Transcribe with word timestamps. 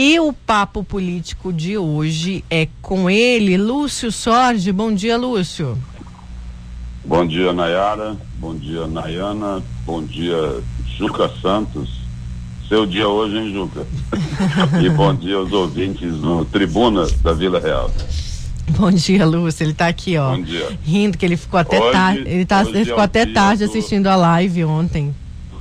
E 0.00 0.20
o 0.20 0.32
papo 0.32 0.84
político 0.84 1.52
de 1.52 1.76
hoje 1.76 2.44
é 2.48 2.68
com 2.80 3.10
ele, 3.10 3.56
Lúcio 3.56 4.12
Sorge. 4.12 4.70
Bom 4.70 4.94
dia, 4.94 5.16
Lúcio. 5.16 5.76
Bom 7.04 7.26
dia, 7.26 7.52
Nayara. 7.52 8.16
Bom 8.38 8.54
dia, 8.54 8.86
Nayana. 8.86 9.60
Bom 9.84 10.00
dia, 10.04 10.62
Juca 10.96 11.28
Santos. 11.42 11.98
Seu 12.68 12.86
dia 12.86 13.08
hoje, 13.08 13.38
hein, 13.38 13.52
Juca? 13.52 13.84
e 14.80 14.88
bom 14.88 15.12
dia 15.12 15.34
aos 15.34 15.50
ouvintes 15.50 16.12
no 16.12 16.44
Tribuna 16.44 17.04
da 17.20 17.32
Vila 17.32 17.58
Real. 17.58 17.90
Bom 18.78 18.92
dia, 18.92 19.26
Lúcio. 19.26 19.64
Ele 19.64 19.72
está 19.72 19.88
aqui, 19.88 20.16
ó. 20.16 20.30
Bom 20.30 20.42
dia. 20.42 20.78
Rindo 20.84 21.18
que 21.18 21.26
ele 21.26 21.36
ficou 21.36 21.58
até 21.58 21.90
tarde. 21.90 22.20
Ele, 22.24 22.46
tá, 22.46 22.62
ele 22.62 22.84
ficou 22.84 23.00
é 23.00 23.04
até 23.04 23.26
tarde 23.26 23.64
do... 23.64 23.68
assistindo 23.68 24.06
a 24.06 24.14
live 24.14 24.64
ontem. 24.64 25.12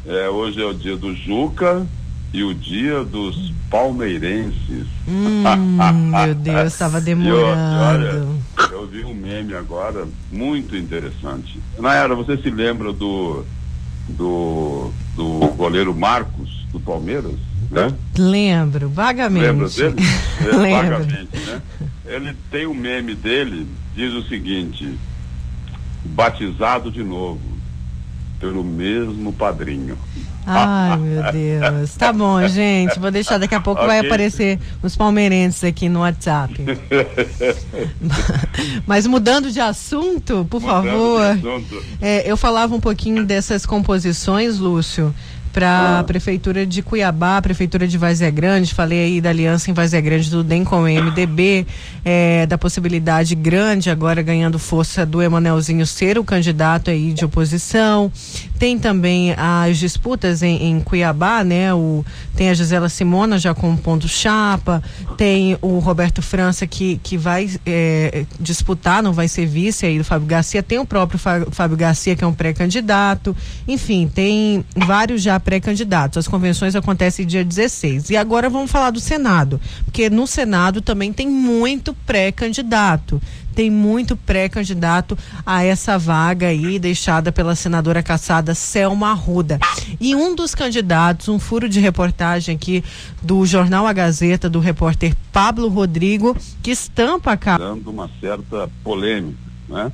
É, 0.06 0.30
hoje 0.30 0.62
é 0.62 0.66
o 0.66 0.76
dia 0.76 0.95
do 0.95 1.16
Juca 1.16 1.88
e 2.34 2.44
o 2.44 2.54
dia 2.54 3.04
dos 3.04 3.54
palmeirenses. 3.70 4.88
Hum, 5.08 5.44
meu 6.12 6.36
Deus, 6.36 6.73
estava 6.73 7.00
demorando. 7.00 7.81
olha, 7.81 8.27
eu 8.72 8.88
vi 8.88 9.03
um 9.03 9.13
meme 9.13 9.53
agora 9.55 10.08
muito 10.31 10.75
interessante. 10.75 11.59
Nayara, 11.80 12.16
você 12.16 12.38
se 12.38 12.50
lembra 12.50 12.92
do 12.94 13.45
do, 14.09 14.92
do 15.16 15.39
goleiro 15.58 15.94
Marcos 15.94 16.66
do 16.72 16.80
Palmeiras, 16.80 17.36
né? 17.70 17.94
Lembro, 18.17 18.88
vagamente. 18.89 19.45
Lembra 19.45 19.70
dele? 19.70 19.95
É, 20.39 20.55
Lembro. 20.55 20.98
vagamente, 21.00 21.38
né? 21.45 21.61
Ele 22.05 22.36
tem 22.52 22.67
um 22.67 22.73
meme 22.73 23.16
dele, 23.16 23.67
diz 23.95 24.14
o 24.14 24.23
seguinte: 24.28 24.98
batizado 26.05 26.92
de 26.92 27.03
novo 27.03 27.56
pelo 28.39 28.63
mesmo 28.63 29.33
padrinho. 29.33 29.97
Ai, 30.49 30.95
meu 30.97 31.23
Deus. 31.31 31.93
Tá 31.95 32.13
bom, 32.13 32.47
gente. 32.47 32.97
Vou 32.99 33.11
deixar 33.11 33.38
daqui 33.38 33.53
a 33.53 33.59
pouco 33.59 33.85
vai 33.85 33.97
Ok. 33.99 34.09
aparecer 34.09 34.57
os 34.81 34.95
palmeirenses 34.95 35.61
aqui 35.66 35.89
no 35.89 35.99
WhatsApp. 35.99 36.55
Mas 38.85 39.05
mudando 39.05 39.52
de 39.52 39.59
assunto, 39.59 40.45
por 40.49 40.61
Mudando 40.61 40.85
favor. 40.85 41.21
assunto. 41.21 41.83
É, 42.02 42.30
eu 42.30 42.38
falava 42.38 42.75
um 42.75 42.80
pouquinho 42.80 43.25
dessas 43.25 43.65
composições, 43.65 44.58
Lúcio, 44.58 45.13
para 45.58 46.00
a. 46.00 46.03
Prefeitura 46.03 46.67
de 46.67 46.83
Cuiabá, 46.83 47.41
Prefeitura 47.41 47.88
de 47.88 47.97
Vazia 47.97 48.30
Grande, 48.30 48.75
falei 48.75 49.05
aí 49.05 49.22
da 49.22 49.30
aliança 49.30 49.72
em 49.72 49.73
Vazia 49.73 49.99
Grande 49.99 50.30
do 50.30 50.44
DEM 50.44 50.64
com 50.64 50.83
o 50.83 50.88
MDB, 50.88 51.66
é, 52.05 52.45
da 52.45 52.58
possibilidade 52.59 53.33
grande 53.33 53.89
agora 53.89 54.22
ganhando 54.22 54.59
força 54.59 55.03
do 55.03 55.19
Emanuelzinho 55.19 55.86
ser 55.88 56.19
o 56.19 56.23
candidato 56.23 56.91
aí 56.91 57.11
de 57.11 57.25
oposição. 57.25 58.11
Tem 58.59 58.80
também 58.80 59.33
as 59.38 59.77
disputas 59.77 60.41
em, 60.41 60.72
em 60.72 60.80
Cuiabá, 60.80 61.44
né? 61.44 61.73
O, 61.73 62.03
tem 62.36 62.50
a 62.50 62.53
Gisela 62.53 62.89
Simona 62.89 63.38
já 63.38 63.53
com 63.53 63.75
ponto 63.77 64.08
chapa, 64.08 64.81
tem 65.16 65.58
o 65.61 65.80
Roberto 65.80 66.22
França 66.22 66.66
que, 66.66 66.99
que 67.03 67.17
vai 67.17 67.49
é, 67.66 68.25
disputar, 68.39 69.03
não 69.03 69.14
vai 69.14 69.27
ser 69.27 69.45
vice 69.45 69.86
aí 69.86 69.97
do 69.97 70.03
Fábio 70.03 70.27
Garcia, 70.27 70.64
tem 70.64 70.80
o 70.80 70.86
próprio 70.86 71.19
Fá- 71.19 71.45
Fábio 71.52 71.77
Garcia 71.77 72.16
que 72.16 72.23
é 72.23 72.27
um 72.27 72.33
pré-candidato, 72.33 73.36
enfim, 73.67 74.09
tem 74.14 74.65
vários 74.76 75.21
já 75.21 75.39
pré-candidatos. 75.39 76.17
As 76.17 76.27
convenções 76.27 76.76
acontecem 76.76 77.26
dia 77.26 77.43
16. 77.43 78.09
E 78.09 78.17
agora 78.17 78.49
vamos 78.49 78.71
falar 78.71 78.92
do 78.92 78.99
Senado, 78.99 79.59
porque 79.86 80.09
no 80.09 80.26
Senado 80.26 80.82
também 80.82 81.14
tem 81.14 81.27
muito 81.27 81.93
pré-candidato 82.05 83.21
tem 83.58 83.72
muito 83.72 84.16
pré-candidato 84.16 85.18
a 85.44 85.64
essa 85.64 85.98
vaga 85.98 86.50
aí 86.50 86.78
deixada 86.78 87.32
pela 87.32 87.56
senadora 87.56 88.04
caçada 88.04 88.54
Selma 88.54 89.10
Arruda. 89.10 89.58
E 90.00 90.14
um 90.14 90.36
dos 90.36 90.54
candidatos, 90.54 91.28
um 91.28 91.40
furo 91.40 91.68
de 91.68 91.80
reportagem 91.80 92.56
aqui 92.56 92.84
do 93.20 93.44
jornal 93.48 93.88
A 93.88 93.94
Gazeta, 93.94 94.48
do 94.48 94.60
repórter 94.60 95.16
Pablo 95.34 95.70
Rodrigo, 95.70 96.38
que 96.62 96.70
estampa 96.70 97.32
a 97.32 97.38
cara. 97.38 97.58
dando 97.58 97.90
uma 97.90 98.08
certa 98.22 98.70
polêmica, 98.84 99.40
né? 99.68 99.92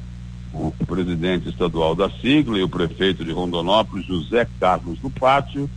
O 0.54 0.74
presidente 0.86 1.48
estadual 1.48 1.96
da 1.96 2.10
sigla 2.10 2.58
e 2.58 2.64
o 2.64 2.70
prefeito 2.70 3.24
de 3.24 3.32
Rondonópolis, 3.32 4.06
José 4.06 4.46
Carlos 4.60 5.00
do 5.00 5.10
Pátio, 5.10 5.70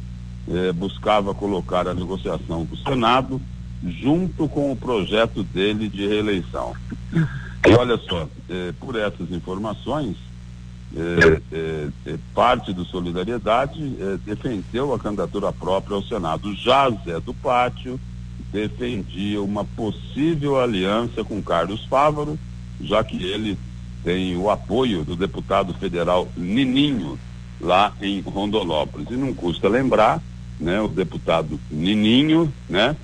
eh, 0.48 0.72
buscava 0.72 1.32
colocar 1.32 1.86
a 1.86 1.94
negociação 1.94 2.64
do 2.64 2.76
Senado 2.78 3.40
junto 3.84 4.48
com 4.48 4.72
o 4.72 4.76
projeto 4.76 5.44
dele 5.44 5.88
de 5.88 6.04
reeleição. 6.04 6.74
E 7.66 7.74
olha 7.74 7.98
só, 7.98 8.28
eh, 8.48 8.72
por 8.78 8.94
essas 8.94 9.30
informações, 9.32 10.16
eh, 10.96 11.40
eh, 11.52 12.16
parte 12.32 12.72
do 12.72 12.84
Solidariedade 12.84 13.80
defendeu 14.24 14.94
a 14.94 14.98
candidatura 14.98 15.52
própria 15.52 15.96
ao 15.96 16.02
Senado. 16.02 16.54
Já 16.54 16.88
Zé 17.04 17.18
do 17.18 17.34
Pátio 17.34 17.98
defendia 18.52 19.42
uma 19.42 19.64
possível 19.64 20.60
aliança 20.60 21.24
com 21.24 21.42
Carlos 21.42 21.84
Fávaro, 21.86 22.38
já 22.80 23.02
que 23.02 23.16
ele 23.24 23.58
tem 24.04 24.36
o 24.36 24.48
apoio 24.48 25.04
do 25.04 25.16
deputado 25.16 25.74
federal 25.74 26.28
Nininho 26.36 27.18
lá 27.60 27.92
em 28.00 28.20
Rondonópolis. 28.20 29.08
E 29.10 29.16
não 29.16 29.34
custa 29.34 29.68
lembrar, 29.68 30.22
né, 30.60 30.80
o 30.80 30.86
deputado 30.86 31.58
Nininho, 31.68 32.52
né, 32.68 32.94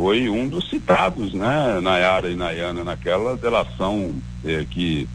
foi 0.00 0.30
um 0.30 0.48
dos 0.48 0.70
citados, 0.70 1.34
né, 1.34 1.78
Nayara 1.82 2.30
e 2.30 2.34
Nayana, 2.34 2.82
naquela 2.82 3.36
delação 3.36 4.14
eh, 4.42 4.64
que 4.70 5.06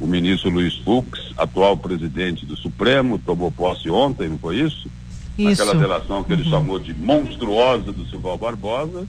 o 0.00 0.06
ministro 0.06 0.48
Luiz 0.48 0.76
Fux, 0.76 1.34
atual 1.36 1.76
presidente 1.76 2.46
do 2.46 2.56
Supremo, 2.56 3.18
tomou 3.18 3.52
posse 3.52 3.90
ontem, 3.90 4.30
não 4.30 4.38
foi 4.38 4.60
isso? 4.60 4.88
Isso. 5.36 5.62
Aquela 5.62 5.78
delação 5.78 6.24
que 6.24 6.32
ele 6.32 6.44
chamou 6.44 6.78
de 6.78 6.94
monstruosa 6.94 7.92
do 7.92 8.06
Silval 8.06 8.38
Barbosa, 8.38 9.06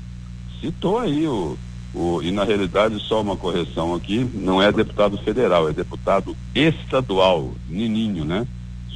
citou 0.60 1.00
aí 1.00 1.26
o, 1.26 1.58
o. 1.96 2.22
E 2.22 2.30
na 2.30 2.44
realidade, 2.44 3.00
só 3.00 3.22
uma 3.22 3.38
correção 3.38 3.96
aqui, 3.96 4.30
não 4.34 4.62
é 4.62 4.70
deputado 4.70 5.18
federal, 5.20 5.70
é 5.70 5.72
deputado 5.72 6.36
estadual, 6.54 7.54
Nininho, 7.70 8.26
né? 8.26 8.46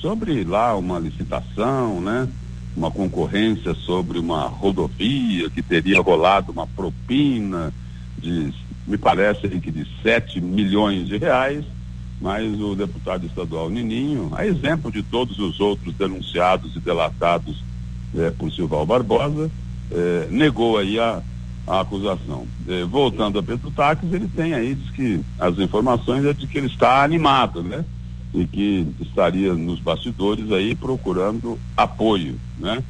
Sobre 0.01 0.43
lá 0.43 0.75
uma 0.75 0.99
licitação, 0.99 2.01
né? 2.01 2.27
Uma 2.75 2.91
concorrência 2.91 3.73
sobre 3.73 4.19
uma 4.19 4.47
rodovia 4.47 5.49
que 5.49 5.61
teria 5.61 6.01
rolado 6.01 6.51
uma 6.51 6.67
propina 6.67 7.73
de, 8.17 8.53
me 8.87 8.97
parece 8.97 9.47
que 9.47 9.71
de 9.71 9.87
7 10.03 10.41
milhões 10.41 11.07
de 11.07 11.17
reais, 11.17 11.63
mas 12.19 12.59
o 12.59 12.75
deputado 12.75 13.25
estadual 13.25 13.69
Nininho, 13.69 14.31
a 14.33 14.45
exemplo 14.45 14.91
de 14.91 15.03
todos 15.03 15.37
os 15.39 15.59
outros 15.59 15.93
denunciados 15.95 16.75
e 16.75 16.79
delatados 16.79 17.63
eh, 18.15 18.31
por 18.37 18.51
Silval 18.51 18.85
Barbosa, 18.85 19.51
eh, 19.91 20.27
negou 20.29 20.77
aí 20.77 20.99
a, 20.99 21.21
a 21.67 21.81
acusação. 21.81 22.47
Eh, 22.67 22.85
voltando 22.85 23.39
a 23.39 23.43
Pedro 23.43 23.69
Taques, 23.71 24.11
ele 24.13 24.27
tem 24.27 24.53
aí, 24.53 24.75
diz 24.75 24.89
que 24.91 25.21
as 25.39 25.57
informações 25.59 26.25
é 26.25 26.33
de 26.33 26.47
que 26.47 26.57
ele 26.57 26.67
está 26.67 27.03
animado, 27.03 27.61
né? 27.61 27.83
E 28.35 28.45
que 28.45 28.85
estaria 28.99 29.53
nos 29.53 29.79
bastidores 29.79 30.51
aí 30.51 30.75
procurando 30.75 31.57
apoio, 31.77 32.35
né? 32.59 32.83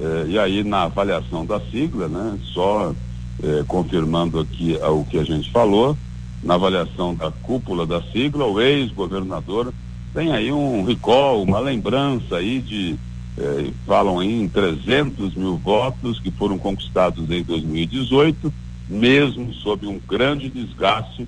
Eh, 0.00 0.26
e 0.28 0.38
aí 0.38 0.64
na 0.64 0.84
avaliação 0.84 1.44
da 1.44 1.60
sigla, 1.60 2.08
né? 2.08 2.38
Só 2.54 2.94
eh, 3.42 3.62
confirmando 3.68 4.40
aqui 4.40 4.78
ah, 4.80 4.90
o 4.90 5.04
que 5.04 5.18
a 5.18 5.24
gente 5.24 5.50
falou, 5.50 5.94
na 6.42 6.54
avaliação 6.54 7.14
da 7.14 7.30
cúpula 7.30 7.86
da 7.86 8.00
sigla, 8.10 8.46
o 8.46 8.58
ex-governador 8.58 9.72
tem 10.14 10.32
aí 10.32 10.50
um 10.50 10.82
recall, 10.82 11.42
uma 11.42 11.58
lembrança 11.58 12.36
aí 12.36 12.60
de, 12.60 12.96
eh, 13.36 13.70
falam 13.86 14.20
aí 14.20 14.40
em 14.42 14.48
300 14.48 15.34
mil 15.34 15.58
votos 15.58 16.18
que 16.20 16.30
foram 16.30 16.56
conquistados 16.56 17.30
em 17.30 17.42
2018, 17.42 18.50
mesmo 18.88 19.52
sob 19.52 19.86
um 19.86 20.00
grande 20.08 20.48
desgaste 20.48 21.26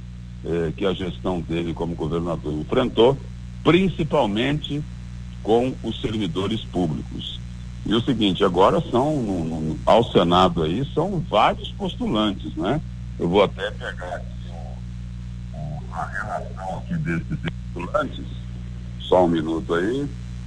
que 0.77 0.87
a 0.87 0.95
gestão 0.95 1.41
dele 1.41 1.75
como 1.75 1.97
governador 1.97 2.55
enfrentou, 2.55 3.19
principalmente 3.63 4.83
com 5.43 5.75
os 5.83 6.01
servidores 6.01 6.63
públicos. 6.65 7.39
E 7.87 7.95
o 7.95 8.01
seguinte, 8.01 8.45
agora 8.45 8.83
são, 8.91 9.17
no, 9.23 9.45
no, 9.45 9.79
ao 9.87 10.05
Senado 10.05 10.63
aí, 10.63 10.85
são 10.93 11.21
vários 11.21 11.71
postulantes, 11.73 12.55
né? 12.55 12.81
Eu 13.19 13.29
vou 13.29 13.43
até 13.43 13.71
pegar 13.71 14.17
aqui 14.17 14.51
o, 15.55 15.95
a 15.95 16.05
relação 16.05 16.79
aqui 16.79 16.95
desses 16.99 17.39
postulantes, 17.73 18.25
só 19.01 19.25
um 19.25 19.29
minuto 19.29 19.75
aí, 19.75 20.07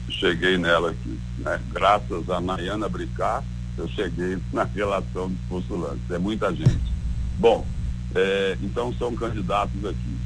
cheguei 0.09 0.57
nela 0.57 0.91
aqui, 0.91 1.19
né? 1.39 1.59
Graças 1.71 2.29
a 2.29 2.39
Nayana 2.39 2.87
Bricar, 2.87 3.43
eu 3.77 3.87
cheguei 3.89 4.37
na 4.53 4.63
relação 4.63 5.29
dos 5.29 5.39
postulantes, 5.49 6.11
é 6.11 6.19
muita 6.19 6.53
gente. 6.53 6.91
Bom, 7.39 7.65
É, 8.13 8.57
então 8.61 8.93
são 8.95 9.15
candidatos 9.15 9.85
aqui. 9.85 10.17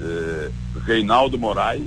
É, 0.00 0.50
Reinaldo 0.84 1.38
Moraes, 1.38 1.84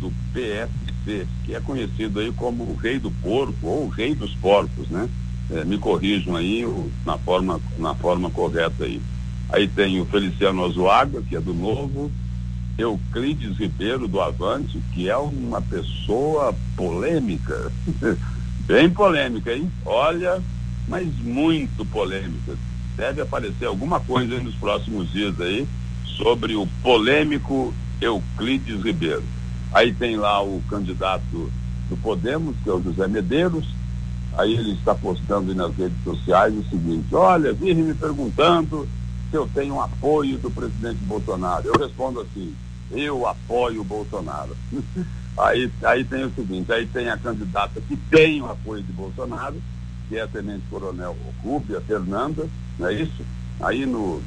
do 0.00 0.12
PSC, 0.32 1.26
que 1.44 1.54
é 1.54 1.60
conhecido 1.60 2.20
aí 2.20 2.32
como 2.32 2.64
o 2.64 2.76
rei 2.76 2.98
do 2.98 3.10
porco 3.10 3.66
ou 3.66 3.86
o 3.86 3.88
rei 3.88 4.14
dos 4.14 4.34
porcos, 4.36 4.88
né? 4.88 5.08
É, 5.50 5.64
me 5.64 5.78
corrijam 5.78 6.36
aí 6.36 6.64
o, 6.64 6.90
na, 7.04 7.18
forma, 7.18 7.60
na 7.78 7.94
forma 7.94 8.30
correta 8.30 8.84
aí. 8.84 9.00
Aí 9.48 9.66
tem 9.66 10.00
o 10.00 10.06
Feliciano 10.06 10.62
Ozuaga, 10.62 11.22
que 11.22 11.34
é 11.34 11.40
do 11.40 11.54
Novo, 11.54 12.10
Euclides 12.76 13.56
Ribeiro 13.56 14.06
do 14.06 14.20
Avante, 14.20 14.80
que 14.92 15.08
é 15.08 15.16
uma 15.16 15.60
pessoa 15.60 16.54
polêmica, 16.76 17.72
bem 18.66 18.90
polêmica, 18.90 19.52
hein? 19.52 19.70
Olha, 19.84 20.40
mas 20.86 21.08
muito 21.18 21.84
polêmica. 21.86 22.56
Deve 22.96 23.22
aparecer 23.22 23.66
alguma 23.66 23.98
coisa 24.00 24.38
nos 24.40 24.54
próximos 24.56 25.10
dias 25.10 25.40
aí 25.40 25.66
sobre 26.18 26.56
o 26.56 26.66
polêmico 26.82 27.72
Euclides 28.00 28.82
Ribeiro. 28.82 29.22
Aí 29.72 29.92
tem 29.94 30.16
lá 30.16 30.42
o 30.42 30.60
candidato 30.68 31.50
do 31.88 31.96
Podemos, 31.96 32.56
que 32.62 32.68
é 32.68 32.72
o 32.72 32.82
José 32.82 33.06
Medeiros. 33.06 33.64
Aí 34.36 34.54
ele 34.54 34.72
está 34.72 34.94
postando 34.94 35.54
nas 35.54 35.74
redes 35.74 35.96
sociais 36.04 36.54
o 36.54 36.64
seguinte: 36.68 37.14
olha, 37.14 37.52
vive 37.52 37.82
me 37.82 37.94
perguntando 37.94 38.86
se 39.30 39.36
eu 39.36 39.48
tenho 39.54 39.80
apoio 39.80 40.38
do 40.38 40.50
presidente 40.50 40.98
Bolsonaro. 41.04 41.68
Eu 41.68 41.78
respondo 41.78 42.20
assim: 42.20 42.54
eu 42.90 43.26
apoio 43.26 43.80
o 43.80 43.84
Bolsonaro. 43.84 44.56
aí, 45.38 45.70
aí 45.82 46.04
tem 46.04 46.24
o 46.24 46.34
seguinte: 46.34 46.72
aí 46.72 46.86
tem 46.86 47.08
a 47.08 47.16
candidata 47.16 47.80
que 47.80 47.96
tem 48.10 48.42
o 48.42 48.50
apoio 48.50 48.82
de 48.82 48.92
Bolsonaro, 48.92 49.56
que 50.08 50.16
é 50.16 50.22
a 50.22 50.28
Tenente 50.28 50.64
Coronel 50.70 51.16
Rúbia 51.42 51.80
Fernanda, 51.80 52.48
não 52.78 52.88
é 52.88 52.94
isso? 52.94 53.22
Aí 53.60 53.84
no, 53.84 54.22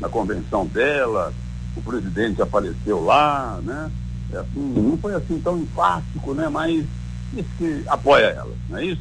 na 0.00 0.08
convenção 0.08 0.66
dela, 0.66 1.32
o 1.76 1.82
presidente 1.82 2.42
apareceu 2.42 3.04
lá, 3.04 3.60
né? 3.62 3.90
É 4.32 4.38
assim, 4.38 4.60
não 4.76 4.98
foi 4.98 5.14
assim 5.14 5.40
tão 5.40 5.58
enfático, 5.58 6.34
né? 6.34 6.48
Mas 6.48 6.84
disse 7.32 7.48
que 7.56 7.82
apoia 7.86 8.26
ela, 8.26 8.54
não 8.68 8.78
é 8.78 8.84
isso? 8.84 9.00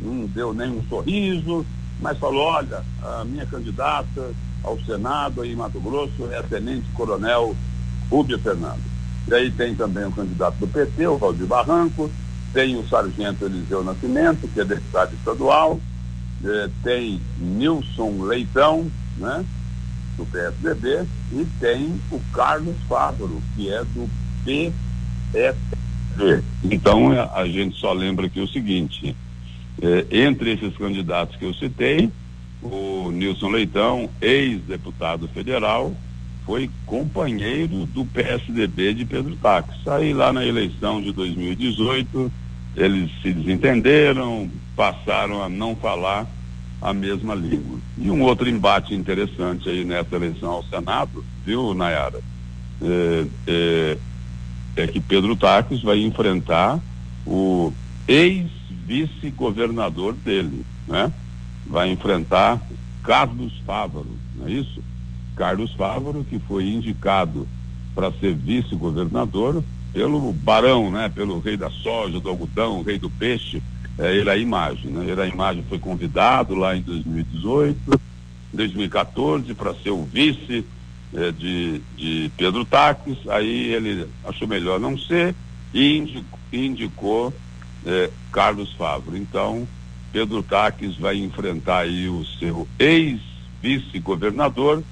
Não 0.00 0.26
deu 0.26 0.54
nem 0.54 0.70
um 0.70 0.82
sorriso, 0.88 1.64
mas 2.00 2.18
falou, 2.18 2.42
olha, 2.42 2.82
a 3.02 3.24
minha 3.24 3.46
candidata 3.46 4.32
ao 4.62 4.78
Senado 4.80 5.42
aí 5.42 5.52
em 5.52 5.56
Mato 5.56 5.80
Grosso 5.80 6.28
é 6.30 6.38
a 6.38 6.42
Tenente 6.42 6.86
Coronel 6.94 7.54
Rubia 8.10 8.38
Fernando. 8.38 8.82
E 9.28 9.34
aí 9.34 9.50
tem 9.50 9.74
também 9.74 10.04
o 10.04 10.12
candidato 10.12 10.56
do 10.56 10.66
PT, 10.66 11.06
o 11.06 11.18
Valdir 11.18 11.46
Barranco, 11.46 12.10
tem 12.52 12.76
o 12.76 12.86
Sargento 12.88 13.44
Eliseu 13.44 13.82
Nascimento, 13.82 14.48
que 14.48 14.60
é 14.60 14.64
deputado 14.64 15.14
estadual, 15.14 15.80
eh, 16.44 16.68
tem 16.82 17.20
Nilson 17.38 18.22
Leitão, 18.22 18.90
né, 19.16 19.44
do 20.16 20.26
PSDB, 20.26 21.06
e 21.32 21.46
tem 21.60 22.00
o 22.10 22.20
Carlos 22.32 22.76
Fávaro, 22.88 23.42
que 23.56 23.72
é 23.72 23.84
do 23.84 24.08
PSB. 24.44 26.42
Então 26.64 27.10
a 27.34 27.46
gente 27.46 27.76
só 27.78 27.92
lembra 27.92 28.26
aqui 28.26 28.40
o 28.40 28.48
seguinte, 28.48 29.16
eh, 29.82 30.06
entre 30.10 30.52
esses 30.52 30.76
candidatos 30.76 31.36
que 31.36 31.44
eu 31.44 31.54
citei, 31.54 32.10
o 32.62 33.10
Nilson 33.10 33.50
Leitão, 33.50 34.08
ex-deputado 34.20 35.28
federal, 35.28 35.94
foi 36.46 36.70
companheiro 36.86 37.86
do 37.86 38.04
PSDB 38.04 38.94
de 38.94 39.04
Pedro 39.04 39.36
Tax. 39.36 39.68
Aí 39.86 40.12
lá 40.12 40.32
na 40.32 40.44
eleição 40.44 41.00
de 41.00 41.12
2018, 41.12 42.30
eles 42.76 43.10
se 43.22 43.32
desentenderam, 43.32 44.50
passaram 44.76 45.42
a 45.42 45.48
não 45.48 45.74
falar 45.74 46.26
a 46.80 46.92
mesma 46.92 47.34
língua. 47.34 47.78
E 47.96 48.10
um 48.10 48.22
outro 48.22 48.48
embate 48.48 48.94
interessante 48.94 49.68
aí 49.68 49.84
nessa 49.84 50.16
eleição 50.16 50.50
ao 50.50 50.64
Senado, 50.64 51.24
viu, 51.44 51.74
Nayara? 51.74 52.20
É, 52.82 53.26
é, 53.46 53.98
é 54.76 54.86
que 54.86 55.00
Pedro 55.00 55.36
Taques 55.36 55.82
vai 55.82 56.00
enfrentar 56.00 56.80
o 57.26 57.72
ex-vice-governador 58.06 60.12
dele, 60.14 60.64
né? 60.86 61.10
Vai 61.66 61.90
enfrentar 61.90 62.60
Carlos 63.02 63.54
Fávaro, 63.64 64.10
não 64.36 64.46
é 64.46 64.50
isso? 64.50 64.82
Carlos 65.36 65.72
Fávaro, 65.72 66.22
que 66.24 66.38
foi 66.38 66.68
indicado 66.68 67.48
para 67.94 68.12
ser 68.12 68.34
vice-governador 68.34 69.64
pelo 69.92 70.32
barão, 70.32 70.90
né? 70.90 71.08
Pelo 71.08 71.38
rei 71.38 71.56
da 71.56 71.70
soja, 71.70 72.20
do 72.20 72.28
algodão, 72.28 72.82
rei 72.82 72.98
do 72.98 73.08
peixe, 73.08 73.62
é, 73.98 74.14
ele 74.14 74.28
é 74.28 74.32
a 74.32 74.36
imagem, 74.36 74.90
né? 74.90 75.06
Ele 75.08 75.20
a 75.20 75.26
imagem 75.26 75.64
foi 75.68 75.78
convidado 75.78 76.54
lá 76.54 76.76
em 76.76 76.82
2018, 76.82 78.00
2014 78.52 79.54
para 79.54 79.74
ser 79.74 79.90
o 79.90 80.04
vice 80.04 80.64
é, 81.14 81.32
de, 81.32 81.80
de 81.96 82.30
Pedro 82.36 82.64
Taques, 82.64 83.18
aí 83.28 83.72
ele 83.72 84.08
achou 84.24 84.48
melhor 84.48 84.80
não 84.80 84.98
ser 84.98 85.34
e 85.72 85.96
indicou, 85.96 86.38
indicou 86.52 87.32
é, 87.86 88.10
Carlos 88.32 88.72
Fávaro. 88.72 89.16
Então, 89.16 89.68
Pedro 90.12 90.42
Taques 90.42 90.96
vai 90.96 91.16
enfrentar 91.16 91.78
aí 91.80 92.08
o 92.08 92.24
seu 92.38 92.66
ex-vice-governador, 92.78 94.82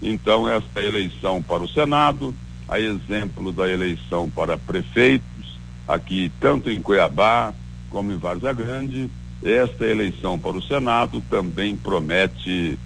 então, 0.00 0.48
esta 0.48 0.80
eleição 0.80 1.42
para 1.42 1.62
o 1.62 1.68
Senado, 1.68 2.34
a 2.68 2.78
exemplo 2.78 3.52
da 3.52 3.68
eleição 3.68 4.30
para 4.30 4.56
prefeitos, 4.56 5.58
aqui 5.86 6.30
tanto 6.40 6.70
em 6.70 6.80
Cuiabá 6.80 7.52
como 7.90 8.12
em 8.12 8.16
Várzea 8.16 8.52
Grande, 8.52 9.10
esta 9.42 9.86
eleição 9.86 10.38
para 10.38 10.56
o 10.56 10.62
Senado 10.62 11.22
também 11.30 11.76
promete 11.76 12.78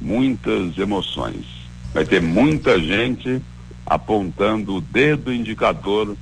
muitas 0.00 0.76
emoções. 0.78 1.44
Vai 1.92 2.04
ter 2.04 2.20
muita 2.20 2.78
gente 2.78 3.40
apontando 3.84 4.76
o 4.76 4.80
dedo 4.80 5.32
indicador 5.32 6.16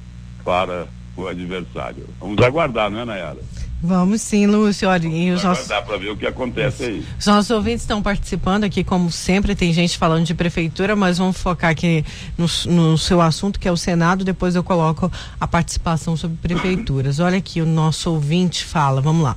para 0.45 0.87
o 1.17 1.27
adversário. 1.27 2.07
Vamos 2.21 2.43
aguardar, 2.43 2.91
não 2.91 3.01
é, 3.01 3.05
Nayara? 3.05 3.41
Vamos 3.83 4.23
sim, 4.23 4.47
Lúcio. 4.47 4.89
Olha, 4.89 5.07
e 5.07 5.31
os 5.31 5.45
nossos... 5.45 5.69
Dá 5.69 5.83
para 5.83 5.99
ver 5.99 6.11
o 6.11 6.17
que 6.17 6.27
acontece 6.27 6.85
aí. 6.85 7.07
Os 7.19 7.27
nossos 7.27 7.51
ouvintes 7.51 7.83
estão 7.83 8.03
participando 8.03 8.65
aqui, 8.65 8.83
como 8.83 9.13
sempre, 9.13 9.55
tem 9.55 9.73
gente 9.73 9.99
falando 9.99 10.25
de 10.25 10.35
prefeitura, 10.35 10.97
mas 10.97 11.19
vamos 11.19 11.37
focar 11.37 11.71
aqui 11.71 12.05
no, 12.39 12.47
no 12.73 12.97
seu 12.97 13.21
assunto, 13.21 13.61
que 13.61 13.69
é 13.69 13.73
o 13.73 13.77
Senado, 13.77 14.25
depois 14.25 14.55
eu 14.55 14.65
coloco 14.65 15.13
a 15.39 15.47
participação 15.47 16.17
sobre 16.17 16.37
prefeituras. 16.39 17.21
Olha 17.21 17.37
aqui, 17.37 17.61
o 17.61 17.67
nosso 17.67 18.11
ouvinte 18.11 18.65
fala, 18.65 19.01
vamos 19.01 19.23
lá. 19.23 19.37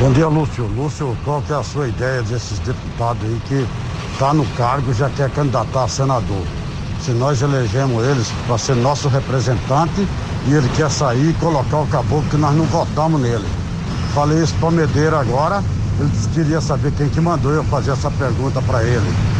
Bom 0.00 0.12
dia, 0.12 0.28
Lúcio. 0.28 0.66
Lúcio, 0.68 1.14
qual 1.24 1.42
que 1.42 1.52
é 1.52 1.56
a 1.56 1.62
sua 1.62 1.86
ideia 1.86 2.22
desses 2.22 2.58
deputados 2.60 3.22
aí 3.22 3.40
que 3.46 3.66
tá 4.18 4.32
no 4.32 4.46
cargo 4.56 4.90
e 4.90 4.94
já 4.94 5.10
quer 5.10 5.28
candidatar 5.30 5.84
a 5.84 5.88
senador? 5.88 6.46
Se 7.02 7.10
nós 7.10 7.42
elegemos 7.42 8.02
eles 8.06 8.32
para 8.46 8.56
ser 8.56 8.76
nosso 8.76 9.08
representante, 9.08 10.06
e 10.46 10.52
ele 10.54 10.68
quer 10.76 10.90
sair 10.90 11.30
e 11.30 11.34
colocar 11.34 11.78
o 11.78 11.86
caboclo 11.86 12.28
que 12.30 12.36
nós 12.36 12.54
não 12.54 12.64
votamos 12.64 13.20
nele. 13.20 13.46
Falei 14.14 14.42
isso 14.42 14.54
para 14.54 14.70
Medeira 14.70 15.20
agora, 15.20 15.62
ele 15.98 16.10
queria 16.34 16.60
saber 16.60 16.92
quem 16.92 17.08
que 17.08 17.20
mandou 17.20 17.52
eu 17.52 17.64
fazer 17.64 17.92
essa 17.92 18.10
pergunta 18.10 18.60
para 18.62 18.82
ele. 18.82 19.39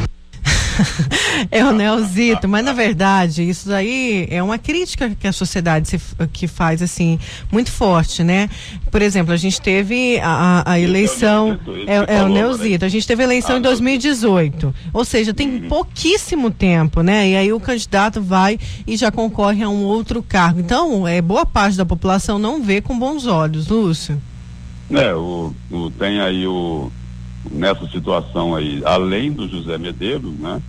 é 1.51 1.65
o 1.65 1.73
Nelzito, 1.73 2.49
mas 2.49 2.65
na 2.65 2.73
verdade 2.73 3.49
isso 3.49 3.73
aí 3.73 4.27
é 4.31 4.43
uma 4.43 4.59
crítica 4.59 5.11
que 5.11 5.27
a 5.27 5.33
sociedade 5.33 5.89
se, 5.89 6.01
que 6.33 6.47
faz 6.47 6.83
assim 6.83 7.19
muito 7.51 7.71
forte, 7.71 8.23
né? 8.23 8.49
Por 8.91 9.03
exemplo, 9.03 9.33
a 9.33 9.37
gente 9.37 9.61
teve 9.61 10.19
a, 10.23 10.63
a 10.67 10.81
eleição 10.81 11.59
é, 11.87 12.17
é 12.17 12.23
o 12.23 12.29
Neuzito, 12.29 12.85
a 12.85 12.89
gente 12.89 13.07
teve 13.07 13.23
a 13.23 13.27
eleição 13.27 13.59
em 13.59 13.63
2018, 13.63 14.75
ou 14.93 15.05
seja, 15.05 15.33
tem 15.33 15.49
uhum. 15.49 15.69
pouquíssimo 15.69 16.51
tempo, 16.51 17.03
né? 17.03 17.31
E 17.31 17.37
aí 17.37 17.53
o 17.53 17.61
candidato 17.61 18.21
vai 18.21 18.59
e 18.87 18.97
já 18.97 19.11
concorre 19.11 19.63
a 19.63 19.69
um 19.69 19.85
outro 19.85 20.23
cargo. 20.23 20.61
Então, 20.61 21.07
é 21.07 21.21
boa 21.21 21.47
parte 21.47 21.77
da 21.77 21.85
população 21.85 22.39
não 22.39 22.63
vê 22.63 22.81
com 22.81 22.99
bons 22.99 23.27
olhos, 23.27 23.69
Lúcio. 23.69 24.21
É, 24.91 25.15
o, 25.15 25.55
o 25.71 25.91
tem 25.93 26.21
aí 26.21 26.47
o 26.47 26.91
nessa 27.51 27.87
situação 27.89 28.55
aí, 28.55 28.83
além 28.85 29.33
do 29.33 29.49
José 29.49 29.79
Medeiros, 29.79 30.33
né? 30.39 30.61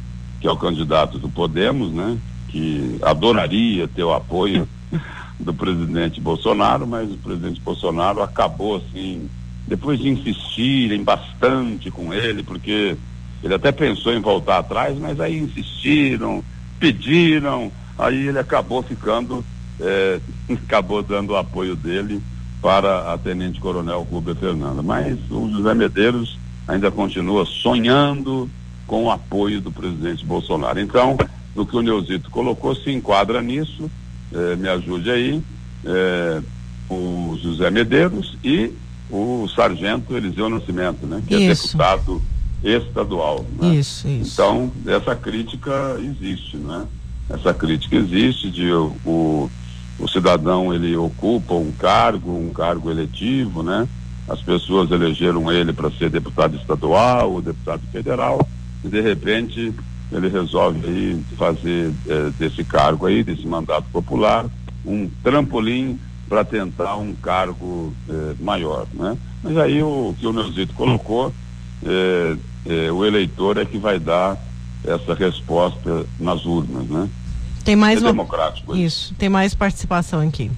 Que 0.41 0.48
é 0.48 0.51
o 0.51 0.57
candidato 0.57 1.19
do 1.19 1.29
Podemos, 1.29 1.91
né? 1.91 2.17
Que 2.50 2.98
adoraria 3.03 3.88
ter 3.88 4.03
o 4.03 4.13
apoio 4.13 4.67
do 5.39 5.53
presidente 5.53 6.19
Bolsonaro, 6.19 6.88
mas 6.88 7.12
o 7.12 7.17
presidente 7.17 7.62
Bolsonaro 7.62 8.21
acabou 8.21 8.77
assim, 8.77 9.29
depois 9.67 10.00
de 10.00 10.10
insistirem 10.10 11.03
bastante 11.03 11.91
com 11.91 12.12
ele, 12.12 12.41
porque 12.41 12.98
ele 13.43 13.53
até 13.53 13.71
pensou 13.71 14.13
em 14.13 14.19
voltar 14.19 14.57
atrás, 14.57 14.98
mas 14.98 15.19
aí 15.19 15.38
insistiram, 15.38 16.43
pediram, 16.79 17.71
aí 17.98 18.27
ele 18.27 18.39
acabou 18.39 18.81
ficando, 18.81 19.45
é, 19.79 20.19
acabou 20.65 21.03
dando 21.03 21.31
o 21.31 21.38
apoio 21.38 21.75
dele 21.75 22.21
para 22.62 23.13
a 23.13 23.17
Tenente 23.17 23.60
Coronel 23.60 24.01
Rubia 24.10 24.36
Fernanda. 24.36 24.81
Mas 24.81 25.17
o 25.29 25.50
José 25.51 25.74
Medeiros 25.74 26.38
ainda 26.67 26.91
continua 26.91 27.45
sonhando 27.45 28.50
com 28.88 29.05
o 29.05 29.11
apoio 29.11 29.61
do 29.61 29.71
presidente 29.71 30.25
Bolsonaro. 30.25 30.79
Então, 30.79 31.17
o 31.55 31.65
que 31.65 31.75
o 31.75 31.81
Neuzito 31.81 32.29
colocou 32.29 32.75
se 32.75 32.91
enquadra 32.91 33.41
nisso, 33.41 33.89
eh, 34.33 34.55
me 34.55 34.67
ajude 34.67 35.09
aí, 35.09 35.41
eh, 35.85 36.41
o 36.89 37.38
José 37.41 37.69
Medeiros 37.69 38.38
e 38.43 38.73
o 39.09 39.47
sargento 39.53 40.15
Eliseu 40.15 40.50
Nascimento, 40.50 41.05
né? 41.05 41.21
Que 41.27 41.35
Isso. 41.35 41.43
é 41.43 41.67
deputado 41.67 42.21
estadual. 42.63 43.45
Né? 43.59 43.75
Isso, 43.75 44.07
isso. 44.07 44.33
Então, 44.33 44.71
essa 44.85 45.15
crítica 45.15 45.97
existe, 46.00 46.57
né? 46.57 46.85
Essa 47.29 47.53
crítica 47.53 47.95
existe 47.95 48.51
de 48.51 48.71
o, 48.71 48.95
o, 49.05 49.51
o 50.00 50.07
cidadão 50.07 50.73
ele 50.73 50.95
ocupa 50.95 51.53
um 51.53 51.71
cargo, 51.71 52.31
um 52.38 52.51
cargo 52.53 52.91
eletivo, 52.91 53.63
né? 53.63 53.88
As 54.27 54.41
pessoas 54.41 54.91
elegeram 54.91 55.51
ele 55.51 55.73
para 55.73 55.89
ser 55.91 56.09
deputado 56.09 56.55
estadual 56.55 57.31
ou 57.31 57.41
deputado 57.41 57.81
federal 57.91 58.47
e 58.83 58.88
de 58.88 59.01
repente 59.01 59.73
ele 60.11 60.27
resolve 60.27 60.85
aí 60.85 61.23
fazer 61.38 61.93
eh, 62.07 62.31
desse 62.38 62.63
cargo 62.63 63.05
aí, 63.05 63.23
desse 63.23 63.47
mandato 63.47 63.85
popular, 63.91 64.45
um 64.85 65.09
trampolim 65.23 66.00
para 66.27 66.43
tentar 66.43 66.97
um 66.97 67.13
cargo 67.13 67.93
eh, 68.09 68.35
maior, 68.39 68.88
né? 68.93 69.17
Mas 69.43 69.57
aí 69.57 69.81
o 69.81 70.15
que 70.19 70.27
o 70.27 70.33
Neuzito 70.33 70.73
colocou, 70.73 71.33
eh, 71.83 72.35
eh, 72.65 72.91
o 72.91 73.05
eleitor 73.05 73.57
é 73.57 73.65
que 73.65 73.77
vai 73.77 74.00
dar 74.00 74.38
essa 74.83 75.13
resposta 75.13 76.05
nas 76.19 76.45
urnas, 76.45 76.88
né? 76.88 77.09
Tem 77.63 77.75
mais 77.75 78.00
é 78.00 78.01
uma... 78.01 78.11
democrático. 78.11 78.75
Isso, 78.75 79.13
tem 79.15 79.29
mais 79.29 79.53
participação 79.53 80.19
aqui. 80.19 80.51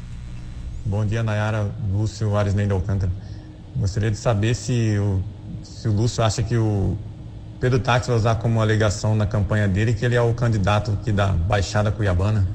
Bom 0.85 1.05
dia, 1.05 1.23
Nayara, 1.23 1.71
Lúcio 1.91 2.35
Arisnei 2.35 2.65
de 2.65 2.73
Alcântara. 2.73 3.11
Gostaria 3.75 4.11
de 4.11 4.17
saber 4.17 4.55
se 4.55 4.97
o, 4.97 5.21
se 5.63 5.87
o 5.87 5.91
Lúcio 5.91 6.23
acha 6.23 6.43
que 6.43 6.57
o 6.57 6.97
Pedro 7.63 7.79
Táxi 7.79 8.09
vai 8.09 8.17
usar 8.17 8.35
como 8.35 8.59
alegação 8.59 9.15
na 9.15 9.25
campanha 9.25 9.69
dele 9.69 9.93
que 9.93 10.03
ele 10.03 10.15
é 10.15 10.21
o 10.21 10.33
candidato 10.33 10.91
aqui 10.91 11.13
da 11.13 11.27
Baixada 11.27 11.93
Cuiabana. 11.93 12.45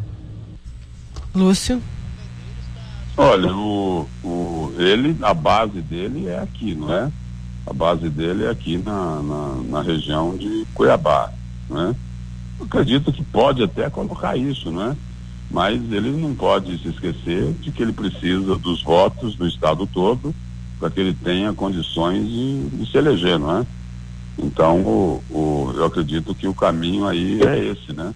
Lúcio? 1.35 1.83
Olha, 3.17 3.51
o, 3.51 4.07
o, 4.23 4.75
ele, 4.77 5.17
a 5.23 5.33
base 5.33 5.81
dele 5.81 6.27
é 6.27 6.39
aqui, 6.39 6.75
não 6.75 6.93
é? 6.93 7.11
A 7.67 7.73
base 7.73 8.11
dele 8.11 8.45
é 8.45 8.51
aqui 8.51 8.77
na, 8.77 9.23
na, 9.23 9.55
na 9.71 9.81
região 9.81 10.37
de 10.37 10.67
Cuiabá, 10.75 11.33
né? 11.71 11.95
acredito 12.61 13.11
que 13.11 13.25
pode 13.25 13.63
até 13.63 13.89
colocar 13.89 14.37
isso, 14.37 14.71
né? 14.71 14.95
Mas 15.51 15.77
ele 15.91 16.11
não 16.11 16.35
pode 16.35 16.77
se 16.83 16.89
esquecer 16.89 17.55
de 17.63 17.73
que 17.73 17.83
ele 17.83 17.95
precisa 17.95 18.57
dos 18.57 18.83
votos 18.83 19.35
do 19.37 19.49
estado 19.49 19.87
todo 19.87 20.35
para 20.79 20.91
que 20.91 21.01
ele 21.01 21.15
tenha 21.15 21.55
condições 21.55 22.29
de, 22.29 22.69
de, 22.69 22.91
se 22.91 22.99
eleger, 22.99 23.39
não 23.39 23.61
é? 23.61 23.67
Então, 24.39 24.81
o, 24.81 25.25
o, 25.31 25.73
eu 25.75 25.85
acredito 25.85 26.35
que 26.35 26.47
o 26.47 26.55
caminho 26.55 27.07
aí 27.07 27.43
é 27.43 27.59
esse, 27.59 27.93
né? 27.93 28.15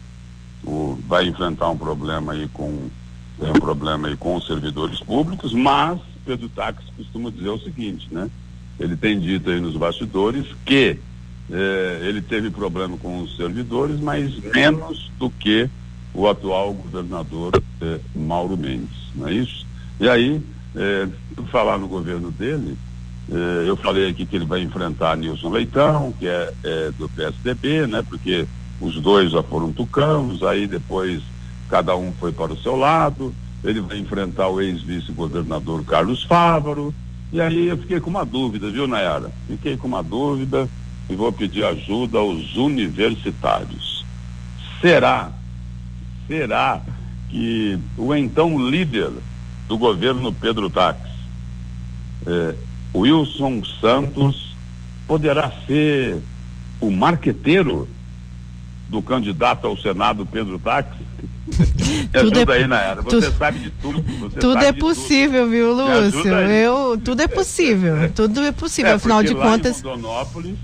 O, 0.65 0.99
vai 1.09 1.27
enfrentar 1.27 1.69
um 1.69 1.77
problema 1.77 2.33
aí 2.33 2.49
com 2.49 2.89
tem 3.39 3.51
um 3.51 3.55
problema 3.55 4.07
aí 4.07 4.17
com 4.17 4.37
os 4.37 4.47
servidores 4.47 5.01
públicos, 5.01 5.53
mas 5.53 5.99
Pedro 6.25 6.49
Táxi 6.49 6.87
costuma 6.97 7.31
dizer 7.31 7.49
o 7.49 7.59
seguinte, 7.59 8.07
né? 8.11 8.31
Ele 8.79 8.97
tem 8.97 9.19
dito 9.19 9.51
aí 9.51 9.61
nos 9.61 9.77
bastidores 9.77 10.47
que 10.65 10.99
eh, 11.51 12.01
ele 12.03 12.23
teve 12.23 12.51
problema 12.51 12.97
com 12.97 13.21
os 13.21 13.37
servidores, 13.37 13.99
mas 13.99 14.33
menos 14.55 15.11
do 15.19 15.29
que 15.29 15.69
o 16.15 16.29
atual 16.29 16.73
governador 16.73 17.61
eh, 17.81 17.99
Mauro 18.15 18.57
Mendes, 18.57 19.11
não 19.15 19.27
é 19.27 19.33
isso? 19.33 19.67
E 19.99 20.09
aí, 20.09 20.41
falar 21.51 21.79
no 21.79 21.87
governo 21.87 22.31
dele, 22.31 22.77
eh, 23.31 23.65
eu 23.67 23.77
falei 23.77 24.09
aqui 24.09 24.27
que 24.27 24.37
ele 24.37 24.45
vai 24.45 24.61
enfrentar 24.63 25.17
Nilson 25.17 25.51
Leitão, 25.51 26.13
que 26.19 26.27
é, 26.27 26.53
é, 26.65 26.91
do 26.99 27.09
PSDB, 27.09 27.87
né? 27.87 28.03
Porque 28.03 28.47
os 28.81 29.01
dois 29.01 29.31
já 29.31 29.43
foram 29.43 29.73
tucanos, 29.73 30.43
aí 30.43 30.67
depois 30.67 31.23
cada 31.69 31.97
um 31.97 32.13
foi 32.13 32.33
para 32.33 32.53
o 32.53 32.59
seu 32.59 32.77
lado, 32.77 33.35
ele 33.65 33.81
vai 33.81 33.99
enfrentar 33.99 34.49
o 34.49 34.61
ex-vice-governador 34.61 35.85
Carlos 35.85 36.25
Fávaro, 36.25 36.95
e 37.33 37.41
aí 37.41 37.69
eu 37.69 37.79
fiquei 37.79 37.99
com 37.99 38.11
uma 38.11 38.27
dúvida, 38.27 38.71
viu, 38.71 38.87
Nayara? 38.87 39.31
Fiquei 39.47 39.77
com 39.77 39.87
uma 39.87 40.03
dúvida 40.03 40.69
e 41.09 41.15
vou 41.15 41.33
pedir 41.33 41.65
ajuda 41.65 42.19
aos 42.19 42.57
universitários. 42.57 44.05
Será, 44.81 45.31
será 46.27 46.83
que 47.31 47.79
o 47.97 48.15
então 48.15 48.69
líder 48.69 49.11
do 49.67 49.79
governo 49.79 50.33
Pedro 50.33 50.69
Tax, 50.69 50.99
eh, 52.27 52.55
Wilson 52.95 53.63
Santos, 53.81 54.55
poderá 55.07 55.53
ser 55.67 56.19
o 56.81 56.91
marqueteiro 56.91 57.89
do 58.89 59.01
candidato 59.01 59.67
ao 59.67 59.77
Senado 59.77 60.27
Pedro 60.27 60.59
Táxi? 60.59 61.01
tudo 62.13 62.39
ajuda 62.39 62.55
é, 62.55 62.57
aí, 62.57 62.67
Nayara. 62.67 63.03
Você 63.03 63.21
tudo, 63.21 63.39
sabe 63.39 63.59
de 63.59 63.71
tudo. 63.71 64.31
tudo 64.39 64.59
é 64.59 64.73
possível, 64.73 65.43
tudo. 65.43 65.51
viu, 65.51 65.73
Lúcio? 65.73 66.35
Eu, 66.35 67.01
tudo 67.03 67.23
é 67.23 67.29
possível. 67.29 67.95
tudo 68.15 68.41
é 68.41 68.53
possível. 68.53 68.93
É, 68.93 68.95
Afinal 68.95 69.23
de 69.23 69.35
contas. 69.35 69.81
Em 69.81 69.85
Rondonópolis, 69.85 70.57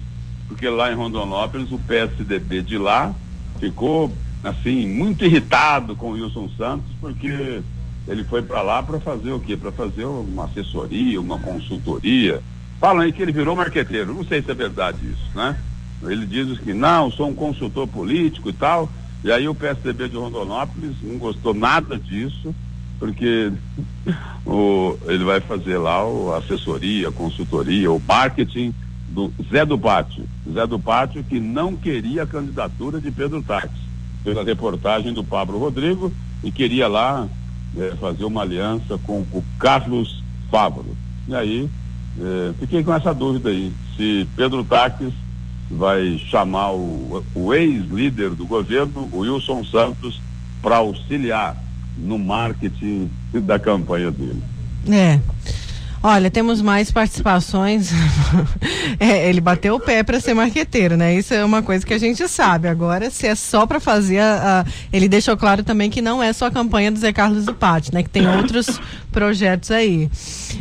porque 0.47 0.68
lá 0.68 0.92
em 0.92 0.94
Rondonópolis 0.94 1.73
o 1.73 1.78
PSDB 1.78 2.62
de 2.62 2.78
lá 2.78 3.14
ficou 3.58 4.12
assim 4.42 4.87
muito 4.87 5.25
irritado 5.25 5.97
com 5.97 6.11
o 6.11 6.12
Wilson 6.12 6.49
Santos 6.56 6.87
porque 7.00 7.61
ele 8.09 8.25
foi 8.25 8.41
para 8.41 8.62
lá 8.62 8.83
para 8.83 8.99
fazer 8.99 9.31
o 9.33 9.38
quê? 9.38 9.57
Para 9.57 9.71
fazer 9.71 10.07
uma 10.07 10.47
assessoria, 10.47 11.21
uma 11.21 11.38
consultoria. 11.38 12.43
Falam 12.81 13.03
aí 13.03 13.12
que 13.12 13.21
ele 13.21 13.33
virou 13.33 13.55
marqueteiro. 13.55 14.15
Não 14.15 14.25
sei 14.25 14.43
se 14.43 14.50
é 14.50 14.55
verdade 14.55 14.99
isso, 15.05 15.31
né? 15.35 15.59
Ele 16.03 16.25
diz 16.25 16.59
que 16.59 16.73
não, 16.73 17.11
sou 17.11 17.29
um 17.29 17.35
consultor 17.35 17.87
político 17.87 18.49
e 18.49 18.53
tal. 18.53 18.88
E 19.23 19.31
aí 19.31 19.47
o 19.47 19.55
PSDB 19.55 20.09
de 20.09 20.17
Rondonópolis 20.17 20.97
não 21.03 21.19
gostou 21.19 21.53
nada 21.53 21.99
disso, 21.99 22.55
porque 22.99 23.53
o, 24.47 24.97
ele 25.07 25.25
vai 25.25 25.41
fazer 25.41 25.77
lá 25.77 26.07
o, 26.07 26.33
a 26.33 26.38
assessoria, 26.38 27.09
a 27.09 27.12
consultoria, 27.12 27.93
o 27.93 28.00
marketing 28.00 28.73
do 29.11 29.31
Zé 29.50 29.67
do 29.67 29.79
Pátio. 29.79 30.25
Zé 30.50 30.67
do 30.67 30.79
Pátio 30.79 31.23
que 31.25 31.38
não 31.38 31.77
queria 31.77 32.23
a 32.23 32.27
candidatura 32.27 33.00
de 33.00 33.11
Pedro 33.11 33.43
Táxi, 33.43 33.88
pela 34.25 34.45
reportagem 34.45 35.12
do 35.12 35.23
Pablo 35.23 35.59
Rodrigo, 35.59 36.11
e 36.43 36.50
queria 36.50 36.88
lá 36.88 37.29
é, 37.78 37.94
fazer 38.00 38.25
uma 38.25 38.42
aliança 38.42 38.99
com 39.04 39.20
o 39.32 39.44
Carlos 39.58 40.23
Fávaro. 40.50 40.97
E 41.26 41.35
aí, 41.35 41.68
é, 42.20 42.52
fiquei 42.61 42.82
com 42.82 42.92
essa 42.92 43.14
dúvida 43.14 43.50
aí, 43.50 43.73
se 43.97 44.26
Pedro 44.37 44.64
Táxi 44.64 45.12
vai 45.70 46.18
chamar 46.30 46.73
o, 46.73 47.25
o 47.35 47.54
ex-líder 47.54 48.30
do 48.30 48.47
governo, 48.47 49.08
o 49.12 49.18
Wilson 49.18 49.64
Santos, 49.64 50.20
para 50.62 50.76
auxiliar 50.76 51.56
no 51.97 52.18
marketing 52.18 53.11
da 53.32 53.58
campanha 53.58 54.11
dele. 54.11 54.42
É. 54.88 55.20
Olha, 56.11 56.31
temos 56.31 56.62
mais 56.62 56.91
participações. 56.91 57.93
é, 58.99 59.29
ele 59.29 59.43
bateu 59.43 59.75
o 59.75 59.79
pé 59.79 60.03
para 60.03 60.19
ser 60.19 60.33
marqueteiro, 60.33 60.97
né? 60.97 61.15
Isso 61.15 61.35
é 61.35 61.45
uma 61.45 61.62
coisa 61.62 61.85
que 61.85 61.93
a 61.93 61.99
gente 61.99 62.27
sabe. 62.29 62.67
Agora, 62.67 63.11
se 63.11 63.27
é 63.27 63.35
só 63.35 63.67
para 63.67 63.79
fazer 63.79 64.19
a, 64.19 64.61
a, 64.61 64.71
Ele 64.91 65.07
deixou 65.07 65.37
claro 65.37 65.62
também 65.62 65.91
que 65.91 66.00
não 66.00 66.23
é 66.23 66.33
só 66.33 66.47
a 66.47 66.50
campanha 66.50 66.91
do 66.91 66.99
Zé 66.99 67.12
Carlos 67.12 67.45
do 67.45 67.53
Pátio, 67.53 67.93
né? 67.93 68.03
Que 68.03 68.09
tem 68.09 68.27
outros 68.27 68.81
projetos 69.12 69.71
aí. 69.71 70.11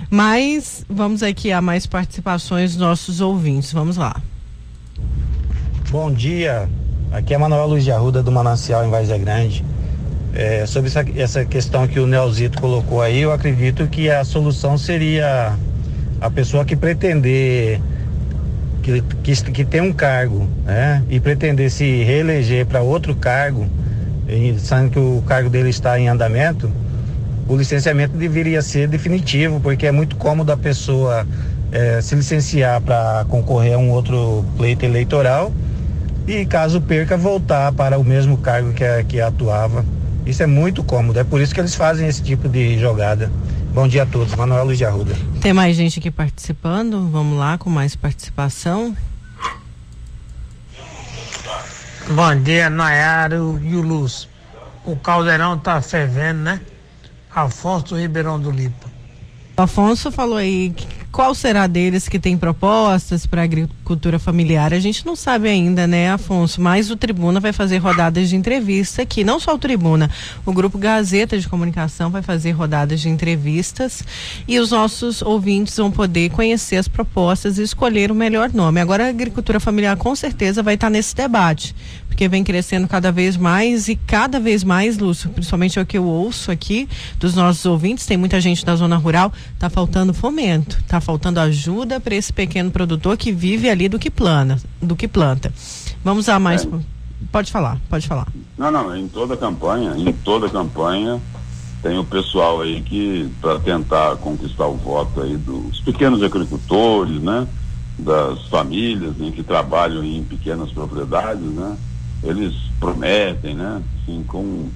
Mas 0.10 0.86
vamos 0.90 1.24
aqui 1.24 1.50
a 1.50 1.62
mais 1.62 1.88
participações 1.88 2.72
dos 2.72 2.82
nossos 2.82 3.22
ouvintes. 3.22 3.72
Vamos 3.72 3.96
lá. 3.96 4.22
Bom 5.90 6.12
dia, 6.12 6.68
aqui 7.10 7.34
é 7.34 7.38
Manuel 7.38 7.68
Luiz 7.68 7.86
de 7.86 7.92
Arruda 7.94 8.22
do 8.22 8.34
Manancial 8.34 8.86
em 8.86 8.90
Várzea 8.90 9.18
Grande. 9.18 9.64
É, 10.34 10.66
sobre 10.66 10.90
essa, 10.90 11.06
essa 11.16 11.46
questão 11.46 11.88
que 11.88 12.00
o 12.00 12.06
Neozito 12.06 12.62
colocou 12.62 13.02
aí, 13.02 13.22
eu 13.22 13.32
acredito 13.32 13.88
que 13.88 14.10
a 14.10 14.24
solução 14.24 14.78
seria 14.78 15.56
a 16.22 16.30
pessoa 16.30 16.64
que 16.64 16.76
pretender 16.76 17.80
que, 18.84 19.04
que, 19.24 19.52
que 19.52 19.66
tem 19.66 19.82
um 19.82 19.92
cargo 19.92 20.48
né, 20.66 21.04
e 21.10 21.20
pretender 21.20 21.70
se 21.70 22.04
reeleger 22.04 22.66
para 22.66 22.82
outro 22.82 23.16
cargo, 23.16 23.68
sendo 24.60 24.92
que 24.92 25.00
o 25.00 25.22
cargo 25.26 25.50
dele 25.50 25.70
está 25.70 26.00
em 26.00 26.08
andamento, 26.08 26.72
o 27.50 27.56
licenciamento 27.56 28.16
deveria 28.18 28.62
ser 28.62 28.88
definitivo, 28.88 29.60
porque 29.60 29.88
é 29.88 29.92
muito 29.92 30.16
cômodo 30.16 30.52
a 30.52 30.58
pessoa 30.58 31.26
é, 31.72 32.00
se 32.02 32.16
licenciar 32.16 32.82
para 32.82 33.26
concorrer 33.28 33.74
a 33.74 33.78
um 33.78 33.90
outro 33.92 34.46
pleito 34.56 34.86
eleitoral 34.86 35.52
e 36.26 36.46
caso 36.46 36.82
perca 36.82 37.18
voltar 37.18 37.72
para 37.74 37.98
o 37.98 38.04
mesmo 38.04 38.38
cargo 38.38 38.74
que, 38.74 38.86
que 39.06 39.22
atuava. 39.22 39.86
Isso 40.28 40.44
é 40.44 40.46
muito 40.46 40.84
cômodo, 40.84 41.18
é 41.18 41.24
por 41.24 41.40
isso 41.40 41.54
que 41.54 41.62
eles 41.62 41.74
fazem 41.74 42.06
esse 42.06 42.22
tipo 42.22 42.50
de 42.50 42.78
jogada. 42.78 43.32
Bom 43.74 43.88
dia 43.88 44.04
a 44.04 44.06
todos, 44.06 44.36
Manuel 44.36 44.66
Luiz 44.66 44.78
de 44.78 44.84
Arruda. 44.84 45.16
Tem 45.40 45.54
mais 45.54 45.74
gente 45.78 46.00
aqui 46.00 46.12
participando, 46.12 47.10
vamos 47.10 47.40
lá 47.40 47.58
com 47.58 47.70
mais 47.70 47.96
participação. 47.96 48.94
Bom 52.10 52.36
dia, 52.44 52.70
Nayara 52.70 53.36
e 53.36 53.76
o 53.76 53.82
Luz. 53.82 54.28
O 54.84 54.98
caldeirão 54.98 55.58
tá 55.58 55.82
fervendo, 55.82 56.42
né? 56.42 56.60
Afonso 57.34 57.96
Ribeirão 57.96 58.38
do 58.38 58.52
Lipa. 58.52 58.87
Afonso 59.58 60.12
falou 60.12 60.38
aí 60.38 60.72
qual 61.18 61.34
será 61.34 61.66
deles 61.66 62.08
que 62.08 62.20
tem 62.20 62.38
propostas 62.38 63.26
para 63.26 63.42
agricultura 63.42 64.20
familiar? 64.20 64.72
A 64.72 64.80
gente 64.80 65.04
não 65.04 65.16
sabe 65.16 65.50
ainda, 65.50 65.88
né, 65.88 66.12
Afonso? 66.12 66.62
Mas 66.62 66.92
o 66.92 66.96
Tribuna 66.96 67.40
vai 67.40 67.52
fazer 67.52 67.80
rodadas 67.80 68.30
de 68.30 68.36
entrevista 68.36 69.02
aqui, 69.02 69.24
não 69.24 69.40
só 69.40 69.56
o 69.56 69.58
Tribuna, 69.58 70.12
o 70.46 70.54
Grupo 70.54 70.78
Gazeta 70.78 71.36
de 71.40 71.50
Comunicação 71.50 72.12
vai 72.12 72.22
fazer 72.22 72.52
rodadas 72.52 73.02
de 73.02 73.10
entrevistas 73.10 74.04
e 74.48 74.60
os 74.60 74.70
nossos 74.70 75.24
ouvintes 75.24 75.76
vão 75.76 75.90
poder 75.90 76.30
conhecer 76.30 76.76
as 76.76 76.88
propostas 76.88 77.58
e 77.58 77.64
escolher 77.64 78.12
o 78.12 78.16
melhor 78.16 78.54
nome. 78.54 78.80
Agora, 78.80 79.08
a 79.08 79.10
agricultura 79.10 79.60
familiar 79.60 79.98
com 79.98 80.16
certeza 80.16 80.62
vai 80.62 80.76
estar 80.76 80.92
nesse 80.92 81.16
debate, 81.16 81.76
porque 82.18 82.28
vem 82.28 82.44
crescendo 82.44 82.88
cada 82.88 83.12
vez 83.12 83.38
mais 83.38 83.88
e 83.88 83.96
cada 83.96 84.40
vez 84.40 84.64
mais, 84.64 84.98
Lúcio, 84.98 85.30
principalmente 85.30 85.78
é 85.78 85.82
o 85.84 85.86
que 85.86 86.00
eu 86.00 86.04
ouço 86.04 86.50
aqui 86.50 86.90
dos 87.20 87.36
nossos 87.36 87.64
ouvintes, 87.64 88.08
tem 88.08 88.18
muita 88.18 88.42
gente 88.42 88.66
da 88.66 88.76
zona 88.76 88.98
rural, 88.98 89.32
está 89.54 89.70
faltando 89.70 90.16
fomento, 90.16 90.80
está 90.80 91.00
faltando 91.00 91.40
ajuda 91.40 92.00
para 92.00 92.16
esse 92.16 92.34
pequeno 92.34 92.72
produtor 92.72 93.18
que 93.18 93.32
vive 93.32 93.70
ali 93.70 93.88
do 93.88 94.00
que 94.00 94.10
plana, 94.10 94.60
do 94.82 94.96
que 94.96 95.08
planta. 95.08 95.54
Vamos 96.04 96.28
a 96.28 96.40
mais. 96.40 96.66
É. 96.66 96.70
Pode 97.32 97.52
falar, 97.52 97.80
pode 97.88 98.08
falar. 98.08 98.28
Não, 98.58 98.72
não, 98.72 98.98
em 98.98 99.08
toda 99.08 99.38
campanha, 99.38 99.94
em 99.96 100.12
toda 100.12 100.50
campanha 100.50 101.22
tem 101.84 102.00
o 102.00 102.04
pessoal 102.04 102.62
aí 102.62 102.82
que 102.82 103.30
para 103.40 103.60
tentar 103.60 104.16
conquistar 104.16 104.66
o 104.66 104.76
voto 104.76 105.22
aí 105.22 105.38
dos 105.38 105.82
pequenos 105.82 106.24
agricultores, 106.24 107.22
né? 107.22 107.48
Das 108.00 108.48
famílias 108.48 109.16
né, 109.18 109.32
que 109.32 109.44
trabalham 109.44 110.04
em 110.04 110.24
pequenas 110.24 110.72
propriedades, 110.72 111.46
né? 111.46 111.78
Eles 112.24 112.54
prometem, 112.80 113.56
né? 113.56 113.82
Assim, 114.04 114.24
com 114.24 114.70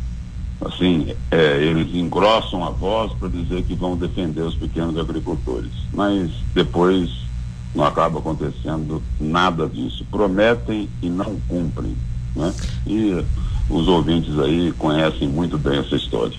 assim, 0.61 1.15
é, 1.31 1.63
eles 1.63 1.93
engrossam 1.95 2.63
a 2.63 2.69
voz 2.69 3.11
para 3.13 3.29
dizer 3.29 3.63
que 3.63 3.73
vão 3.73 3.97
defender 3.97 4.41
os 4.41 4.55
pequenos 4.55 4.97
agricultores, 4.97 5.71
mas 5.91 6.29
depois 6.53 7.09
não 7.73 7.83
acaba 7.83 8.19
acontecendo 8.19 9.01
nada 9.19 9.67
disso. 9.67 10.05
Prometem 10.11 10.89
e 11.01 11.09
não 11.09 11.39
cumprem, 11.47 11.95
né? 12.35 12.53
E 12.85 13.25
os 13.69 13.87
ouvintes 13.87 14.37
aí 14.37 14.71
conhecem 14.73 15.27
muito 15.27 15.57
bem 15.57 15.79
essa 15.79 15.95
história. 15.95 16.37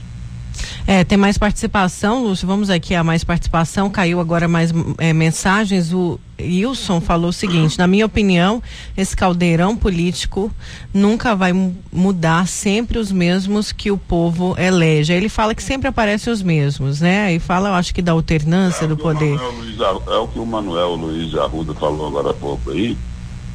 É, 0.86 1.04
tem 1.04 1.16
mais 1.16 1.38
participação, 1.38 2.24
Lúcio. 2.24 2.46
Vamos 2.46 2.68
aqui 2.68 2.94
a 2.94 3.04
mais 3.04 3.22
participação. 3.22 3.88
Caiu 3.88 4.20
agora 4.20 4.48
mais 4.48 4.72
é, 4.98 5.12
mensagens. 5.12 5.92
O 5.92 6.18
Wilson 6.40 7.00
falou 7.00 7.30
o 7.30 7.32
seguinte: 7.32 7.78
na 7.78 7.86
minha 7.86 8.04
opinião, 8.04 8.62
esse 8.96 9.16
caldeirão 9.16 9.76
político 9.76 10.50
nunca 10.92 11.36
vai 11.36 11.52
mudar 11.92 12.48
sempre 12.48 12.98
os 12.98 13.12
mesmos 13.12 13.70
que 13.70 13.90
o 13.90 13.96
povo 13.96 14.56
elege. 14.58 15.12
Ele 15.12 15.28
fala 15.28 15.54
que 15.54 15.62
sempre 15.62 15.88
aparecem 15.88 16.32
os 16.32 16.42
mesmos, 16.42 17.00
né? 17.00 17.32
E 17.32 17.38
fala, 17.38 17.68
eu 17.68 17.74
acho 17.74 17.94
que 17.94 18.02
da 18.02 18.12
alternância 18.12 18.84
é 18.84 18.88
do 18.88 18.96
poder. 18.96 19.38
Luiz, 19.40 19.78
é 19.80 20.16
o 20.16 20.26
que 20.26 20.38
o 20.38 20.46
Manuel 20.46 20.94
Luiz 20.94 21.34
Arruda 21.36 21.74
falou 21.74 22.08
agora 22.08 22.30
há 22.30 22.34
pouco 22.34 22.70
aí. 22.70 22.96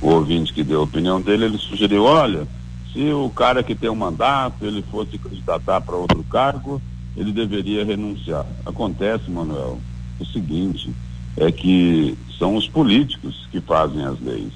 O 0.01 0.09
ouvinte 0.11 0.53
que 0.53 0.63
deu 0.63 0.81
a 0.81 0.83
opinião 0.83 1.19
dele, 1.19 1.45
ele 1.45 1.57
sugeriu: 1.57 2.03
olha, 2.03 2.47
se 2.93 3.11
o 3.11 3.29
cara 3.29 3.61
que 3.61 3.75
tem 3.75 3.89
um 3.89 3.95
mandato 3.95 4.65
ele 4.65 4.81
fosse 4.89 5.17
candidatar 5.17 5.81
para 5.81 5.95
outro 5.95 6.23
cargo 6.23 6.81
ele 7.17 7.31
deveria 7.31 7.83
renunciar. 7.83 8.45
Acontece, 8.65 9.29
Manuel, 9.29 9.79
o 10.19 10.25
seguinte, 10.25 10.93
é 11.35 11.51
que 11.51 12.15
são 12.37 12.55
os 12.55 12.67
políticos 12.69 13.47
que 13.51 13.59
fazem 13.59 14.05
as 14.05 14.19
leis. 14.21 14.53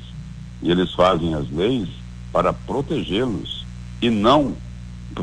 E 0.62 0.70
eles 0.70 0.94
fazem 0.94 1.34
as 1.34 1.50
leis 1.50 1.90
para 2.32 2.54
protegê-los 2.54 3.66
e 4.00 4.10
não 4.10 4.54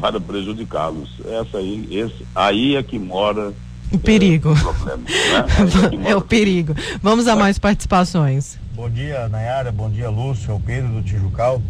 para 0.00 0.20
prejudicá-los. 0.20 1.08
Essa 1.24 1.58
aí, 1.58 1.86
esse, 1.90 2.26
aí 2.34 2.74
é 2.74 2.82
que 2.82 2.98
mora 2.98 3.54
o 3.92 3.98
perigo. 3.98 4.50
É, 4.50 4.52
o, 4.52 4.56
problema, 4.56 4.96
né? 4.98 6.10
é 6.10 6.16
o 6.16 6.20
perigo. 6.20 6.74
Vamos 7.00 7.26
a 7.28 7.36
mais 7.36 7.58
participações. 7.58 8.58
Bom 8.74 8.90
dia, 8.90 9.28
Nayara. 9.28 9.72
Bom 9.72 9.88
dia, 9.88 10.10
Lúcio. 10.10 10.50
É 10.50 10.54
o 10.54 10.60
Pedro 10.60 10.90
do 10.90 11.02
Tijucal. 11.02 11.62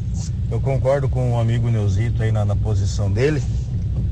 Eu 0.50 0.60
concordo 0.60 1.08
com 1.08 1.34
o 1.34 1.38
amigo 1.38 1.70
Neuzito 1.70 2.22
aí 2.22 2.32
na, 2.32 2.44
na 2.44 2.56
posição 2.56 3.12
dele 3.12 3.40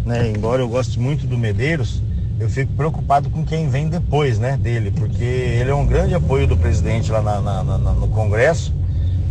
né? 0.07 0.33
Embora 0.35 0.63
eu 0.63 0.69
goste 0.69 0.99
muito 0.99 1.27
do 1.27 1.37
Medeiros, 1.37 2.01
eu 2.39 2.49
fico 2.49 2.73
preocupado 2.75 3.29
com 3.29 3.45
quem 3.45 3.69
vem 3.69 3.89
depois, 3.89 4.39
né, 4.39 4.57
dele, 4.57 4.91
porque 4.91 5.25
ele 5.25 5.71
é 5.71 5.75
um 5.75 5.85
grande 5.85 6.15
apoio 6.15 6.47
do 6.47 6.57
presidente 6.57 7.11
lá 7.11 7.21
na, 7.21 7.41
na, 7.41 7.63
na, 7.65 7.79
no 7.93 8.09
Congresso. 8.09 8.73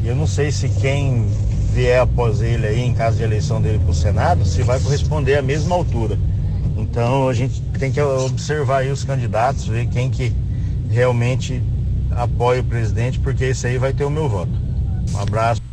E 0.04 0.08
eu 0.08 0.16
não 0.16 0.28
sei 0.28 0.52
se 0.52 0.68
quem 0.70 1.26
vier 1.74 2.02
após 2.02 2.42
ele 2.42 2.68
aí, 2.68 2.82
em 2.82 2.94
caso 2.94 3.18
de 3.18 3.24
eleição 3.24 3.62
dele 3.62 3.80
para 3.80 3.92
o 3.92 3.94
Senado, 3.94 4.46
se 4.46 4.62
vai 4.64 4.80
corresponder 4.80 5.38
à 5.38 5.42
mesma 5.42 5.76
altura. 5.76 6.18
Então 6.78 7.30
a 7.30 7.34
gente 7.34 7.62
tem 7.80 7.92
que 7.92 8.02
observar 8.02 8.80
aí 8.80 8.92
os 8.92 9.04
candidatos, 9.04 9.68
ver 9.68 9.88
quem 9.88 10.10
que 10.10 10.34
realmente 10.90 11.62
apoia 12.12 12.62
o 12.62 12.64
presidente, 12.64 13.20
porque 13.20 13.46
esse 13.46 13.66
aí 13.66 13.78
vai 13.78 13.94
ter 13.94 14.04
o 14.04 14.10
meu 14.10 14.28
voto. 14.28 14.52
Um 15.14 15.20
abraço. 15.20 15.65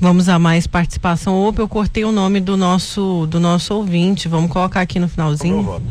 Vamos 0.00 0.30
a 0.30 0.38
mais 0.38 0.66
participação. 0.66 1.38
Opa, 1.46 1.60
eu 1.60 1.68
cortei 1.68 2.06
o 2.06 2.10
nome 2.10 2.40
do 2.40 2.56
nosso 2.56 3.26
do 3.26 3.38
nosso 3.38 3.74
ouvinte. 3.74 4.28
Vamos 4.28 4.50
colocar 4.50 4.80
aqui 4.80 4.98
no 4.98 5.06
finalzinho. 5.06 5.82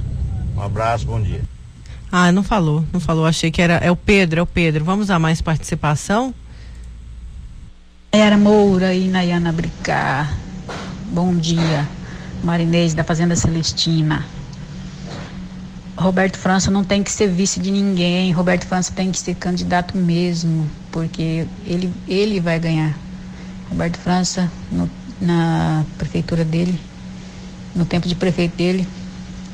Um 0.58 0.62
abraço, 0.62 1.06
bom 1.06 1.22
dia. 1.22 1.42
Ah, 2.12 2.32
não 2.32 2.42
falou, 2.42 2.84
não 2.92 3.00
falou. 3.00 3.28
Achei 3.28 3.52
que 3.52 3.62
era 3.62 3.76
é 3.76 3.92
o 3.92 3.96
Pedro, 3.96 4.40
é 4.40 4.42
o 4.42 4.48
Pedro. 4.48 4.84
Vamos 4.84 5.12
a 5.12 5.20
mais 5.20 5.44
participação. 5.44 6.34
Era 8.12 8.36
Moura 8.36 8.96
e 8.96 9.08
Nayana 9.08 9.52
Bricar. 9.52 10.36
Bom 11.12 11.36
dia. 11.36 11.88
Marinês 12.44 12.96
da 12.96 13.04
Fazenda 13.04 13.36
Celestina. 13.36 14.26
Roberto 15.96 16.38
França 16.40 16.72
não 16.72 16.84
tem 16.84 17.04
que 17.04 17.12
ser 17.12 17.28
vice 17.28 17.60
de 17.60 17.70
ninguém. 17.70 18.32
Roberto 18.32 18.66
França 18.66 18.92
tem 18.92 19.12
que 19.12 19.20
ser 19.20 19.36
candidato 19.36 19.96
mesmo, 19.96 20.68
porque 20.92 21.46
ele, 21.68 21.94
ele 22.08 22.40
vai 22.40 22.58
ganhar. 22.58 22.98
Roberto 23.70 23.98
França, 23.98 24.52
no, 24.72 24.90
na 25.22 25.86
prefeitura 25.98 26.44
dele, 26.44 26.80
no 27.76 27.86
tempo 27.86 28.08
de 28.08 28.16
prefeito 28.16 28.56
dele. 28.56 28.88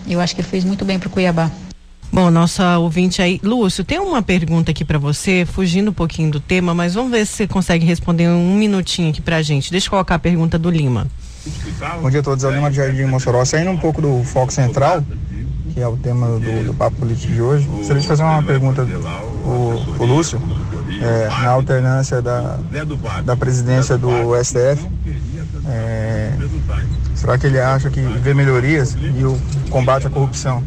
Eu 0.08 0.21
acho 0.21 0.36
que 0.36 0.41
ele 0.41 0.47
fez 0.47 0.63
muito 0.63 0.86
bem 0.86 0.99
para 0.99 1.10
Cuiabá. 1.10 1.51
Bom, 2.12 2.32
nossa 2.32 2.78
ouvinte 2.78 3.21
aí, 3.21 3.41
Lúcio, 3.43 3.84
tem 3.84 3.99
uma 3.99 4.21
pergunta 4.21 4.71
aqui 4.71 4.86
para 4.86 4.97
você, 4.97 5.45
fugindo 5.45 5.91
um 5.91 5.93
pouquinho 5.93 6.32
do 6.32 6.39
tema, 6.39 6.73
mas 6.73 6.93
vamos 6.93 7.12
ver 7.12 7.25
se 7.25 7.34
você 7.34 7.47
consegue 7.47 7.86
responder 7.86 8.30
um 8.30 8.56
minutinho 8.56 9.10
aqui 9.10 9.21
pra 9.21 9.41
gente. 9.41 9.69
Deixa 9.69 9.88
eu 9.88 9.91
colocar 9.91 10.15
a 10.15 10.19
pergunta 10.19 10.58
do 10.58 10.69
Lima. 10.69 11.08
Bom 12.01 12.10
dia 12.10 12.21
a 12.21 12.23
todos, 12.23 12.43
é 12.43 12.47
o 12.47 12.51
Lima 12.51 12.69
de 12.69 12.78
Jardim 12.78 13.04
Mossoró. 13.04 13.43
Saindo 13.43 13.71
um 13.71 13.78
pouco 13.78 14.01
do 14.01 14.23
foco 14.23 14.54
central, 14.54 15.04
que 15.73 15.82
é 15.82 15.88
o 15.88 15.97
tema 15.97 16.28
do, 16.39 16.67
do 16.67 16.73
papo 16.73 16.95
político 16.95 17.34
de 17.34 17.41
hoje, 17.41 17.67
gostaria 17.67 18.01
de 18.01 18.08
fazer 18.08 18.23
uma 18.23 18.41
pergunta 18.41 18.88
o, 19.43 20.01
o 20.01 20.06
Lúcio 20.06 20.41
é, 21.02 21.28
na 21.28 21.50
alternância 21.50 22.21
da, 22.21 22.60
da 23.24 23.36
presidência 23.36 23.98
do 23.98 24.10
STF. 24.43 24.88
É, 25.67 26.32
será 27.15 27.38
que 27.38 27.48
ele 27.48 27.60
acha 27.60 27.89
que 27.89 28.00
vê 28.00 28.34
melhorias 28.34 28.95
e 28.95 29.24
o 29.24 29.39
combate 29.69 30.08
à 30.08 30.10
corrupção, 30.10 30.63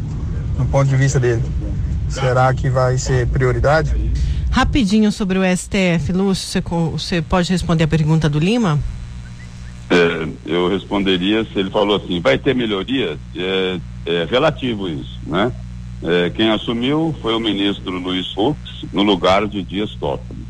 no 0.58 0.66
ponto 0.66 0.88
de 0.88 0.96
vista 0.96 1.20
dele, 1.20 1.42
será 2.08 2.52
que 2.52 2.68
vai 2.68 2.98
ser 2.98 3.26
prioridade? 3.28 3.94
Rapidinho 4.50 5.12
sobre 5.12 5.38
o 5.38 5.42
STF, 5.56 6.12
Lúcio, 6.12 6.48
você, 6.48 6.60
você 6.60 7.22
pode 7.22 7.50
responder 7.50 7.84
a 7.84 7.88
pergunta 7.88 8.28
do 8.28 8.38
Lima? 8.38 8.78
É, 9.90 10.28
eu 10.44 10.68
responderia 10.68 11.44
se 11.44 11.58
ele 11.58 11.70
falou 11.70 11.96
assim, 11.96 12.20
vai 12.20 12.38
ter 12.38 12.54
melhorias? 12.54 13.18
É, 13.36 13.78
é 14.06 14.26
relativo 14.28 14.88
isso, 14.88 15.18
né? 15.26 15.52
É, 16.02 16.30
quem 16.30 16.50
assumiu 16.50 17.14
foi 17.20 17.34
o 17.34 17.40
ministro 17.40 17.90
Luiz 17.90 18.32
Fux, 18.32 18.58
no 18.92 19.02
lugar 19.02 19.46
de 19.46 19.62
Dias 19.62 19.90
Toffoli. 19.94 20.46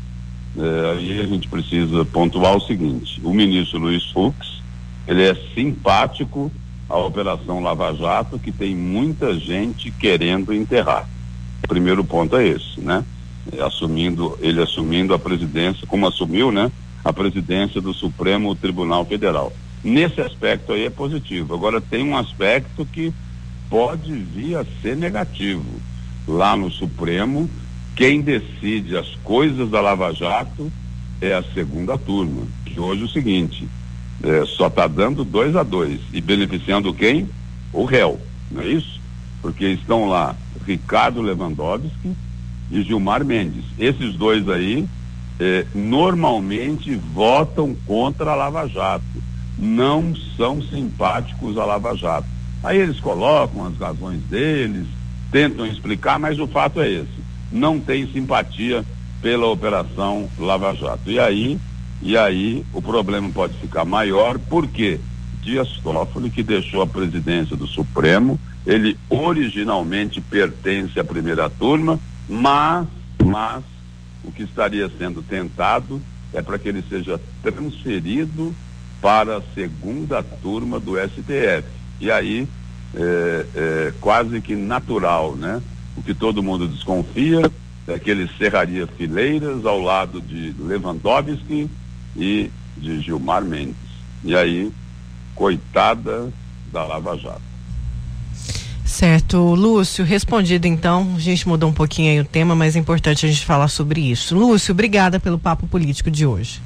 É, 0.57 0.91
aí 0.91 1.19
a 1.21 1.25
gente 1.25 1.47
precisa 1.47 2.03
pontuar 2.05 2.55
o 2.55 2.61
seguinte: 2.61 3.21
o 3.23 3.33
ministro 3.33 3.79
Luiz 3.79 4.05
Fux, 4.11 4.61
ele 5.07 5.23
é 5.23 5.35
simpático 5.53 6.51
à 6.89 6.97
Operação 6.97 7.61
Lava 7.61 7.93
Jato, 7.93 8.39
que 8.39 8.51
tem 8.51 8.75
muita 8.75 9.37
gente 9.39 9.91
querendo 9.91 10.53
enterrar. 10.53 11.07
O 11.63 11.67
primeiro 11.67 12.03
ponto 12.03 12.35
é 12.35 12.47
esse, 12.47 12.79
né? 12.79 13.03
É, 13.51 13.61
assumindo, 13.61 14.37
ele 14.41 14.61
assumindo 14.61 15.13
a 15.13 15.19
presidência, 15.19 15.87
como 15.87 16.07
assumiu, 16.07 16.51
né? 16.51 16.71
A 17.03 17.13
presidência 17.13 17.79
do 17.79 17.93
Supremo 17.93 18.55
Tribunal 18.55 19.05
Federal. 19.05 19.53
Nesse 19.83 20.19
aspecto 20.19 20.73
aí 20.73 20.85
é 20.85 20.89
positivo. 20.89 21.53
Agora 21.53 21.79
tem 21.79 22.03
um 22.03 22.17
aspecto 22.17 22.85
que 22.85 23.13
pode 23.69 24.11
vir 24.11 24.55
a 24.57 24.65
ser 24.81 24.97
negativo. 24.97 25.63
Lá 26.27 26.55
no 26.55 26.69
Supremo, 26.69 27.49
quem 27.99 28.21
decide 28.21 28.95
as 28.95 29.13
coisas 29.25 29.69
da 29.69 29.81
Lava 29.81 30.13
Jato 30.13 30.71
é 31.19 31.33
a 31.33 31.43
segunda 31.43 31.97
turma, 31.97 32.43
que 32.63 32.79
hoje 32.79 33.01
é 33.01 33.05
o 33.05 33.09
seguinte, 33.09 33.67
é, 34.23 34.45
só 34.45 34.67
está 34.67 34.87
dando 34.87 35.25
dois 35.25 35.53
a 35.53 35.63
dois 35.63 35.99
e 36.13 36.21
beneficiando 36.21 36.93
quem? 36.93 37.27
O 37.73 37.83
réu, 37.83 38.17
não 38.49 38.61
é 38.61 38.67
isso? 38.69 39.01
Porque 39.41 39.65
estão 39.65 40.07
lá 40.07 40.33
Ricardo 40.65 41.21
Lewandowski 41.21 42.15
e 42.71 42.81
Gilmar 42.83 43.25
Mendes. 43.25 43.65
Esses 43.77 44.13
dois 44.15 44.47
aí 44.47 44.87
é, 45.37 45.65
normalmente 45.75 46.95
votam 46.95 47.75
contra 47.85 48.31
a 48.31 48.35
Lava 48.35 48.65
Jato, 48.69 49.03
não 49.57 50.15
são 50.37 50.61
simpáticos 50.61 51.57
à 51.57 51.65
Lava 51.65 51.93
Jato. 51.97 52.29
Aí 52.63 52.77
eles 52.77 53.01
colocam 53.01 53.65
as 53.65 53.77
razões 53.77 54.21
deles, 54.21 54.87
tentam 55.33 55.67
explicar, 55.67 56.17
mas 56.17 56.39
o 56.39 56.47
fato 56.47 56.79
é 56.79 56.89
esse. 56.89 57.18
Não 57.51 57.79
tem 57.79 58.11
simpatia 58.11 58.85
pela 59.21 59.47
operação 59.47 60.29
Lava 60.37 60.73
Jato. 60.75 61.09
E 61.09 61.19
aí, 61.19 61.59
e 62.01 62.17
aí 62.17 62.65
o 62.73 62.81
problema 62.81 63.29
pode 63.29 63.53
ficar 63.55 63.85
maior, 63.85 64.39
porque 64.49 64.99
Dias 65.41 65.69
Toffoli, 65.83 66.29
que 66.29 66.43
deixou 66.43 66.81
a 66.81 66.87
presidência 66.87 67.55
do 67.55 67.67
Supremo, 67.67 68.39
ele 68.65 68.97
originalmente 69.09 70.21
pertence 70.21 70.99
à 70.99 71.03
primeira 71.03 71.49
turma, 71.49 71.99
mas, 72.27 72.87
mas 73.23 73.63
o 74.23 74.31
que 74.31 74.43
estaria 74.43 74.89
sendo 74.97 75.21
tentado 75.21 76.01
é 76.33 76.41
para 76.41 76.59
que 76.59 76.69
ele 76.69 76.83
seja 76.87 77.19
transferido 77.41 78.53
para 79.01 79.37
a 79.37 79.41
segunda 79.55 80.21
turma 80.21 80.79
do 80.79 80.95
STF. 80.97 81.63
E 81.99 82.11
aí 82.11 82.47
é, 82.93 83.45
é 83.55 83.93
quase 83.99 84.41
que 84.41 84.55
natural, 84.55 85.35
né? 85.35 85.61
O 85.99 86.01
que 86.01 86.13
todo 86.13 86.41
mundo 86.41 86.65
desconfia 86.65 87.51
é 87.85 87.99
que 87.99 88.09
ele 88.09 88.29
cerraria 88.37 88.87
fileiras 88.87 89.65
ao 89.65 89.81
lado 89.81 90.21
de 90.21 90.55
Lewandowski 90.57 91.69
e 92.15 92.49
de 92.77 93.01
Gilmar 93.01 93.43
Mendes. 93.43 93.75
E 94.23 94.33
aí, 94.33 94.71
coitada 95.35 96.31
da 96.71 96.85
Lava 96.85 97.17
Jato. 97.17 97.41
Certo, 98.85 99.53
Lúcio, 99.53 100.05
respondido 100.05 100.67
então, 100.67 101.15
a 101.17 101.19
gente 101.19 101.45
mudou 101.45 101.69
um 101.69 101.73
pouquinho 101.73 102.11
aí 102.11 102.19
o 102.21 102.25
tema, 102.25 102.55
mas 102.55 102.77
é 102.77 102.79
importante 102.79 103.25
a 103.25 103.29
gente 103.29 103.45
falar 103.45 103.67
sobre 103.67 103.99
isso. 103.99 104.37
Lúcio, 104.37 104.71
obrigada 104.71 105.19
pelo 105.19 105.37
papo 105.37 105.67
político 105.67 106.09
de 106.09 106.25
hoje. 106.25 106.61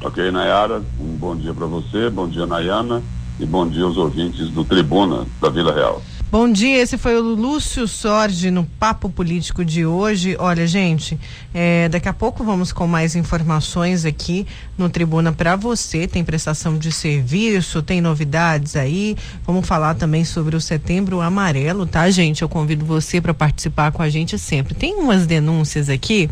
Ok, 0.00 0.30
Nayara, 0.30 0.82
um 0.98 1.16
bom 1.16 1.36
dia 1.36 1.52
para 1.52 1.66
você, 1.66 2.08
bom 2.08 2.26
dia, 2.26 2.46
Nayana, 2.46 3.02
e 3.38 3.46
bom 3.46 3.68
dia 3.68 3.84
aos 3.84 3.96
ouvintes 3.96 4.48
do 4.50 4.64
Tribuna 4.64 5.26
da 5.40 5.48
Vila 5.48 5.74
Real. 5.74 6.02
Bom 6.34 6.50
dia, 6.50 6.82
esse 6.82 6.98
foi 6.98 7.16
o 7.16 7.22
Lúcio 7.22 7.86
Sorge 7.86 8.50
no 8.50 8.64
Papo 8.64 9.08
Político 9.08 9.64
de 9.64 9.86
hoje. 9.86 10.36
Olha, 10.40 10.66
gente, 10.66 11.16
é, 11.54 11.88
daqui 11.88 12.08
a 12.08 12.12
pouco 12.12 12.42
vamos 12.42 12.72
com 12.72 12.88
mais 12.88 13.14
informações 13.14 14.04
aqui 14.04 14.44
no 14.76 14.90
Tribuna 14.90 15.32
para 15.32 15.54
você. 15.54 16.08
Tem 16.08 16.24
prestação 16.24 16.76
de 16.76 16.90
serviço, 16.90 17.82
tem 17.82 18.00
novidades 18.00 18.74
aí. 18.74 19.16
Vamos 19.46 19.64
falar 19.64 19.94
também 19.94 20.24
sobre 20.24 20.56
o 20.56 20.60
Setembro 20.60 21.20
Amarelo, 21.20 21.86
tá, 21.86 22.10
gente? 22.10 22.42
Eu 22.42 22.48
convido 22.48 22.84
você 22.84 23.20
para 23.20 23.32
participar 23.32 23.92
com 23.92 24.02
a 24.02 24.08
gente 24.10 24.36
sempre. 24.36 24.74
Tem 24.74 24.96
umas 24.96 25.28
denúncias 25.28 25.88
aqui. 25.88 26.28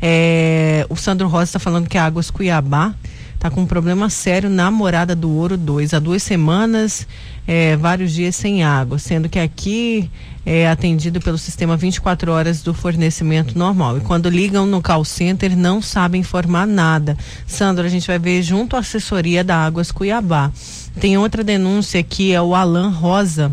É, 0.00 0.86
o 0.88 0.94
Sandro 0.94 1.26
Rosa 1.26 1.44
está 1.44 1.58
falando 1.58 1.88
que 1.88 1.98
a 1.98 2.04
Águas 2.04 2.30
Cuiabá 2.30 2.94
está 3.36 3.50
com 3.50 3.60
um 3.60 3.66
problema 3.66 4.08
sério 4.10 4.48
na 4.48 4.70
Morada 4.70 5.14
do 5.14 5.30
Ouro 5.30 5.56
2. 5.56 5.94
Há 5.94 5.98
duas 5.98 6.22
semanas 6.22 7.06
é, 7.46 7.76
vários 7.76 8.12
dias 8.12 8.34
sem 8.34 8.64
água, 8.64 8.98
sendo 8.98 9.28
que 9.28 9.38
aqui 9.38 10.10
é 10.44 10.68
atendido 10.68 11.20
pelo 11.20 11.36
sistema 11.36 11.76
24 11.76 12.32
horas 12.32 12.62
do 12.62 12.72
fornecimento 12.72 13.56
normal. 13.56 13.98
E 13.98 14.00
quando 14.00 14.28
ligam 14.28 14.66
no 14.66 14.82
call 14.82 15.04
center, 15.04 15.56
não 15.56 15.80
sabem 15.80 16.22
informar 16.22 16.66
nada. 16.66 17.16
Sandro, 17.46 17.84
a 17.84 17.88
gente 17.88 18.06
vai 18.06 18.18
ver 18.18 18.42
junto 18.42 18.74
à 18.74 18.80
assessoria 18.80 19.44
da 19.44 19.64
Águas 19.64 19.92
Cuiabá. 19.92 20.50
Tem 20.98 21.18
outra 21.18 21.44
denúncia 21.44 22.00
aqui, 22.00 22.32
é 22.32 22.40
o 22.40 22.54
Alan 22.54 22.88
Rosa 22.88 23.52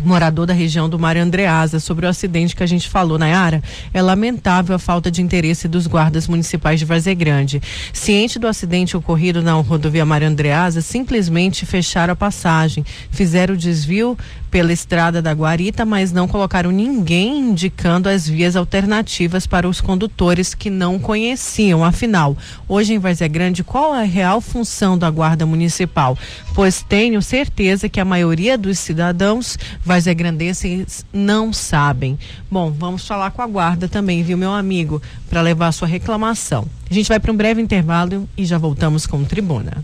morador 0.00 0.46
da 0.46 0.54
região 0.54 0.88
do 0.88 0.98
Mar 0.98 1.16
Andreasa, 1.16 1.78
sobre 1.78 2.06
o 2.06 2.08
acidente 2.08 2.56
que 2.56 2.62
a 2.62 2.66
gente 2.66 2.88
falou, 2.88 3.18
Nayara. 3.18 3.62
É 3.92 4.00
lamentável 4.02 4.74
a 4.74 4.78
falta 4.78 5.10
de 5.10 5.22
interesse 5.22 5.68
dos 5.68 5.86
guardas 5.86 6.26
municipais 6.26 6.78
de 6.78 6.86
Vazé 6.86 7.14
Grande. 7.14 7.60
Ciente 7.92 8.38
do 8.38 8.46
acidente 8.46 8.96
ocorrido 8.96 9.42
na 9.42 9.52
rodovia 9.52 10.04
Mar 10.04 10.22
Andreasa, 10.22 10.80
simplesmente 10.80 11.66
fecharam 11.66 12.12
a 12.12 12.16
passagem, 12.16 12.84
fizeram 13.10 13.54
o 13.54 13.58
desvio 13.58 14.16
pela 14.52 14.70
estrada 14.70 15.22
da 15.22 15.32
Guarita, 15.32 15.82
mas 15.86 16.12
não 16.12 16.28
colocaram 16.28 16.70
ninguém 16.70 17.38
indicando 17.38 18.06
as 18.06 18.28
vias 18.28 18.54
alternativas 18.54 19.46
para 19.46 19.66
os 19.66 19.80
condutores 19.80 20.52
que 20.52 20.68
não 20.68 20.98
conheciam. 20.98 21.82
Afinal, 21.82 22.36
hoje 22.68 22.92
em 22.92 22.98
Vazia 22.98 23.26
Grande, 23.26 23.64
qual 23.64 23.94
a 23.94 24.02
real 24.02 24.42
função 24.42 24.98
da 24.98 25.08
Guarda 25.08 25.46
Municipal? 25.46 26.18
Pois 26.54 26.82
tenho 26.82 27.22
certeza 27.22 27.88
que 27.88 27.98
a 27.98 28.04
maioria 28.04 28.58
dos 28.58 28.78
cidadãos 28.78 29.58
vazegrandenses 29.82 31.06
não 31.10 31.50
sabem. 31.50 32.18
Bom, 32.50 32.70
vamos 32.70 33.06
falar 33.08 33.30
com 33.30 33.40
a 33.40 33.46
Guarda 33.46 33.88
também, 33.88 34.22
viu, 34.22 34.36
meu 34.36 34.52
amigo, 34.52 35.00
para 35.30 35.40
levar 35.40 35.68
a 35.68 35.72
sua 35.72 35.88
reclamação. 35.88 36.68
A 36.92 36.94
gente 36.94 37.08
vai 37.08 37.18
para 37.18 37.32
um 37.32 37.34
breve 37.34 37.58
intervalo 37.58 38.28
e 38.36 38.44
já 38.44 38.58
voltamos 38.58 39.06
com 39.06 39.16
o 39.16 39.24
Tribuna. 39.24 39.82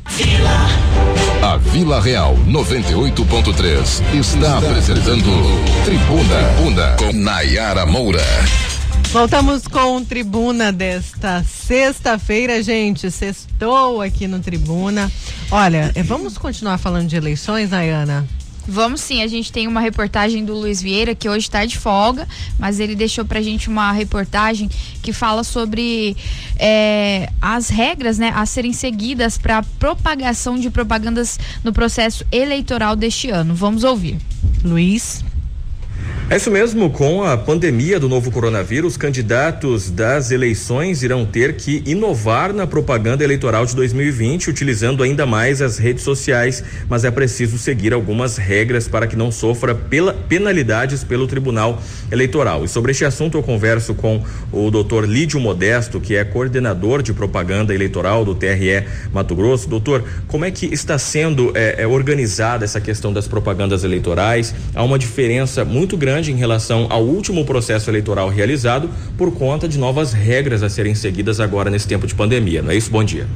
A 1.41 1.57
Vila 1.57 2.03
Real 2.03 2.37
98.3 2.47 4.15
está 4.21 4.59
apresentando 4.59 5.25
Tribuna, 5.87 6.55
Tribuna 6.55 6.97
com 6.99 7.11
Nayara 7.15 7.87
Moura. 7.87 8.21
Voltamos 9.11 9.67
com 9.67 10.05
Tribuna 10.05 10.71
desta 10.71 11.43
sexta-feira, 11.45 12.63
gente. 12.63 13.11
Sextou 13.11 14.03
aqui 14.03 14.29
no 14.29 14.41
Tribuna. 14.41 15.11
Olha, 15.51 15.91
eh, 15.95 16.03
vamos 16.03 16.37
continuar 16.37 16.77
falando 16.77 17.09
de 17.09 17.17
eleições, 17.17 17.71
Nayana? 17.71 18.29
Vamos 18.71 19.01
sim, 19.01 19.23
a 19.23 19.27
gente 19.27 19.51
tem 19.51 19.67
uma 19.67 19.81
reportagem 19.81 20.45
do 20.45 20.55
Luiz 20.55 20.83
Vieira, 20.83 21.15
que 21.15 21.27
hoje 21.27 21.47
está 21.47 21.65
de 21.65 21.79
folga, 21.79 22.29
mas 22.59 22.79
ele 22.79 22.95
deixou 22.95 23.25
pra 23.25 23.41
gente 23.41 23.67
uma 23.67 23.91
reportagem 23.93 24.69
que 25.03 25.11
fala 25.11 25.43
sobre 25.43 26.15
é, 26.59 27.31
as 27.41 27.71
regras 27.71 28.19
né, 28.19 28.31
a 28.37 28.45
serem 28.45 28.75
seguidas 28.75 29.39
para 29.39 29.63
propagação 29.79 30.59
de 30.59 30.69
propagandas 30.69 31.41
no 31.65 31.73
processo 31.73 32.27
eleitoral 32.31 32.95
deste 32.95 33.31
ano. 33.31 33.55
Vamos 33.55 33.85
ouvir. 33.85 34.19
Luiz. 34.63 35.25
É 36.31 36.37
isso 36.37 36.51
mesmo, 36.51 36.91
com 36.91 37.25
a 37.25 37.39
pandemia 37.39 37.99
do 37.99 38.07
novo 38.07 38.31
coronavírus, 38.31 38.99
candidatos 38.99 39.91
das 39.91 40.31
eleições 40.31 41.03
irão 41.03 41.25
ter 41.25 41.57
que 41.57 41.83
inovar 41.87 42.53
na 42.53 42.67
propaganda 42.67 43.25
eleitoral 43.25 43.65
de 43.65 43.75
2020, 43.75 44.51
utilizando 44.51 45.03
ainda 45.03 45.25
mais 45.25 45.63
as 45.63 45.79
redes 45.79 46.05
sociais, 46.05 46.63
mas 46.87 47.07
é 47.07 47.11
preciso 47.11 47.57
seguir 47.57 47.95
algumas 47.95 48.37
regras 48.37 48.87
para 48.87 49.07
que 49.07 49.17
não 49.17 49.33
sofra 49.33 49.75
pela, 49.75 50.13
penalidades 50.13 51.03
pelo 51.03 51.27
Tribunal 51.27 51.83
Eleitoral. 52.13 52.63
E 52.63 52.69
sobre 52.69 52.93
este 52.93 53.07
assunto 53.07 53.39
eu 53.39 53.43
converso 53.43 53.95
com 53.95 54.23
o 54.53 54.71
doutor 54.71 55.09
Lídio 55.09 55.41
Modesto, 55.41 55.99
que 55.99 56.15
é 56.15 56.25
coordenador 56.25 57.03
de 57.03 57.15
propaganda 57.15 57.75
eleitoral 57.75 58.23
do 58.23 58.35
TRE 58.35 58.85
Mato 59.15 59.35
Grosso. 59.35 59.67
Doutor, 59.67 60.05
como 60.27 60.45
é 60.45 60.51
que 60.51 60.67
está 60.67 60.99
sendo 60.99 61.53
é, 61.55 61.83
é, 61.83 61.87
organizada 61.87 62.67
essa 62.67 62.83
questão 62.83 63.15
das 63.15 63.27
propagandas 63.27 63.83
eleitorais? 63.83 64.55
Há 64.75 64.83
uma 64.83 64.99
diferença 64.99 65.65
muito 65.65 65.97
grande 65.99 66.33
em 66.33 66.37
relação 66.37 66.87
ao 66.89 67.05
último 67.05 67.45
processo 67.45 67.91
eleitoral 67.91 68.31
realizado 68.31 68.89
por 69.19 69.33
conta 69.33 69.69
de 69.69 69.79
novas 69.79 70.15
regras 70.15 70.63
a 70.63 70.71
serem 70.71 70.95
seguidas 70.95 71.41
agora 71.41 71.69
nesse 71.69 71.87
tempo 71.87 72.07
de 72.07 72.15
pandemia. 72.15 72.63
Não 72.63 72.71
é 72.71 72.77
isso? 72.77 72.91
Bom 72.91 73.05
dia. 73.05 73.27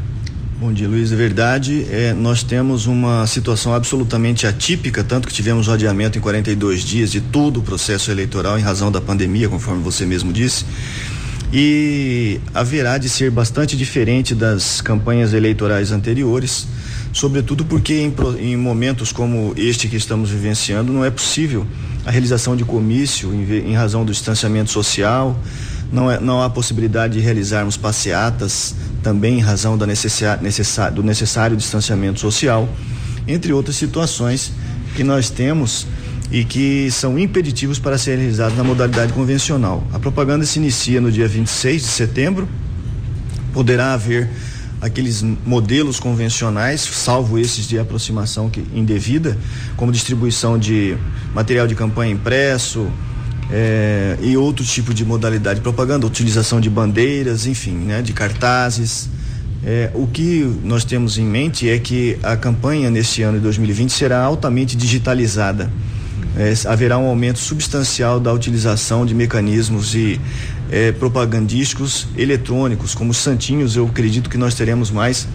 Bom 0.62 0.72
dia, 0.72 0.86
Luiz. 0.86 1.10
É 1.10 1.16
verdade. 1.16 1.84
É, 1.90 2.12
nós 2.12 2.44
temos 2.44 2.86
uma 2.86 3.26
situação 3.26 3.74
absolutamente 3.74 4.46
atípica, 4.46 5.02
tanto 5.02 5.26
que 5.26 5.34
tivemos 5.34 5.66
o 5.66 5.72
adiamento 5.72 6.16
em 6.16 6.20
42 6.20 6.82
dias 6.82 7.10
de 7.10 7.20
todo 7.20 7.58
o 7.58 7.62
processo 7.64 8.12
eleitoral 8.12 8.56
em 8.56 8.62
razão 8.62 8.92
da 8.92 9.00
pandemia, 9.00 9.48
conforme 9.48 9.82
você 9.82 10.06
mesmo 10.06 10.32
disse. 10.32 10.64
E 11.52 12.40
haverá 12.54 12.96
de 12.96 13.08
ser 13.08 13.32
bastante 13.32 13.76
diferente 13.76 14.36
das 14.36 14.80
campanhas 14.80 15.34
eleitorais 15.34 15.90
anteriores, 15.90 16.68
sobretudo 17.12 17.64
porque 17.64 17.94
em, 17.94 18.14
em 18.38 18.56
momentos 18.56 19.12
como 19.12 19.52
este 19.56 19.88
que 19.88 19.96
estamos 19.96 20.30
vivenciando 20.30 20.92
não 20.92 21.04
é 21.04 21.10
possível 21.10 21.66
a 22.04 22.10
realização 22.10 22.56
de 22.56 22.64
comício 22.64 23.32
em, 23.32 23.70
em 23.70 23.74
razão 23.74 24.04
do 24.04 24.12
distanciamento 24.12 24.70
social, 24.70 25.38
não, 25.92 26.10
é, 26.10 26.18
não 26.18 26.42
há 26.42 26.48
possibilidade 26.48 27.14
de 27.14 27.20
realizarmos 27.20 27.76
passeatas 27.76 28.74
também 29.02 29.38
em 29.38 29.40
razão 29.40 29.76
da 29.76 29.86
necessário, 29.86 30.94
do 30.94 31.02
necessário 31.02 31.56
distanciamento 31.56 32.18
social, 32.18 32.68
entre 33.28 33.52
outras 33.52 33.76
situações 33.76 34.52
que 34.96 35.04
nós 35.04 35.28
temos 35.28 35.86
e 36.30 36.44
que 36.44 36.90
são 36.90 37.18
impeditivos 37.18 37.78
para 37.78 37.98
ser 37.98 38.16
realizados 38.16 38.56
na 38.56 38.64
modalidade 38.64 39.12
convencional. 39.12 39.86
A 39.92 39.98
propaganda 39.98 40.46
se 40.46 40.58
inicia 40.58 41.00
no 41.00 41.12
dia 41.12 41.28
26 41.28 41.82
de 41.82 41.88
setembro, 41.88 42.48
poderá 43.52 43.92
haver 43.92 44.30
aqueles 44.82 45.22
modelos 45.22 46.00
convencionais, 46.00 46.80
salvo 46.80 47.38
esses 47.38 47.68
de 47.68 47.78
aproximação 47.78 48.50
que, 48.50 48.64
indevida, 48.74 49.38
como 49.76 49.92
distribuição 49.92 50.58
de 50.58 50.96
material 51.32 51.68
de 51.68 51.76
campanha 51.76 52.12
impresso 52.12 52.90
é, 53.48 54.18
e 54.20 54.36
outro 54.36 54.64
tipo 54.64 54.92
de 54.92 55.04
modalidade 55.04 55.60
de 55.60 55.62
propaganda, 55.62 56.04
utilização 56.04 56.60
de 56.60 56.68
bandeiras, 56.68 57.46
enfim, 57.46 57.76
né, 57.76 58.02
de 58.02 58.12
cartazes. 58.12 59.08
É, 59.64 59.90
o 59.94 60.08
que 60.08 60.42
nós 60.64 60.84
temos 60.84 61.16
em 61.16 61.24
mente 61.24 61.70
é 61.70 61.78
que 61.78 62.18
a 62.20 62.36
campanha 62.36 62.90
neste 62.90 63.22
ano 63.22 63.38
de 63.38 63.44
2020 63.44 63.90
será 63.90 64.20
altamente 64.20 64.76
digitalizada. 64.76 65.70
É, 66.36 66.54
haverá 66.66 66.98
um 66.98 67.06
aumento 67.06 67.38
substancial 67.38 68.18
da 68.18 68.32
utilização 68.32 69.06
de 69.06 69.14
mecanismos 69.14 69.94
e 69.94 70.18
eh, 70.72 70.90
propagandísticos 70.90 72.08
eletrônicos, 72.16 72.94
como 72.94 73.12
santinhos, 73.12 73.76
eu 73.76 73.86
acredito 73.86 74.30
que 74.30 74.38
nós 74.38 74.54
teremos 74.54 74.90
mais 74.90 75.28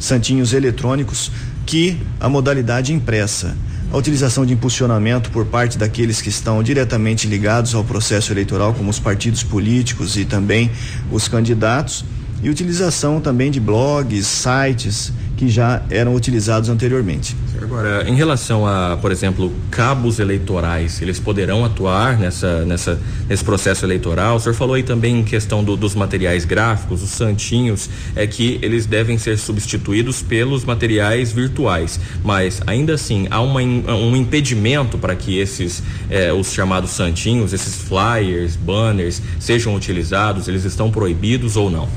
santinhos 0.00 0.54
eletrônicos 0.54 1.30
que 1.66 1.98
a 2.18 2.28
modalidade 2.28 2.92
impressa. 2.92 3.54
a 3.90 3.96
utilização 3.96 4.44
de 4.44 4.52
impulsionamento 4.52 5.30
por 5.30 5.46
parte 5.46 5.78
daqueles 5.78 6.20
que 6.20 6.28
estão 6.28 6.62
diretamente 6.62 7.26
ligados 7.26 7.74
ao 7.74 7.82
processo 7.82 8.30
eleitoral, 8.30 8.74
como 8.74 8.90
os 8.90 8.98
partidos 8.98 9.42
políticos 9.42 10.14
e 10.18 10.26
também 10.26 10.70
os 11.10 11.26
candidatos, 11.26 12.04
e 12.42 12.48
utilização 12.48 13.20
também 13.20 13.50
de 13.50 13.60
blogs, 13.60 14.26
sites 14.26 15.12
que 15.38 15.48
já 15.48 15.80
eram 15.88 16.16
utilizados 16.16 16.68
anteriormente. 16.68 17.36
Agora, 17.62 18.08
em 18.08 18.14
relação 18.14 18.66
a, 18.66 18.96
por 19.00 19.12
exemplo, 19.12 19.52
cabos 19.70 20.18
eleitorais, 20.18 21.00
eles 21.00 21.20
poderão 21.20 21.64
atuar 21.64 22.18
nessa, 22.18 22.64
nessa, 22.64 23.00
nesse 23.28 23.44
processo 23.44 23.86
eleitoral? 23.86 24.36
O 24.36 24.40
senhor 24.40 24.54
falou 24.54 24.74
aí 24.74 24.82
também 24.82 25.20
em 25.20 25.22
questão 25.22 25.62
do, 25.62 25.76
dos 25.76 25.94
materiais 25.94 26.44
gráficos, 26.44 27.04
os 27.04 27.10
santinhos, 27.10 27.88
é 28.16 28.26
que 28.26 28.58
eles 28.62 28.84
devem 28.84 29.16
ser 29.16 29.38
substituídos 29.38 30.22
pelos 30.22 30.64
materiais 30.64 31.30
virtuais, 31.30 32.00
mas 32.24 32.60
ainda 32.66 32.94
assim 32.94 33.28
há 33.30 33.40
uma, 33.40 33.60
um 33.60 34.16
impedimento 34.16 34.98
para 34.98 35.14
que 35.14 35.38
esses, 35.38 35.82
eh, 36.10 36.32
os 36.32 36.52
chamados 36.52 36.90
santinhos, 36.90 37.52
esses 37.52 37.76
flyers, 37.76 38.56
banners, 38.56 39.22
sejam 39.38 39.74
utilizados, 39.74 40.48
eles 40.48 40.64
estão 40.64 40.90
proibidos 40.90 41.56
ou 41.56 41.70
não? 41.70 41.88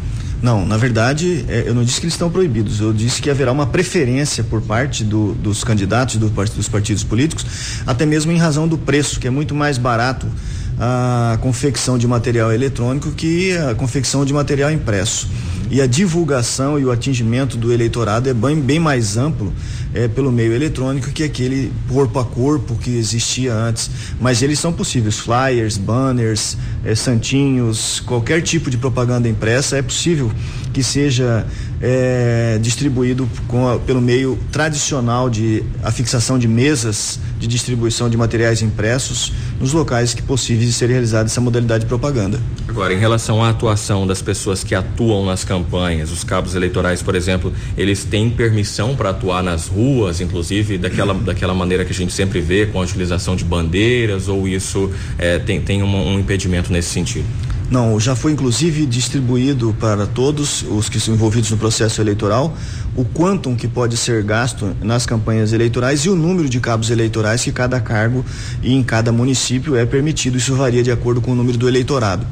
Não, 0.41 0.65
na 0.65 0.75
verdade, 0.75 1.45
é, 1.47 1.63
eu 1.67 1.75
não 1.75 1.83
disse 1.83 1.99
que 1.99 2.05
eles 2.05 2.15
estão 2.15 2.29
proibidos, 2.29 2.79
eu 2.79 2.91
disse 2.91 3.21
que 3.21 3.29
haverá 3.29 3.51
uma 3.51 3.67
preferência 3.67 4.43
por 4.43 4.59
parte 4.61 5.03
do, 5.03 5.33
dos 5.35 5.63
candidatos 5.63 6.15
do, 6.15 6.29
dos 6.29 6.67
partidos 6.67 7.03
políticos, 7.03 7.45
até 7.85 8.05
mesmo 8.07 8.31
em 8.31 8.37
razão 8.37 8.67
do 8.67 8.77
preço, 8.77 9.19
que 9.19 9.27
é 9.27 9.29
muito 9.29 9.53
mais 9.53 9.77
barato 9.77 10.25
a 10.79 11.37
confecção 11.41 11.95
de 11.95 12.07
material 12.07 12.51
eletrônico 12.51 13.11
que 13.11 13.55
a 13.55 13.75
confecção 13.75 14.25
de 14.25 14.33
material 14.33 14.71
impresso. 14.71 15.27
E 15.71 15.79
a 15.79 15.87
divulgação 15.87 16.77
e 16.77 16.83
o 16.83 16.91
atingimento 16.91 17.55
do 17.55 17.71
eleitorado 17.71 18.29
é 18.29 18.33
bem, 18.33 18.59
bem 18.59 18.77
mais 18.77 19.15
amplo 19.15 19.53
é, 19.93 20.05
pelo 20.05 20.29
meio 20.29 20.53
eletrônico 20.53 21.11
que 21.11 21.23
aquele 21.23 21.71
corpo 21.87 22.19
a 22.19 22.25
corpo 22.25 22.75
que 22.75 22.97
existia 22.97 23.53
antes. 23.53 23.89
Mas 24.19 24.41
eles 24.41 24.59
são 24.59 24.73
possíveis, 24.73 25.17
flyers, 25.17 25.77
banners, 25.77 26.57
é, 26.83 26.93
santinhos, 26.93 28.01
qualquer 28.01 28.41
tipo 28.41 28.69
de 28.69 28.77
propaganda 28.77 29.29
impressa 29.29 29.77
é 29.77 29.81
possível 29.81 30.29
que 30.73 30.83
seja 30.83 31.45
é, 31.81 32.57
distribuído 32.61 33.27
a, 33.49 33.79
pelo 33.79 34.01
meio 34.01 34.37
tradicional 34.51 35.29
de 35.29 35.63
a 35.83 35.91
fixação 35.91 36.37
de 36.37 36.47
mesas 36.47 37.19
de 37.39 37.47
distribuição 37.47 38.09
de 38.09 38.15
materiais 38.15 38.61
impressos 38.61 39.33
nos 39.59 39.73
locais 39.73 40.13
que 40.13 40.21
possíveis 40.21 40.67
de 40.67 40.73
ser 40.73 40.89
realizada 40.89 41.25
essa 41.25 41.41
modalidade 41.41 41.83
de 41.83 41.87
propaganda. 41.87 42.39
Agora, 42.67 42.93
em 42.93 42.99
relação 42.99 43.43
à 43.43 43.49
atuação 43.49 44.05
das 44.05 44.21
pessoas 44.21 44.63
que 44.63 44.75
atuam 44.75 45.25
nas 45.25 45.43
campanhas, 45.43 45.60
os 46.11 46.23
cabos 46.23 46.55
eleitorais, 46.55 47.01
por 47.01 47.15
exemplo, 47.15 47.53
eles 47.77 48.03
têm 48.03 48.29
permissão 48.29 48.95
para 48.95 49.11
atuar 49.11 49.43
nas 49.43 49.67
ruas, 49.67 50.21
inclusive 50.21 50.77
daquela, 50.77 51.13
daquela 51.13 51.53
maneira 51.53 51.85
que 51.85 51.91
a 51.91 51.95
gente 51.95 52.13
sempre 52.13 52.41
vê, 52.41 52.65
com 52.65 52.79
a 52.79 52.83
utilização 52.83 53.35
de 53.35 53.43
bandeiras, 53.43 54.27
ou 54.27 54.47
isso 54.47 54.91
é, 55.17 55.39
tem, 55.39 55.61
tem 55.61 55.83
um, 55.83 56.13
um 56.13 56.19
impedimento 56.19 56.71
nesse 56.71 56.89
sentido? 56.89 57.25
Não, 57.71 57.97
já 57.97 58.17
foi 58.17 58.33
inclusive 58.33 58.85
distribuído 58.85 59.73
para 59.79 60.05
todos 60.05 60.65
os 60.69 60.89
que 60.89 60.99
são 60.99 61.13
envolvidos 61.13 61.49
no 61.51 61.57
processo 61.57 62.01
eleitoral 62.01 62.53
o 62.97 63.05
quantum 63.05 63.55
que 63.55 63.65
pode 63.65 63.95
ser 63.95 64.21
gasto 64.23 64.75
nas 64.81 65.05
campanhas 65.05 65.53
eleitorais 65.53 66.01
e 66.01 66.09
o 66.09 66.15
número 66.15 66.49
de 66.49 66.59
cabos 66.59 66.89
eleitorais 66.89 67.41
que 67.41 67.51
cada 67.53 67.79
cargo 67.79 68.25
e 68.61 68.73
em 68.73 68.83
cada 68.83 69.13
município 69.13 69.77
é 69.77 69.85
permitido. 69.85 70.37
Isso 70.37 70.53
varia 70.53 70.83
de 70.83 70.91
acordo 70.91 71.21
com 71.21 71.31
o 71.31 71.35
número 71.35 71.57
do 71.57 71.65
eleitorado. 71.65 72.27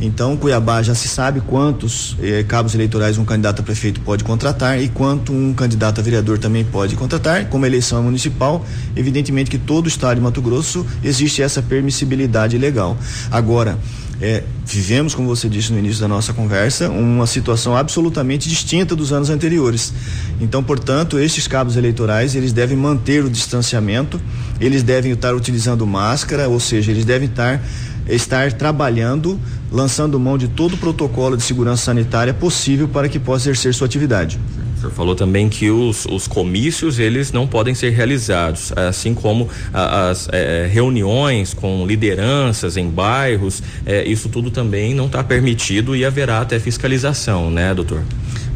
Então, 0.00 0.36
Cuiabá 0.36 0.82
já 0.82 0.94
se 0.94 1.08
sabe 1.08 1.40
quantos 1.40 2.16
eh, 2.22 2.44
cabos 2.46 2.74
eleitorais 2.74 3.18
um 3.18 3.24
candidato 3.24 3.60
a 3.60 3.62
prefeito 3.62 4.00
pode 4.00 4.22
contratar 4.22 4.80
e 4.80 4.88
quanto 4.88 5.32
um 5.32 5.52
candidato 5.52 6.00
a 6.00 6.02
vereador 6.02 6.38
também 6.38 6.64
pode 6.64 6.94
contratar. 6.94 7.46
Como 7.46 7.64
a 7.64 7.68
eleição 7.68 7.98
é 7.98 8.02
municipal, 8.02 8.64
evidentemente 8.94 9.50
que 9.50 9.58
todo 9.58 9.86
o 9.86 9.88
estado 9.88 10.16
de 10.16 10.22
Mato 10.22 10.40
Grosso 10.40 10.86
existe 11.02 11.42
essa 11.42 11.60
permissibilidade 11.60 12.56
legal. 12.56 12.96
Agora, 13.30 13.76
é, 14.20 14.42
vivemos, 14.66 15.14
como 15.14 15.28
você 15.28 15.48
disse 15.48 15.72
no 15.72 15.78
início 15.78 16.00
da 16.00 16.08
nossa 16.08 16.32
conversa, 16.32 16.88
uma 16.90 17.26
situação 17.26 17.76
absolutamente 17.76 18.48
distinta 18.48 18.96
dos 18.96 19.12
anos 19.12 19.30
anteriores. 19.30 19.92
Então, 20.40 20.62
portanto, 20.62 21.18
estes 21.18 21.46
cabos 21.46 21.76
eleitorais, 21.76 22.34
eles 22.34 22.52
devem 22.52 22.76
manter 22.76 23.24
o 23.24 23.30
distanciamento, 23.30 24.20
eles 24.60 24.82
devem 24.82 25.12
estar 25.12 25.34
utilizando 25.34 25.86
máscara, 25.86 26.48
ou 26.48 26.58
seja, 26.58 26.90
eles 26.90 27.04
devem 27.04 27.28
estar, 27.28 27.62
estar 28.08 28.52
trabalhando, 28.52 29.38
lançando 29.70 30.18
mão 30.18 30.38
de 30.38 30.48
todo 30.48 30.74
o 30.74 30.76
protocolo 30.78 31.36
de 31.36 31.42
segurança 31.42 31.84
sanitária 31.84 32.32
possível 32.32 32.88
para 32.88 33.08
que 33.08 33.18
possa 33.18 33.50
exercer 33.50 33.74
sua 33.74 33.86
atividade. 33.86 34.38
O 34.76 34.80
senhor 34.80 34.92
falou 34.92 35.16
também 35.16 35.48
que 35.48 35.70
os, 35.70 36.06
os 36.06 36.28
comícios 36.28 37.00
eles 37.00 37.32
não 37.32 37.48
podem 37.48 37.74
ser 37.74 37.90
realizados, 37.90 38.72
assim 38.76 39.12
como 39.12 39.48
as 39.72 40.28
é, 40.30 40.68
reuniões 40.72 41.52
com 41.52 41.84
lideranças 41.84 42.76
em 42.76 42.88
bairros, 42.88 43.60
é, 43.84 44.06
isso 44.06 44.28
tudo 44.28 44.52
também 44.52 44.94
não 44.94 45.06
está 45.06 45.24
permitido 45.24 45.96
e 45.96 46.04
haverá 46.04 46.40
até 46.40 46.60
fiscalização, 46.60 47.50
né, 47.50 47.74
doutor? 47.74 48.02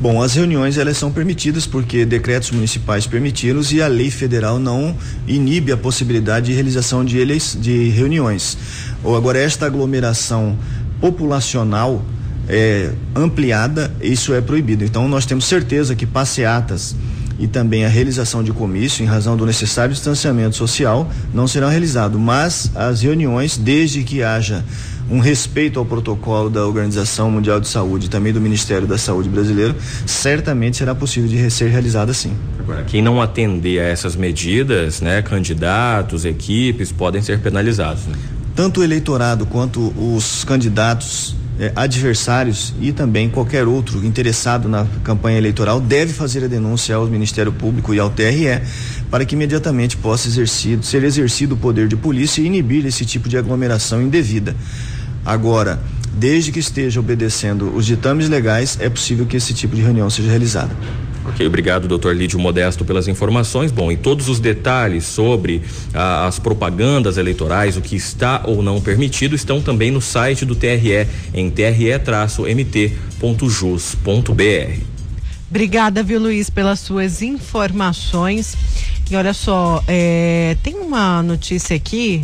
Bom, 0.02 0.20
as 0.20 0.34
reuniões 0.34 0.78
elas 0.78 0.96
são 0.96 1.12
permitidas 1.12 1.64
porque 1.64 2.04
decretos 2.04 2.50
municipais 2.50 3.06
permitiram 3.06 3.60
e 3.70 3.80
a 3.80 3.86
lei 3.86 4.10
federal 4.10 4.58
não 4.58 4.96
inibe 5.28 5.70
a 5.70 5.76
possibilidade 5.76 6.46
de 6.46 6.52
realização 6.54 7.04
de, 7.04 7.18
eles, 7.18 7.56
de 7.60 7.88
reuniões. 7.90 8.58
Ou 9.04 9.16
agora 9.16 9.38
esta 9.38 9.64
aglomeração 9.64 10.58
populacional 11.00 12.04
é, 12.48 12.90
ampliada, 13.14 13.94
isso 14.02 14.34
é 14.34 14.40
proibido. 14.40 14.82
Então 14.82 15.06
nós 15.06 15.24
temos 15.24 15.44
certeza 15.44 15.94
que 15.94 16.04
passeatas 16.04 16.96
e 17.38 17.46
também 17.46 17.84
a 17.84 17.88
realização 17.88 18.42
de 18.42 18.52
comício, 18.52 19.04
em 19.04 19.06
razão 19.06 19.36
do 19.36 19.46
necessário 19.46 19.94
distanciamento 19.94 20.56
social, 20.56 21.08
não 21.32 21.46
serão 21.46 21.68
realizados. 21.68 22.20
Mas 22.20 22.72
as 22.74 23.02
reuniões, 23.02 23.56
desde 23.56 24.02
que 24.02 24.20
haja 24.20 24.64
um 25.10 25.18
respeito 25.18 25.78
ao 25.78 25.84
protocolo 25.84 26.48
da 26.48 26.66
Organização 26.66 27.30
Mundial 27.30 27.60
de 27.60 27.68
Saúde 27.68 28.06
e 28.06 28.08
também 28.08 28.32
do 28.32 28.40
Ministério 28.40 28.86
da 28.86 28.98
Saúde 28.98 29.28
brasileiro, 29.28 29.74
certamente 30.06 30.76
será 30.76 30.94
possível 30.94 31.28
de 31.28 31.50
ser 31.50 31.68
realizada 31.70 32.14
sim. 32.14 32.32
Agora, 32.58 32.84
quem 32.84 33.02
não 33.02 33.20
atender 33.20 33.80
a 33.80 33.84
essas 33.84 34.16
medidas, 34.16 35.00
né, 35.00 35.22
candidatos, 35.22 36.24
equipes, 36.24 36.92
podem 36.92 37.20
ser 37.20 37.40
penalizados. 37.40 38.06
Né? 38.06 38.16
Tanto 38.54 38.80
o 38.80 38.84
eleitorado 38.84 39.46
quanto 39.46 39.92
os 39.96 40.44
candidatos 40.44 41.34
eh, 41.62 41.70
adversários 41.76 42.74
e 42.80 42.90
também 42.90 43.30
qualquer 43.30 43.68
outro 43.68 44.04
interessado 44.04 44.68
na 44.68 44.84
campanha 45.04 45.38
eleitoral 45.38 45.80
deve 45.80 46.12
fazer 46.12 46.42
a 46.42 46.48
denúncia 46.48 46.96
ao 46.96 47.06
Ministério 47.06 47.52
Público 47.52 47.94
e 47.94 48.00
ao 48.00 48.10
TRE 48.10 48.60
para 49.08 49.24
que 49.24 49.36
imediatamente 49.36 49.96
possa 49.96 50.26
exercido, 50.26 50.84
ser 50.84 51.04
exercido 51.04 51.54
o 51.54 51.56
poder 51.56 51.86
de 51.86 51.94
polícia 51.94 52.42
e 52.42 52.46
inibir 52.46 52.84
esse 52.84 53.04
tipo 53.04 53.28
de 53.28 53.38
aglomeração 53.38 54.02
indevida. 54.02 54.56
Agora, 55.24 55.80
desde 56.12 56.50
que 56.50 56.58
esteja 56.58 56.98
obedecendo 56.98 57.72
os 57.76 57.86
ditames 57.86 58.28
legais, 58.28 58.76
é 58.80 58.88
possível 58.88 59.24
que 59.24 59.36
esse 59.36 59.54
tipo 59.54 59.76
de 59.76 59.82
reunião 59.82 60.10
seja 60.10 60.30
realizada. 60.30 60.74
Obrigado, 61.46 61.88
doutor 61.88 62.14
Lídio 62.16 62.38
Modesto, 62.38 62.84
pelas 62.84 63.08
informações. 63.08 63.70
Bom, 63.70 63.90
e 63.90 63.96
todos 63.96 64.28
os 64.28 64.38
detalhes 64.40 65.04
sobre 65.04 65.62
ah, 65.94 66.26
as 66.26 66.38
propagandas 66.38 67.16
eleitorais, 67.16 67.76
o 67.76 67.80
que 67.80 67.96
está 67.96 68.42
ou 68.44 68.62
não 68.62 68.80
permitido, 68.80 69.34
estão 69.34 69.60
também 69.60 69.90
no 69.90 70.00
site 70.00 70.44
do 70.44 70.54
TRE, 70.54 71.06
em 71.34 71.50
tre-mt.jus.br. 71.50 72.92
Obrigada, 75.50 76.02
viu, 76.02 76.18
Luiz, 76.18 76.48
pelas 76.48 76.80
suas 76.80 77.20
informações. 77.20 78.56
E 79.10 79.14
olha 79.14 79.34
só, 79.34 79.84
é, 79.86 80.56
tem 80.62 80.76
uma 80.76 81.22
notícia 81.22 81.76
aqui 81.76 82.22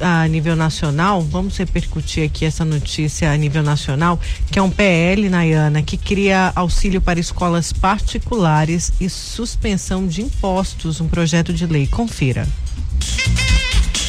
a 0.00 0.26
nível 0.28 0.56
nacional, 0.56 1.20
vamos 1.22 1.56
repercutir 1.56 2.24
aqui 2.24 2.44
essa 2.44 2.64
notícia 2.64 3.30
a 3.30 3.36
nível 3.36 3.62
nacional, 3.62 4.18
que 4.50 4.58
é 4.58 4.62
um 4.62 4.70
PL, 4.70 5.28
Nayana, 5.28 5.82
que 5.82 5.96
cria 5.96 6.52
auxílio 6.54 7.00
para 7.00 7.20
escolas 7.20 7.72
particulares 7.72 8.92
e 9.00 9.08
suspensão 9.08 10.06
de 10.06 10.22
impostos, 10.22 11.00
um 11.00 11.08
projeto 11.08 11.52
de 11.52 11.66
lei. 11.66 11.86
Confira. 11.86 12.46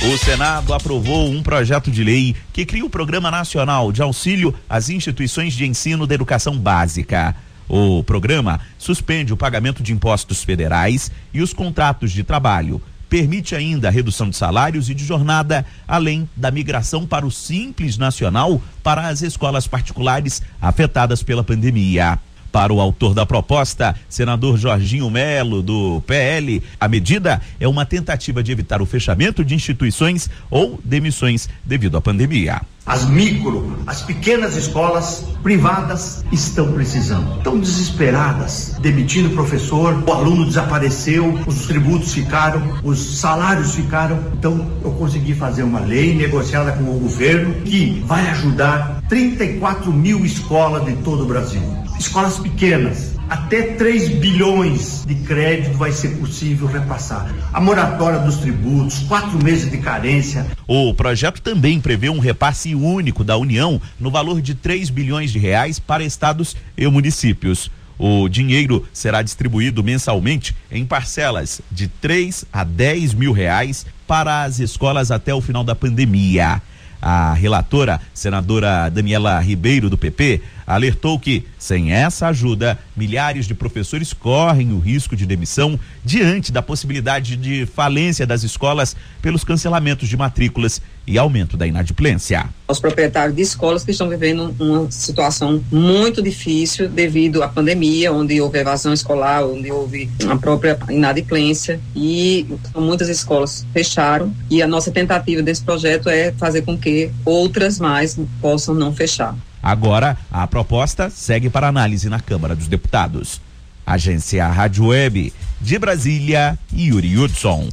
O 0.03 0.17
Senado 0.17 0.73
aprovou 0.73 1.29
um 1.29 1.41
projeto 1.41 1.89
de 1.89 2.03
lei 2.03 2.35
que 2.51 2.65
cria 2.65 2.83
o 2.83 2.89
Programa 2.89 3.31
Nacional 3.31 3.91
de 3.91 4.01
Auxílio 4.01 4.53
às 4.67 4.89
Instituições 4.89 5.53
de 5.53 5.65
Ensino 5.65 6.05
da 6.05 6.13
Educação 6.13 6.57
Básica. 6.57 7.33
O 7.69 8.03
programa 8.03 8.59
suspende 8.77 9.31
o 9.31 9.37
pagamento 9.37 9.81
de 9.81 9.93
impostos 9.93 10.43
federais 10.43 11.09
e 11.33 11.41
os 11.41 11.53
contratos 11.53 12.11
de 12.11 12.23
trabalho 12.23 12.81
permite 13.13 13.55
ainda 13.55 13.89
a 13.89 13.91
redução 13.91 14.27
de 14.27 14.35
salários 14.35 14.89
e 14.89 14.95
de 14.95 15.05
jornada, 15.05 15.63
além 15.87 16.27
da 16.35 16.49
migração 16.49 17.05
para 17.05 17.27
o 17.27 17.29
Simples 17.29 17.95
Nacional 17.95 18.59
para 18.81 19.07
as 19.07 19.21
escolas 19.21 19.67
particulares 19.67 20.41
afetadas 20.59 21.21
pela 21.21 21.43
pandemia. 21.43 22.17
Para 22.51 22.73
o 22.73 22.81
autor 22.81 23.13
da 23.13 23.23
proposta, 23.23 23.95
senador 24.09 24.57
Jorginho 24.57 25.11
Melo, 25.11 25.61
do 25.61 26.01
PL, 26.07 26.63
a 26.79 26.87
medida 26.87 27.39
é 27.59 27.67
uma 27.67 27.85
tentativa 27.85 28.41
de 28.41 28.51
evitar 28.51 28.81
o 28.81 28.85
fechamento 28.87 29.45
de 29.45 29.53
instituições 29.53 30.27
ou 30.49 30.81
demissões 30.83 31.47
devido 31.63 31.97
à 31.97 32.01
pandemia. 32.01 32.61
As 32.85 33.05
micro, 33.05 33.77
as 33.87 34.01
pequenas 34.01 34.57
escolas 34.57 35.23
privadas 35.41 36.21
estão 36.33 36.73
precisando. 36.73 37.37
Estão 37.37 37.57
desesperadas, 37.57 38.75
demitindo 38.81 39.29
o 39.29 39.31
professor, 39.31 40.03
o 40.05 40.11
aluno 40.11 40.45
desapareceu, 40.45 41.39
os 41.47 41.65
tributos 41.65 42.13
ficaram, 42.13 42.61
os 42.83 43.19
salários 43.19 43.73
ficaram. 43.73 44.19
Então, 44.33 44.69
eu 44.83 44.91
consegui 44.91 45.33
fazer 45.33 45.63
uma 45.63 45.79
lei 45.79 46.13
negociada 46.13 46.73
com 46.73 46.83
o 46.83 46.99
governo 46.99 47.53
que 47.61 48.03
vai 48.05 48.29
ajudar 48.31 49.01
34 49.07 49.89
mil 49.91 50.25
escolas 50.25 50.83
de 50.83 50.93
todo 51.03 51.23
o 51.23 51.25
Brasil. 51.25 51.61
Escolas 51.97 52.37
pequenas, 52.37 53.15
até 53.33 53.63
3 53.63 54.09
bilhões 54.19 55.03
de 55.07 55.15
crédito 55.15 55.75
vai 55.75 55.91
ser 55.91 56.09
possível 56.19 56.67
repassar. 56.67 57.33
A 57.51 57.59
moratória 57.59 58.19
dos 58.19 58.37
tributos, 58.37 58.99
quatro 59.07 59.43
meses 59.43 59.71
de 59.71 59.79
carência. 59.79 60.45
O 60.67 60.93
projeto 60.93 61.41
também 61.41 61.81
prevê 61.81 62.09
um 62.09 62.19
repasse 62.19 62.75
único 62.75 63.23
da 63.23 63.35
União 63.35 63.81
no 63.99 64.11
valor 64.11 64.39
de 64.39 64.53
3 64.53 64.91
bilhões 64.91 65.31
de 65.31 65.39
reais 65.39 65.79
para 65.79 66.03
estados 66.03 66.55
e 66.77 66.85
municípios. 66.85 67.71
O 67.97 68.29
dinheiro 68.29 68.85
será 68.93 69.23
distribuído 69.23 69.83
mensalmente 69.83 70.55
em 70.71 70.85
parcelas 70.85 71.59
de 71.71 71.87
3 71.87 72.45
a 72.53 72.63
10 72.63 73.15
mil 73.15 73.31
reais 73.31 73.83
para 74.07 74.43
as 74.43 74.59
escolas 74.59 75.09
até 75.09 75.33
o 75.33 75.41
final 75.41 75.63
da 75.63 75.73
pandemia. 75.73 76.61
A 77.05 77.33
relatora, 77.33 77.99
senadora 78.13 78.87
Daniela 78.87 79.37
Ribeiro, 79.41 79.89
do 79.89 79.97
PP, 79.97 80.41
alertou 80.65 81.19
que, 81.19 81.45
sem 81.59 81.91
essa 81.91 82.27
ajuda, 82.29 82.79
milhares 82.95 83.45
de 83.45 83.53
professores 83.53 84.13
correm 84.13 84.71
o 84.71 84.79
risco 84.79 85.13
de 85.13 85.25
demissão 85.25 85.77
diante 86.01 86.49
da 86.49 86.61
possibilidade 86.61 87.35
de 87.35 87.65
falência 87.65 88.25
das 88.25 88.43
escolas 88.43 88.95
pelos 89.21 89.43
cancelamentos 89.43 90.07
de 90.07 90.15
matrículas 90.15 90.81
e 91.05 91.17
aumento 91.17 91.57
da 91.57 91.67
inadimplência. 91.67 92.45
Os 92.67 92.79
proprietários 92.79 93.35
de 93.35 93.41
escolas 93.41 93.83
que 93.83 93.91
estão 93.91 94.07
vivendo 94.09 94.55
uma 94.59 94.89
situação 94.89 95.63
muito 95.71 96.21
difícil 96.21 96.87
devido 96.89 97.43
à 97.43 97.47
pandemia, 97.47 98.11
onde 98.11 98.39
houve 98.39 98.59
evasão 98.59 98.93
escolar, 98.93 99.45
onde 99.45 99.71
houve 99.71 100.09
a 100.29 100.35
própria 100.35 100.77
inadimplência 100.89 101.79
e 101.95 102.47
muitas 102.75 103.09
escolas 103.09 103.65
fecharam 103.73 104.33
e 104.49 104.61
a 104.61 104.67
nossa 104.67 104.91
tentativa 104.91 105.41
desse 105.41 105.63
projeto 105.63 106.09
é 106.09 106.31
fazer 106.33 106.61
com 106.61 106.77
que 106.77 107.11
outras 107.25 107.79
mais 107.79 108.17
possam 108.41 108.73
não 108.73 108.93
fechar. 108.93 109.35
Agora, 109.61 110.17
a 110.31 110.45
proposta 110.45 111.09
segue 111.09 111.49
para 111.49 111.67
análise 111.67 112.09
na 112.09 112.19
Câmara 112.19 112.55
dos 112.55 112.67
Deputados. 112.67 113.41
Agência 113.85 114.47
Rádio 114.47 114.87
Web 114.87 115.33
de 115.61 115.79
Brasília, 115.79 116.57
Yuri 116.73 117.17
Hudson. 117.17 117.69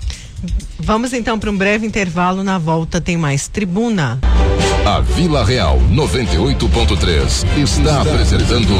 Vamos 0.78 1.12
então 1.12 1.38
para 1.38 1.50
um 1.50 1.56
breve 1.56 1.86
intervalo. 1.86 2.42
Na 2.42 2.58
volta 2.58 3.00
tem 3.00 3.16
mais 3.16 3.48
tribuna. 3.48 4.18
A 4.84 5.00
Vila 5.00 5.44
Real 5.44 5.78
98.3 5.92 7.58
está 7.58 8.00
apresentando 8.00 8.74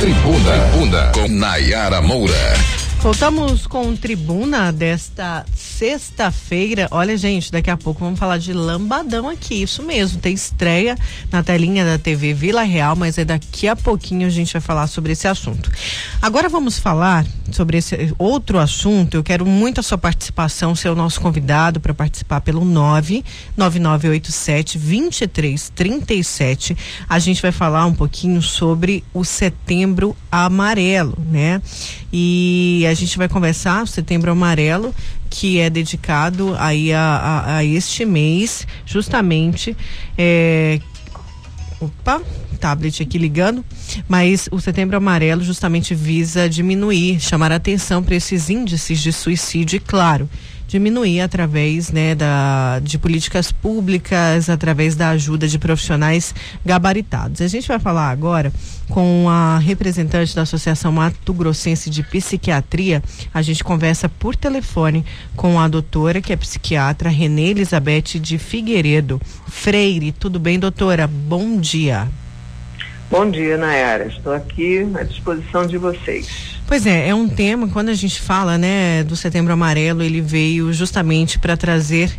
Tribuna, 0.00 0.70
Tribuna 0.70 1.12
com 1.14 1.28
Nayara 1.28 2.00
Moura. 2.00 2.81
Voltamos 3.02 3.66
com 3.66 3.96
tribuna 3.96 4.72
desta 4.72 5.44
sexta-feira. 5.56 6.86
Olha, 6.92 7.16
gente, 7.16 7.50
daqui 7.50 7.68
a 7.68 7.76
pouco 7.76 7.98
vamos 7.98 8.16
falar 8.16 8.38
de 8.38 8.52
lambadão 8.52 9.28
aqui. 9.28 9.60
Isso 9.60 9.82
mesmo, 9.82 10.20
tem 10.20 10.32
estreia 10.32 10.96
na 11.28 11.42
telinha 11.42 11.84
da 11.84 11.98
TV 11.98 12.32
Vila 12.32 12.62
Real, 12.62 12.94
mas 12.94 13.18
é 13.18 13.24
daqui 13.24 13.66
a 13.66 13.74
pouquinho 13.74 14.24
a 14.24 14.30
gente 14.30 14.52
vai 14.52 14.62
falar 14.62 14.86
sobre 14.86 15.14
esse 15.14 15.26
assunto. 15.26 15.68
Agora 16.22 16.48
vamos 16.48 16.78
falar 16.78 17.26
sobre 17.50 17.78
esse 17.78 18.14
outro 18.16 18.60
assunto. 18.60 19.16
Eu 19.16 19.24
quero 19.24 19.44
muito 19.44 19.80
a 19.80 19.82
sua 19.82 19.98
participação, 19.98 20.76
ser 20.76 20.90
o 20.90 20.94
nosso 20.94 21.20
convidado 21.20 21.80
para 21.80 21.92
participar 21.92 22.40
pelo 22.40 22.64
99987 22.64 24.78
2337. 24.78 26.76
A 27.08 27.18
gente 27.18 27.42
vai 27.42 27.50
falar 27.50 27.84
um 27.84 27.94
pouquinho 27.94 28.40
sobre 28.40 29.02
o 29.12 29.24
setembro 29.24 30.16
amarelo, 30.30 31.18
né? 31.28 31.60
E 32.12 32.84
a 32.88 32.94
gente 32.94 33.16
vai 33.16 33.28
conversar 33.28 33.82
o 33.82 33.86
Setembro 33.86 34.30
Amarelo, 34.30 34.94
que 35.30 35.58
é 35.58 35.70
dedicado 35.70 36.54
aí 36.58 36.92
a, 36.92 37.00
a, 37.00 37.56
a 37.56 37.64
este 37.64 38.04
mês, 38.04 38.66
justamente. 38.84 39.74
É, 40.18 40.78
opa, 41.80 42.20
tablet 42.60 43.02
aqui 43.02 43.18
ligando, 43.18 43.64
mas 44.08 44.48
o 44.52 44.60
Setembro 44.60 44.96
Amarelo 44.96 45.42
justamente 45.42 45.94
visa 45.96 46.48
diminuir, 46.48 47.18
chamar 47.18 47.50
a 47.50 47.56
atenção 47.56 48.02
para 48.02 48.14
esses 48.14 48.48
índices 48.48 49.00
de 49.00 49.12
suicídio 49.12 49.78
e, 49.78 49.80
claro, 49.80 50.30
diminuir 50.72 51.20
através 51.20 51.92
né, 51.92 52.14
da, 52.14 52.80
de 52.82 52.98
políticas 52.98 53.52
públicas, 53.52 54.48
através 54.48 54.96
da 54.96 55.10
ajuda 55.10 55.46
de 55.46 55.58
profissionais 55.58 56.34
gabaritados. 56.64 57.42
A 57.42 57.46
gente 57.48 57.68
vai 57.68 57.78
falar 57.78 58.08
agora 58.08 58.50
com 58.88 59.28
a 59.28 59.58
representante 59.58 60.34
da 60.34 60.42
Associação 60.42 60.90
Mato 60.90 61.34
Grossense 61.34 61.90
de 61.90 62.02
Psiquiatria. 62.02 63.02
A 63.34 63.42
gente 63.42 63.62
conversa 63.62 64.08
por 64.08 64.34
telefone 64.34 65.04
com 65.36 65.60
a 65.60 65.68
doutora, 65.68 66.22
que 66.22 66.32
é 66.32 66.36
psiquiatra, 66.36 67.10
Renê 67.10 67.50
Elizabeth 67.50 68.18
de 68.18 68.38
Figueiredo 68.38 69.20
Freire. 69.46 70.10
Tudo 70.10 70.38
bem, 70.38 70.58
doutora? 70.58 71.06
Bom 71.06 71.60
dia. 71.60 72.08
Bom 73.12 73.30
dia, 73.30 73.58
Nayara. 73.58 74.06
Estou 74.06 74.32
aqui 74.32 74.88
à 74.94 75.02
disposição 75.02 75.66
de 75.66 75.76
vocês. 75.76 76.56
Pois 76.66 76.86
é, 76.86 77.10
é 77.10 77.14
um 77.14 77.28
tema, 77.28 77.68
quando 77.68 77.90
a 77.90 77.94
gente 77.94 78.18
fala, 78.18 78.56
né, 78.56 79.04
do 79.04 79.14
Setembro 79.14 79.52
Amarelo, 79.52 80.02
ele 80.02 80.22
veio 80.22 80.72
justamente 80.72 81.38
para 81.38 81.54
trazer 81.54 82.10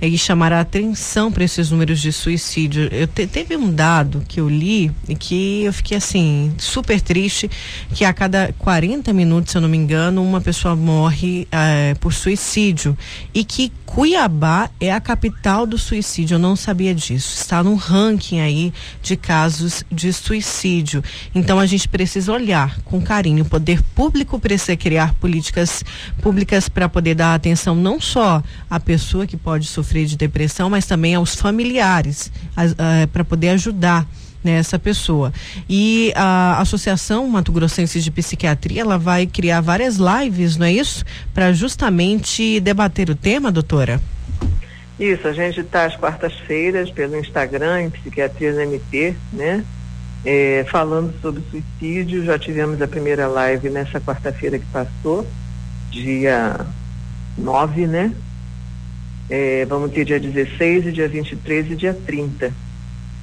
e 0.00 0.16
chamar 0.16 0.52
a 0.52 0.60
atenção 0.60 1.32
para 1.32 1.44
esses 1.44 1.70
números 1.70 2.00
de 2.00 2.12
suicídio. 2.12 2.88
Eu 2.92 3.06
te, 3.06 3.26
teve 3.26 3.56
um 3.56 3.72
dado 3.72 4.22
que 4.28 4.40
eu 4.40 4.48
li 4.48 4.92
e 5.08 5.14
que 5.14 5.64
eu 5.64 5.72
fiquei 5.72 5.96
assim 5.96 6.54
super 6.56 7.00
triste, 7.00 7.50
que 7.94 8.04
a 8.04 8.12
cada 8.12 8.54
40 8.58 9.12
minutos, 9.12 9.52
se 9.52 9.58
eu 9.58 9.62
não 9.62 9.68
me 9.68 9.76
engano, 9.76 10.22
uma 10.22 10.40
pessoa 10.40 10.76
morre 10.76 11.48
eh, 11.50 11.94
por 12.00 12.12
suicídio 12.12 12.96
e 13.34 13.44
que 13.44 13.72
Cuiabá 13.84 14.70
é 14.78 14.92
a 14.92 15.00
capital 15.00 15.66
do 15.66 15.78
suicídio. 15.78 16.34
Eu 16.34 16.38
não 16.38 16.54
sabia 16.54 16.94
disso. 16.94 17.34
Está 17.36 17.62
no 17.62 17.74
ranking 17.74 18.38
aí 18.38 18.72
de 19.02 19.16
casos 19.16 19.82
de 19.90 20.12
suicídio. 20.12 21.02
Então 21.34 21.58
a 21.58 21.64
gente 21.64 21.88
precisa 21.88 22.32
olhar 22.32 22.78
com 22.82 23.00
carinho. 23.00 23.44
O 23.44 23.48
poder 23.48 23.82
público 23.94 24.38
precisa 24.38 24.76
criar 24.76 25.14
políticas 25.14 25.82
públicas 26.20 26.68
para 26.68 26.88
poder 26.88 27.14
dar 27.14 27.34
atenção 27.34 27.74
não 27.74 27.98
só 27.98 28.42
à 28.68 28.78
pessoa 28.78 29.26
que 29.26 29.36
pode 29.36 29.66
sofrer 29.66 29.87
sofrer 29.88 30.04
de 30.04 30.16
depressão, 30.16 30.68
mas 30.68 30.84
também 30.84 31.14
aos 31.14 31.34
familiares, 31.34 32.30
para 33.10 33.24
poder 33.24 33.50
ajudar 33.50 34.06
nessa 34.44 34.76
né, 34.76 34.80
pessoa. 34.82 35.32
E 35.68 36.12
a 36.14 36.60
Associação 36.60 37.26
Mato 37.26 37.50
Grossense 37.50 38.00
de 38.00 38.10
Psiquiatria, 38.10 38.82
ela 38.82 38.98
vai 38.98 39.26
criar 39.26 39.60
várias 39.62 39.96
lives, 39.96 40.56
não 40.56 40.66
é 40.66 40.72
isso? 40.72 41.04
Para 41.32 41.52
justamente 41.52 42.60
debater 42.60 43.08
o 43.08 43.14
tema, 43.14 43.50
doutora? 43.50 44.00
Isso, 45.00 45.26
a 45.26 45.32
gente 45.32 45.60
está 45.60 45.86
às 45.86 45.96
quartas-feiras 45.96 46.90
pelo 46.90 47.16
Instagram, 47.16 47.82
em 47.82 47.90
Psiquiatria 47.90 48.50
MP, 48.62 49.14
né? 49.32 49.64
É, 50.24 50.66
falando 50.70 51.14
sobre 51.22 51.42
suicídio. 51.50 52.24
Já 52.24 52.38
tivemos 52.38 52.82
a 52.82 52.88
primeira 52.88 53.26
live 53.28 53.70
nessa 53.70 54.00
quarta-feira 54.00 54.58
que 54.58 54.66
passou, 54.66 55.26
dia 55.90 56.66
9, 57.38 57.86
né? 57.86 58.12
É, 59.30 59.66
vamos 59.66 59.92
ter 59.92 60.04
dia 60.04 60.18
16 60.18 60.86
e 60.86 60.92
dia 60.92 61.08
23 61.08 61.72
e 61.72 61.76
dia 61.76 61.96
30. 62.06 62.52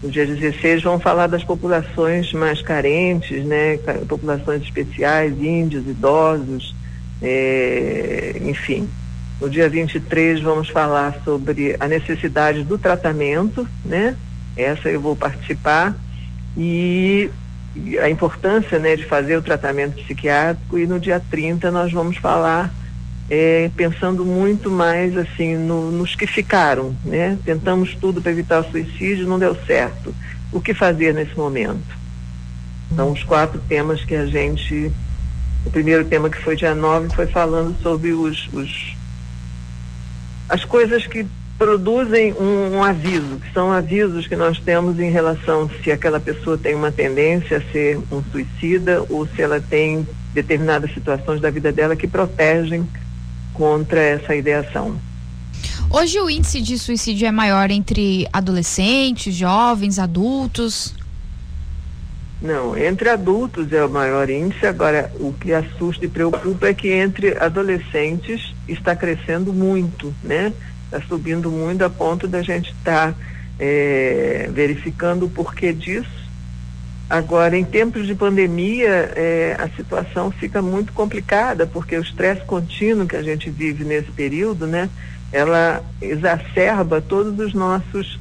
No 0.03 0.09
dia 0.09 0.25
16 0.25 0.83
vamos 0.83 1.01
falar 1.01 1.27
das 1.27 1.43
populações 1.43 2.31
mais 2.33 2.61
carentes, 2.61 3.43
né? 3.43 3.77
Populações 4.07 4.61
especiais, 4.61 5.33
índios, 5.41 5.87
idosos, 5.87 6.75
é, 7.21 8.39
enfim. 8.43 8.87
No 9.41 9.49
dia 9.49 9.67
23 9.67 10.41
vamos 10.41 10.69
falar 10.69 11.21
sobre 11.23 11.75
a 11.79 11.87
necessidade 11.87 12.63
do 12.63 12.77
tratamento, 12.77 13.67
né? 13.83 14.15
Essa 14.55 14.89
eu 14.89 15.01
vou 15.01 15.15
participar 15.15 15.95
e 16.55 17.29
a 18.01 18.09
importância, 18.09 18.79
né, 18.79 18.95
de 18.95 19.03
fazer 19.03 19.35
o 19.35 19.41
tratamento 19.41 20.01
psiquiátrico 20.01 20.77
e 20.79 20.87
no 20.87 20.99
dia 20.99 21.21
30 21.29 21.69
nós 21.71 21.91
vamos 21.91 22.15
falar 22.17 22.73
é, 23.29 23.69
pensando 23.75 24.23
muito 24.23 24.69
mais 24.69 25.17
assim 25.17 25.55
no, 25.57 25.91
nos 25.91 26.15
que 26.15 26.27
ficaram, 26.27 26.95
né? 27.03 27.37
Tentamos 27.43 27.95
tudo 27.95 28.21
para 28.21 28.31
evitar 28.31 28.61
o 28.61 28.71
suicídio, 28.71 29.27
não 29.27 29.39
deu 29.39 29.55
certo. 29.65 30.13
O 30.51 30.61
que 30.61 30.73
fazer 30.73 31.13
nesse 31.13 31.35
momento? 31.35 32.05
São 32.95 33.11
os 33.11 33.23
quatro 33.23 33.59
temas 33.67 34.03
que 34.03 34.15
a 34.15 34.25
gente. 34.25 34.91
O 35.65 35.71
primeiro 35.71 36.05
tema 36.05 36.29
que 36.29 36.37
foi 36.37 36.55
dia 36.55 36.75
9 36.75 37.15
foi 37.15 37.25
falando 37.25 37.75
sobre 37.81 38.11
os, 38.11 38.47
os 38.53 38.95
as 40.47 40.63
coisas 40.63 41.07
que 41.07 41.25
produzem 41.57 42.33
um, 42.33 42.75
um, 42.75 42.83
aviso, 42.83 43.39
que 43.39 43.51
são 43.51 43.71
avisos 43.71 44.27
que 44.27 44.35
nós 44.35 44.59
temos 44.59 44.99
em 44.99 45.09
relação 45.09 45.67
se 45.83 45.91
aquela 45.91 46.19
pessoa 46.19 46.57
tem 46.57 46.75
uma 46.75 46.91
tendência 46.91 47.57
a 47.57 47.71
ser 47.71 47.97
um 48.11 48.21
suicida 48.31 49.03
ou 49.09 49.25
se 49.25 49.41
ela 49.41 49.59
tem 49.59 50.07
determinadas 50.33 50.93
situações 50.93 51.41
da 51.41 51.49
vida 51.49 51.71
dela 51.71 51.95
que 51.95 52.07
protegem 52.07 52.87
contra 53.55 53.99
essa 53.99 54.35
ideação. 54.35 54.99
Hoje 55.89 56.19
o 56.19 56.29
índice 56.29 56.61
de 56.61 56.77
suicídio 56.77 57.27
é 57.27 57.31
maior 57.31 57.71
entre 57.71 58.27
adolescentes, 58.33 59.33
jovens, 59.33 59.97
adultos? 59.97 60.93
Não, 62.41 62.77
entre 62.77 63.09
adultos 63.09 63.71
é 63.71 63.83
o 63.83 63.89
maior 63.89 64.29
índice. 64.29 64.65
Agora, 64.65 65.11
o 65.19 65.31
que 65.33 65.53
assusta 65.53 66.05
e 66.05 66.09
preocupa 66.09 66.67
é 66.67 66.73
que 66.73 66.91
entre 66.91 67.37
adolescentes 67.37 68.53
está 68.67 68.95
crescendo 68.95 69.53
muito, 69.53 70.13
né? 70.23 70.53
Está 70.85 71.01
subindo 71.07 71.49
muito 71.49 71.83
a 71.83 71.89
ponto 71.89 72.27
da 72.27 72.41
gente 72.41 72.71
estar 72.71 73.13
tá, 73.13 73.19
é, 73.57 74.49
verificando 74.51 75.25
o 75.25 75.29
porquê 75.29 75.71
disso. 75.71 76.24
Agora, 77.09 77.55
em 77.55 77.63
tempos 77.63 78.07
de 78.07 78.15
pandemia, 78.15 79.11
é, 79.15 79.55
a 79.59 79.69
situação 79.69 80.31
fica 80.31 80.61
muito 80.61 80.91
complicada, 80.91 81.67
porque 81.67 81.95
o 81.95 82.01
estresse 82.01 82.41
contínuo 82.41 83.07
que 83.07 83.15
a 83.15 83.21
gente 83.21 83.49
vive 83.49 83.83
nesse 83.83 84.11
período, 84.11 84.65
né? 84.65 84.89
Ela 85.31 85.83
exacerba 86.01 87.01
todos 87.01 87.37
os 87.39 87.53
nossos 87.53 88.19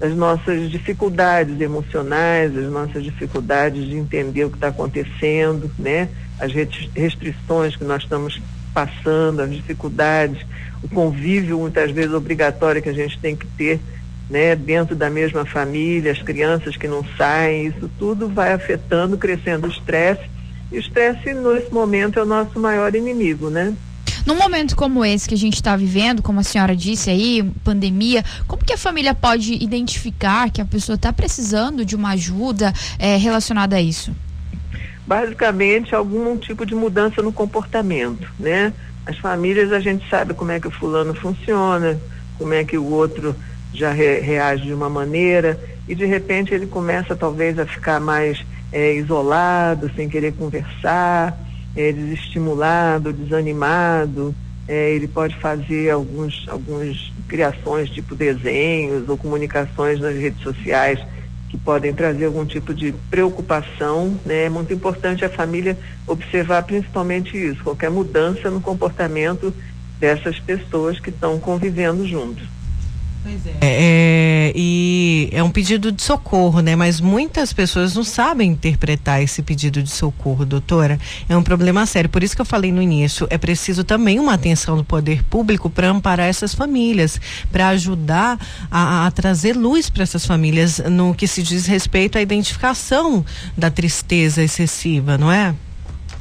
as 0.00 0.16
nossas 0.16 0.68
dificuldades 0.68 1.60
emocionais, 1.60 2.56
as 2.56 2.68
nossas 2.68 3.04
dificuldades 3.04 3.84
de 3.84 3.94
entender 3.96 4.44
o 4.44 4.50
que 4.50 4.56
está 4.56 4.68
acontecendo, 4.68 5.70
né? 5.78 6.08
As 6.40 6.52
restrições 6.52 7.76
que 7.76 7.84
nós 7.84 8.02
estamos 8.02 8.42
passando, 8.74 9.40
as 9.40 9.52
dificuldades, 9.52 10.44
o 10.82 10.88
convívio 10.88 11.58
muitas 11.58 11.92
vezes 11.92 12.12
obrigatório 12.12 12.82
que 12.82 12.88
a 12.88 12.92
gente 12.92 13.16
tem 13.20 13.36
que 13.36 13.46
ter, 13.46 13.80
né, 14.32 14.56
dentro 14.56 14.96
da 14.96 15.10
mesma 15.10 15.44
família, 15.44 16.10
as 16.10 16.22
crianças 16.22 16.74
que 16.74 16.88
não 16.88 17.04
saem, 17.18 17.66
isso 17.66 17.90
tudo 17.98 18.30
vai 18.30 18.54
afetando, 18.54 19.18
crescendo 19.18 19.66
o 19.66 19.70
estresse. 19.70 20.22
E 20.72 20.78
o 20.78 20.80
estresse 20.80 21.34
nesse 21.34 21.70
momento 21.70 22.18
é 22.18 22.22
o 22.22 22.26
nosso 22.26 22.58
maior 22.58 22.94
inimigo, 22.94 23.50
né? 23.50 23.74
Num 24.24 24.34
momento 24.34 24.74
como 24.74 25.04
esse 25.04 25.28
que 25.28 25.34
a 25.34 25.38
gente 25.38 25.56
está 25.56 25.76
vivendo, 25.76 26.22
como 26.22 26.40
a 26.40 26.42
senhora 26.42 26.74
disse 26.74 27.10
aí, 27.10 27.42
pandemia, 27.62 28.24
como 28.48 28.64
que 28.64 28.72
a 28.72 28.78
família 28.78 29.12
pode 29.12 29.52
identificar 29.62 30.50
que 30.50 30.62
a 30.62 30.64
pessoa 30.64 30.96
está 30.96 31.12
precisando 31.12 31.84
de 31.84 31.94
uma 31.94 32.12
ajuda 32.12 32.72
é, 32.98 33.16
relacionada 33.16 33.76
a 33.76 33.82
isso? 33.82 34.16
Basicamente, 35.06 35.94
algum 35.94 36.38
tipo 36.38 36.64
de 36.64 36.74
mudança 36.74 37.20
no 37.20 37.34
comportamento, 37.34 38.26
né? 38.38 38.72
As 39.04 39.18
famílias, 39.18 39.72
a 39.72 39.80
gente 39.80 40.08
sabe 40.08 40.32
como 40.32 40.52
é 40.52 40.58
que 40.58 40.68
o 40.68 40.70
fulano 40.70 41.12
funciona, 41.12 42.00
como 42.38 42.54
é 42.54 42.64
que 42.64 42.78
o 42.78 42.86
outro 42.86 43.36
já 43.72 43.92
re, 43.92 44.20
reage 44.20 44.64
de 44.64 44.74
uma 44.74 44.88
maneira, 44.88 45.58
e 45.88 45.94
de 45.94 46.04
repente 46.04 46.54
ele 46.54 46.66
começa 46.66 47.16
talvez 47.16 47.58
a 47.58 47.66
ficar 47.66 48.00
mais 48.00 48.44
é, 48.72 48.94
isolado, 48.94 49.90
sem 49.94 50.08
querer 50.08 50.32
conversar, 50.32 51.38
é, 51.76 51.92
desestimulado, 51.92 53.12
desanimado, 53.12 54.34
é, 54.68 54.90
ele 54.90 55.08
pode 55.08 55.36
fazer 55.36 55.90
alguns, 55.90 56.46
algumas 56.48 57.12
criações 57.26 57.90
tipo 57.90 58.14
desenhos 58.14 59.08
ou 59.08 59.16
comunicações 59.16 60.00
nas 60.00 60.14
redes 60.14 60.40
sociais 60.42 61.00
que 61.48 61.58
podem 61.58 61.92
trazer 61.92 62.24
algum 62.24 62.46
tipo 62.46 62.72
de 62.72 62.94
preocupação, 63.10 64.18
né? 64.24 64.44
É 64.44 64.48
muito 64.48 64.72
importante 64.72 65.22
a 65.22 65.28
família 65.28 65.78
observar 66.06 66.62
principalmente 66.62 67.36
isso, 67.36 67.62
qualquer 67.62 67.90
mudança 67.90 68.50
no 68.50 68.60
comportamento 68.60 69.52
dessas 70.00 70.38
pessoas 70.40 70.98
que 70.98 71.10
estão 71.10 71.38
convivendo 71.38 72.06
juntos. 72.06 72.48
Pois 73.22 73.46
é. 73.46 73.54
é. 73.60 74.52
E 74.54 75.28
é 75.32 75.42
um 75.42 75.50
pedido 75.50 75.92
de 75.92 76.02
socorro, 76.02 76.60
né? 76.60 76.74
Mas 76.74 77.00
muitas 77.00 77.52
pessoas 77.52 77.94
não 77.94 78.02
sabem 78.02 78.50
interpretar 78.50 79.22
esse 79.22 79.42
pedido 79.42 79.82
de 79.82 79.90
socorro, 79.90 80.44
doutora. 80.44 80.98
É 81.28 81.36
um 81.36 81.42
problema 81.42 81.86
sério. 81.86 82.10
Por 82.10 82.22
isso 82.22 82.34
que 82.34 82.42
eu 82.42 82.46
falei 82.46 82.72
no 82.72 82.82
início, 82.82 83.26
é 83.30 83.38
preciso 83.38 83.84
também 83.84 84.18
uma 84.18 84.34
atenção 84.34 84.76
do 84.76 84.84
poder 84.84 85.22
público 85.24 85.70
para 85.70 85.88
amparar 85.88 86.26
essas 86.26 86.54
famílias, 86.54 87.20
para 87.50 87.68
ajudar 87.68 88.38
a, 88.70 89.06
a, 89.06 89.10
trazer 89.10 89.56
luz 89.56 89.88
para 89.88 90.02
essas 90.02 90.26
famílias 90.26 90.78
no 90.78 91.14
que 91.14 91.28
se 91.28 91.42
diz 91.42 91.66
respeito 91.66 92.18
à 92.18 92.20
identificação 92.20 93.24
da 93.56 93.70
tristeza 93.70 94.42
excessiva, 94.42 95.16
não 95.16 95.30
é? 95.30 95.54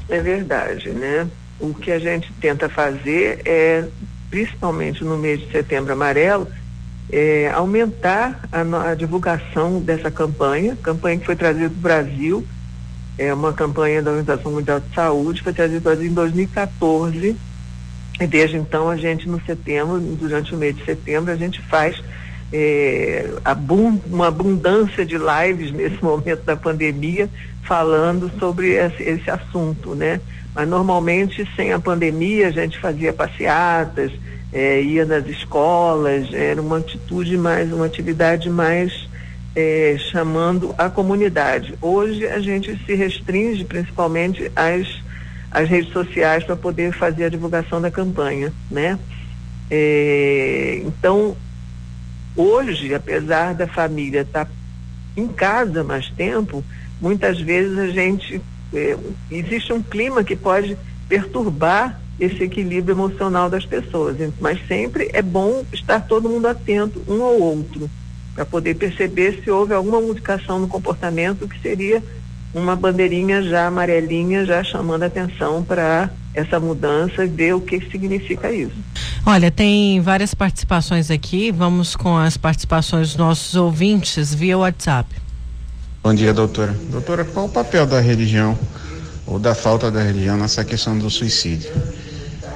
É 0.08 0.20
verdade, 0.20 0.90
né? 0.90 1.28
O 1.60 1.74
que 1.74 1.92
a 1.92 2.00
gente 2.00 2.32
tenta 2.40 2.68
fazer 2.68 3.42
é, 3.46 3.86
principalmente 4.30 5.04
no 5.04 5.18
mês 5.18 5.40
de 5.40 5.52
setembro 5.52 5.94
amarelo, 5.94 6.48
é, 7.10 7.50
aumentar 7.54 8.48
a, 8.52 8.92
a, 8.92 8.96
divulgação 8.96 9.80
dessa 9.80 10.12
campanha, 10.12 10.78
campanha 10.82 11.18
que 11.18 11.26
foi 11.26 11.36
trazida 11.36 11.70
do 11.70 11.76
Brasil, 11.76 12.46
é 13.18 13.34
uma 13.34 13.54
campanha 13.54 14.02
da 14.02 14.12
Organização 14.12 14.52
Mundial 14.52 14.80
de 14.80 14.94
Saúde, 14.94 15.42
foi 15.42 15.54
trazida 15.54 15.80
do 15.80 15.84
Brasil 15.84 16.10
em 16.10 16.14
2014, 16.14 17.36
e 18.20 18.28
desde 18.28 18.58
então 18.58 18.90
a 18.90 18.96
gente 18.96 19.28
no 19.28 19.42
setembro, 19.42 20.00
durante 20.00 20.54
o 20.54 20.58
mês 20.58 20.76
de 20.76 20.86
setembro, 20.86 21.32
a 21.32 21.36
gente 21.36 21.62
faz 21.62 22.02
é, 22.54 23.30
uma 24.06 24.28
abundância 24.28 25.06
de 25.06 25.18
lives 25.18 25.72
nesse 25.72 26.02
momento 26.04 26.44
da 26.44 26.56
pandemia 26.56 27.30
falando 27.64 28.32
sobre 28.40 28.74
esse, 28.74 29.04
esse 29.04 29.30
assunto, 29.30 29.96
né? 29.96 30.20
Mas 30.54 30.68
normalmente 30.68 31.48
sem 31.56 31.72
a 31.72 31.80
pandemia 31.80 32.48
a 32.48 32.52
gente 32.52 32.78
fazia 32.80 33.14
passeatas, 33.14 34.12
é, 34.52 34.82
ia 34.82 35.06
nas 35.06 35.26
escolas, 35.28 36.34
era 36.34 36.62
uma 36.62 36.78
atitude 36.78 37.38
mais, 37.38 37.72
uma 37.72 37.86
atividade 37.86 38.50
mais 38.50 39.10
é, 39.56 39.96
chamando 40.12 40.74
a 40.78 40.90
comunidade. 40.90 41.76
Hoje 41.82 42.26
a 42.28 42.40
gente 42.40 42.78
se 42.86 42.94
restringe 42.94 43.64
principalmente 43.64 44.52
às, 44.56 44.88
às 45.50 45.70
redes 45.70 45.92
sociais 45.94 46.44
para 46.44 46.56
poder 46.56 46.94
fazer 46.94 47.26
a 47.26 47.30
divulgação 47.30 47.82
da 47.82 47.92
campanha, 47.92 48.52
né? 48.70 49.00
É, 49.70 50.82
então, 50.86 51.36
hoje, 52.36 52.94
apesar 52.94 53.54
da 53.54 53.68
família 53.68 54.22
estar 54.22 54.46
tá 54.46 54.52
em 55.16 55.28
casa 55.28 55.84
mais 55.84 56.10
tempo, 56.10 56.64
muitas 57.00 57.40
vezes 57.40 57.78
a 57.78 57.88
gente 57.88 58.42
é, 58.74 58.98
existe 59.30 59.72
um 59.72 59.82
clima 59.82 60.24
que 60.24 60.36
pode 60.36 60.78
perturbar 61.08 62.01
esse 62.20 62.44
equilíbrio 62.44 62.94
emocional 62.94 63.50
das 63.50 63.66
pessoas. 63.66 64.18
Mas 64.40 64.60
sempre 64.68 65.10
é 65.14 65.22
bom 65.22 65.64
estar 65.74 66.02
todo 66.02 66.30
mundo 66.30 66.48
atento, 66.48 67.02
um 67.08 67.22
ao 67.24 67.40
outro, 67.40 67.90
para 68.36 68.46
poder 68.46 68.76
perceber 68.76 69.42
se 69.44 69.50
houve 69.50 69.74
alguma 69.74 70.00
modificação 70.00 70.60
no 70.60 70.68
comportamento 70.68 71.48
que 71.48 71.60
seria 71.62 72.04
uma 72.54 72.76
bandeirinha 72.76 73.42
já 73.42 73.68
amarelinha, 73.68 74.46
já 74.46 74.64
chamando 74.64 75.04
atenção 75.04 75.64
para 75.64 76.10
essa 76.34 76.60
mudança 76.60 77.26
e 77.26 77.28
ver 77.28 77.54
o 77.54 77.62
que 77.62 77.80
significa 77.90 78.52
isso. 78.52 78.76
Olha, 79.26 79.52
tem 79.52 80.02
várias 80.02 80.34
participações 80.34 81.12
aqui. 81.12 81.52
Vamos 81.52 81.96
com 81.96 82.18
as 82.18 82.38
participações 82.38 83.10
dos 83.10 83.18
nossos 83.18 83.56
ouvintes 83.56 84.34
via 84.34 84.58
WhatsApp. 84.58 85.10
Bom 86.04 86.14
dia, 86.14 86.34
doutora. 86.34 86.76
Doutora, 86.90 87.24
qual 87.26 87.46
o 87.46 87.50
papel 87.50 87.86
da 87.86 88.00
religião 88.00 88.58
ou 89.26 89.38
da 89.38 89.54
falta 89.54 89.92
da 89.92 90.02
religião 90.02 90.38
nessa 90.38 90.64
questão 90.66 90.98
do 90.98 91.10
suicídio? 91.10 91.70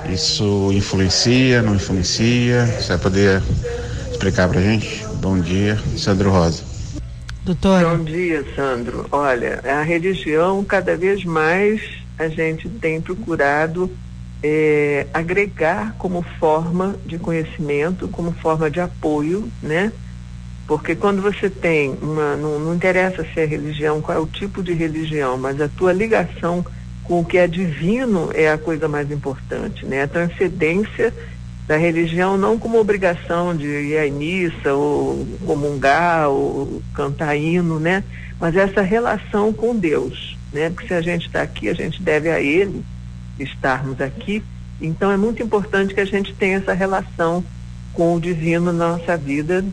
Isso 0.10 0.72
influencia, 0.72 1.62
não 1.62 1.76
influencia? 1.76 2.66
Você 2.66 2.90
vai 2.90 2.98
poder 2.98 3.42
explicar 4.12 4.48
pra 4.48 4.62
gente? 4.62 5.06
Bom 5.16 5.40
dia, 5.40 5.78
Sandro 5.98 6.30
Rosa. 6.30 6.64
Doutor. 7.44 7.98
Bom 7.98 8.04
dia, 8.04 8.44
Sandro. 8.56 9.08
Olha, 9.12 9.62
a 9.64 9.82
religião, 9.84 10.64
cada 10.64 10.98
vez 10.98 11.24
mais 11.24 11.82
a 12.18 12.28
gente 12.28 12.68
tem 12.68 13.00
procurado 13.02 13.92
é, 14.42 15.06
agregar 15.14 15.96
como 15.98 16.24
forma 16.40 16.96
de 17.06 17.18
conhecimento, 17.18 18.08
como 18.08 18.32
forma 18.32 18.70
de 18.70 18.80
apoio, 18.80 19.50
né? 19.62 19.92
Porque 20.68 20.96
quando 20.96 21.22
você 21.22 21.50
tem 21.50 21.96
uma. 22.02 22.36
Não, 22.36 22.60
não 22.60 22.74
interessa 22.74 23.24
se 23.24 23.40
é 23.40 23.46
religião, 23.46 24.02
qual 24.02 24.18
é 24.18 24.22
o 24.22 24.26
tipo 24.26 24.64
de 24.64 24.74
religião, 24.74 25.38
mas 25.38 25.62
a 25.62 25.68
tua 25.68 25.94
ligação 25.94 26.66
com 27.08 27.20
o 27.20 27.26
que 27.26 27.38
é 27.38 27.48
divino 27.48 28.32
é 28.34 28.52
a 28.52 28.58
coisa 28.58 28.88
mais 28.88 29.12
importante, 29.12 29.86
né? 29.86 30.04
A 30.04 30.08
transcendência 30.08 31.14
da 31.68 31.78
religião 31.78 32.38
não 32.38 32.60
como 32.60 32.80
obrigação 32.80 33.56
de 33.56 33.68
ir 33.68 33.98
à 33.98 34.12
missa 34.12 34.74
ou 34.74 35.26
comungar 35.46 36.30
ou 36.30 36.82
cantar 36.94 37.36
hino, 37.36 37.80
né? 37.80 38.04
Mas 38.40 38.56
essa 38.56 38.82
relação 38.82 39.54
com 39.54 39.76
Deus, 39.76 40.38
né? 40.52 40.70
Porque 40.70 40.88
se 40.88 40.94
a 40.94 41.02
gente 41.02 41.28
está 41.28 41.42
aqui, 41.42 41.70
a 41.70 41.74
gente 41.74 42.02
deve 42.02 42.30
a 42.30 42.40
Ele 42.40 42.84
estarmos 43.40 44.02
aqui. 44.02 44.44
Então 44.82 45.12
é 45.12 45.18
muito 45.18 45.42
importante 45.42 45.94
que 45.94 46.02
a 46.02 46.06
gente 46.06 46.34
tenha 46.34 46.58
essa 46.58 46.74
relação 46.74 47.44
com 47.94 48.16
o 48.16 48.20
divino 48.20 48.74
na 48.74 48.98
nossa 48.98 49.16
vida 49.16 49.64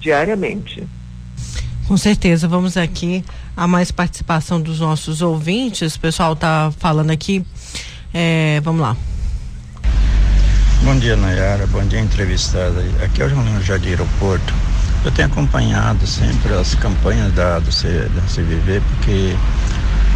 diariamente. 0.00 0.86
Com 1.90 1.96
certeza, 1.96 2.46
vamos 2.46 2.76
aqui 2.76 3.24
a 3.56 3.66
mais 3.66 3.90
participação 3.90 4.60
dos 4.60 4.78
nossos 4.78 5.22
ouvintes. 5.22 5.96
O 5.96 5.98
pessoal 5.98 6.36
tá 6.36 6.72
falando 6.78 7.10
aqui. 7.10 7.44
É, 8.14 8.60
vamos 8.62 8.80
lá. 8.80 8.96
Bom 10.84 10.96
dia, 11.00 11.16
Nayara. 11.16 11.66
Bom 11.66 11.84
dia, 11.84 11.98
entrevistada. 11.98 12.80
Aqui 13.04 13.20
é 13.20 13.26
o 13.26 13.28
João 13.28 13.60
Jardim 13.62 13.88
Aeroporto. 13.88 14.54
Eu 15.04 15.10
tenho 15.10 15.26
acompanhado 15.26 16.06
sempre 16.06 16.54
as 16.54 16.76
campanhas 16.76 17.32
da, 17.32 17.58
do 17.58 17.72
C, 17.72 17.88
da 17.88 18.22
CVV, 18.22 18.80
porque 18.90 19.34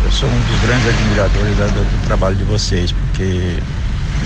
eu 0.05 0.13
sou 0.13 0.29
um 0.29 0.41
dos 0.47 0.61
grandes 0.61 0.87
admiradores 0.87 1.59
da, 1.59 1.67
do, 1.67 1.73
do, 1.73 2.07
trabalho 2.07 2.37
de 2.37 2.45
vocês, 2.45 2.93
porque 2.93 3.59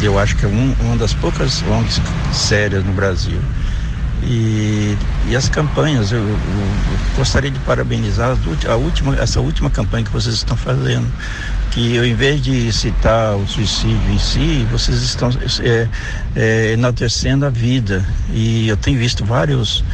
eu 0.02 0.18
acho 0.18 0.36
que 0.36 0.44
é 0.44 0.48
um, 0.48 0.76
uma 0.82 0.98
das 0.98 1.14
poucas 1.14 1.62
ONGs 1.62 1.98
sérias 2.30 2.84
no 2.84 2.92
Brasil. 2.92 3.40
E, 4.22 4.96
e 5.28 5.36
as 5.36 5.48
campanhas, 5.48 6.10
eu, 6.10 6.18
eu, 6.18 6.28
eu, 6.28 7.16
gostaria 7.16 7.50
de 7.50 7.58
parabenizar 7.60 8.36
a 8.68 8.74
última, 8.76 9.16
essa 9.16 9.40
última 9.40 9.70
campanha 9.70 10.04
que 10.04 10.10
vocês 10.10 10.34
estão 10.34 10.56
fazendo. 10.56 11.06
Que 11.70 11.98
ao 11.98 12.04
invés 12.04 12.42
de 12.42 12.72
citar 12.72 13.36
o 13.36 13.46
suicídio 13.46 14.10
em 14.10 14.18
si, 14.18 14.66
vocês 14.70 15.02
estão 15.02 15.30
é, 15.60 15.88
é, 16.34 16.72
enaltecendo 16.72 17.46
a 17.46 17.50
vida. 17.50 18.04
E 18.32 18.68
eu 18.68 18.76
tenho 18.76 18.98
visto 18.98 19.24
vários 19.24 19.84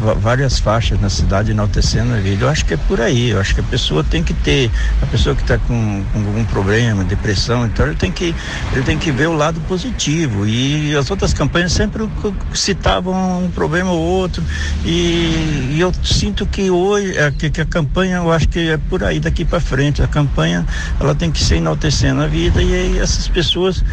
várias 0.00 0.58
faixas 0.58 1.00
na 1.00 1.10
cidade 1.10 1.50
enaltecendo 1.50 2.14
a 2.14 2.16
vida. 2.16 2.44
Eu 2.44 2.48
acho 2.48 2.64
que 2.64 2.74
é 2.74 2.76
por 2.76 3.00
aí. 3.00 3.30
Eu 3.30 3.40
acho 3.40 3.54
que 3.54 3.60
a 3.60 3.64
pessoa 3.64 4.02
tem 4.02 4.22
que 4.22 4.32
ter, 4.32 4.70
a 5.02 5.06
pessoa 5.06 5.34
que 5.34 5.42
está 5.42 5.58
com, 5.58 6.02
com, 6.12 6.18
algum 6.18 6.44
problema, 6.44 7.04
depressão, 7.04 7.66
então 7.66 7.86
ele 7.86 7.96
tem 7.96 8.10
que 8.10 8.34
ele 8.72 8.82
tem 8.82 8.98
que 8.98 9.12
ver 9.12 9.28
o 9.28 9.34
lado 9.34 9.60
positivo. 9.62 10.46
E 10.46 10.96
as 10.96 11.10
outras 11.10 11.34
campanhas 11.34 11.72
sempre 11.72 12.08
citavam 12.54 13.44
um 13.44 13.50
problema 13.50 13.90
ou 13.90 14.00
outro. 14.00 14.42
E, 14.84 15.70
e 15.72 15.76
eu 15.78 15.92
sinto 16.02 16.46
que 16.46 16.70
hoje 16.70 17.16
é, 17.16 17.30
que, 17.30 17.50
que, 17.50 17.60
a 17.60 17.66
campanha, 17.66 18.16
eu 18.16 18.32
acho 18.32 18.48
que 18.48 18.70
é 18.70 18.76
por 18.76 19.04
aí 19.04 19.20
daqui 19.20 19.44
para 19.44 19.60
frente. 19.60 20.02
A 20.02 20.08
campanha 20.08 20.66
ela 20.98 21.14
tem 21.14 21.30
que 21.30 21.42
ser 21.42 21.56
enaltecendo 21.56 22.22
a 22.22 22.26
vida 22.26 22.62
e, 22.62 22.94
e 22.94 22.98
essas 22.98 23.28
pessoas 23.28 23.84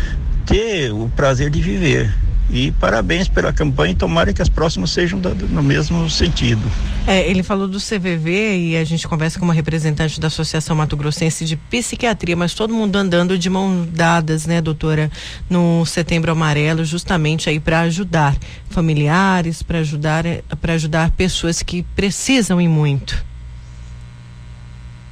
ter 0.46 0.92
o 0.92 1.12
prazer 1.16 1.50
de 1.50 1.62
viver. 1.62 2.27
E 2.50 2.72
parabéns 2.72 3.28
pela 3.28 3.52
campanha 3.52 3.92
e 3.92 3.96
tomara 3.96 4.32
que 4.32 4.42
as 4.42 4.48
próximas 4.48 4.92
sejam 4.92 5.20
do, 5.20 5.36
no 5.48 5.62
mesmo 5.62 6.10
sentido. 6.10 6.62
É, 7.06 7.30
ele 7.30 7.44
falou 7.44 7.68
do 7.68 7.78
CVV 7.78 8.58
e 8.58 8.78
a 8.78 8.84
gente 8.86 9.06
conversa 9.08 9.38
com 9.38 9.44
uma 9.44 9.54
representante 9.54 10.20
da 10.20 10.28
Associação 10.28 10.76
Mato 10.76 10.96
Grossense 10.96 11.44
de 11.44 11.58
Psiquiatria, 11.58 12.38
mas 12.38 12.54
todo 12.54 12.74
mundo 12.74 12.96
andando 12.96 13.38
de 13.38 13.50
mãos 13.50 13.88
dadas, 13.88 14.46
né, 14.46 14.62
doutora, 14.62 15.12
no 15.50 15.86
Setembro 15.86 16.32
Amarelo, 16.32 16.86
justamente 16.86 17.50
aí 17.50 17.60
para 17.60 17.82
ajudar 17.82 18.36
familiares, 18.70 19.62
para 19.62 19.80
ajudar 19.80 20.24
para 20.62 20.74
ajudar 20.74 21.12
pessoas 21.12 21.62
que 21.62 21.84
precisam 21.96 22.62
e 22.62 22.68
muito. 22.68 23.26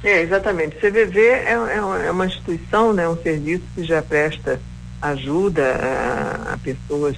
É, 0.02 0.22
exatamente. 0.22 0.76
O 0.76 0.80
CVV 0.80 1.20
é, 1.20 1.52
é, 1.52 2.06
é 2.06 2.10
uma 2.10 2.26
instituição, 2.26 2.92
né, 2.92 3.08
um 3.08 3.16
serviço 3.16 3.64
que 3.74 3.84
já 3.84 4.00
presta 4.00 4.60
ajuda 5.02 5.74
a, 5.74 6.54
a 6.54 6.58
pessoas 6.58 7.16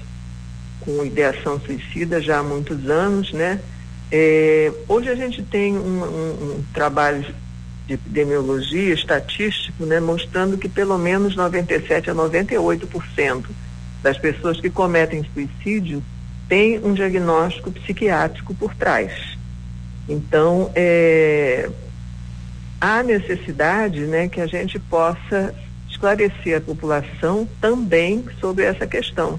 com 0.81 1.05
ideação 1.05 1.61
suicida 1.61 2.21
já 2.21 2.39
há 2.39 2.43
muitos 2.43 2.89
anos, 2.89 3.33
né? 3.33 3.61
É, 4.11 4.73
hoje 4.89 5.11
a 5.11 5.15
gente 5.15 5.43
tem 5.43 5.77
um, 5.77 6.03
um, 6.03 6.31
um, 6.31 6.65
trabalho 6.73 7.27
de 7.87 7.95
epidemiologia 7.95 8.95
estatístico, 8.95 9.85
né, 9.85 10.01
mostrando 10.01 10.57
que 10.57 10.69
pelo 10.69 10.97
menos 10.97 11.37
97 11.37 12.11
a 12.11 12.15
98% 12.15 13.45
das 14.03 14.17
pessoas 14.17 14.61
que 14.61 14.71
cometem 14.71 15.27
suicídio 15.35 16.03
têm 16.49 16.79
um 16.83 16.95
diagnóstico 16.95 17.71
psiquiátrico 17.71 18.55
por 18.55 18.75
trás. 18.75 19.13
Então, 20.09 20.71
é, 20.75 21.69
há 22.81 23.03
necessidade, 23.03 24.01
né, 24.01 24.29
que 24.29 24.41
a 24.41 24.47
gente 24.47 24.79
possa 24.79 25.55
esclarecer 25.91 26.57
a 26.57 26.61
população 26.61 27.47
também 27.61 28.25
sobre 28.41 28.65
essa 28.65 28.87
questão, 28.87 29.39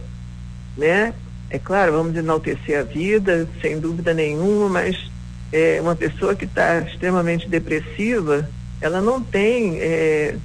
né? 0.77 1.13
É 1.49 1.57
claro, 1.57 1.93
vamos 1.93 2.15
enaltecer 2.15 2.79
a 2.79 2.83
vida, 2.83 3.47
sem 3.61 3.79
dúvida 3.79 4.13
nenhuma, 4.13 4.69
mas 4.69 5.09
é, 5.51 5.79
uma 5.81 5.95
pessoa 5.95 6.35
que 6.35 6.45
está 6.45 6.79
extremamente 6.79 7.49
depressiva, 7.49 8.47
ela 8.79 9.01
não 9.01 9.21
tem 9.21 9.79
é, 9.79 10.35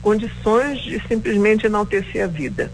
condições 0.00 0.80
de 0.80 1.00
simplesmente 1.06 1.66
enaltecer 1.66 2.24
a 2.24 2.26
vida. 2.26 2.70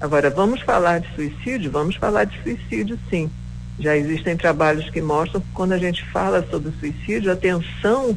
Agora, 0.00 0.30
vamos 0.30 0.60
falar 0.60 1.00
de 1.00 1.14
suicídio? 1.14 1.70
Vamos 1.70 1.96
falar 1.96 2.24
de 2.24 2.40
suicídio, 2.42 2.98
sim. 3.10 3.30
Já 3.78 3.96
existem 3.96 4.36
trabalhos 4.36 4.88
que 4.90 5.00
mostram 5.00 5.40
que 5.40 5.46
quando 5.54 5.72
a 5.72 5.78
gente 5.78 6.04
fala 6.10 6.46
sobre 6.48 6.72
suicídio, 6.78 7.32
a 7.32 7.36
tensão 7.36 8.16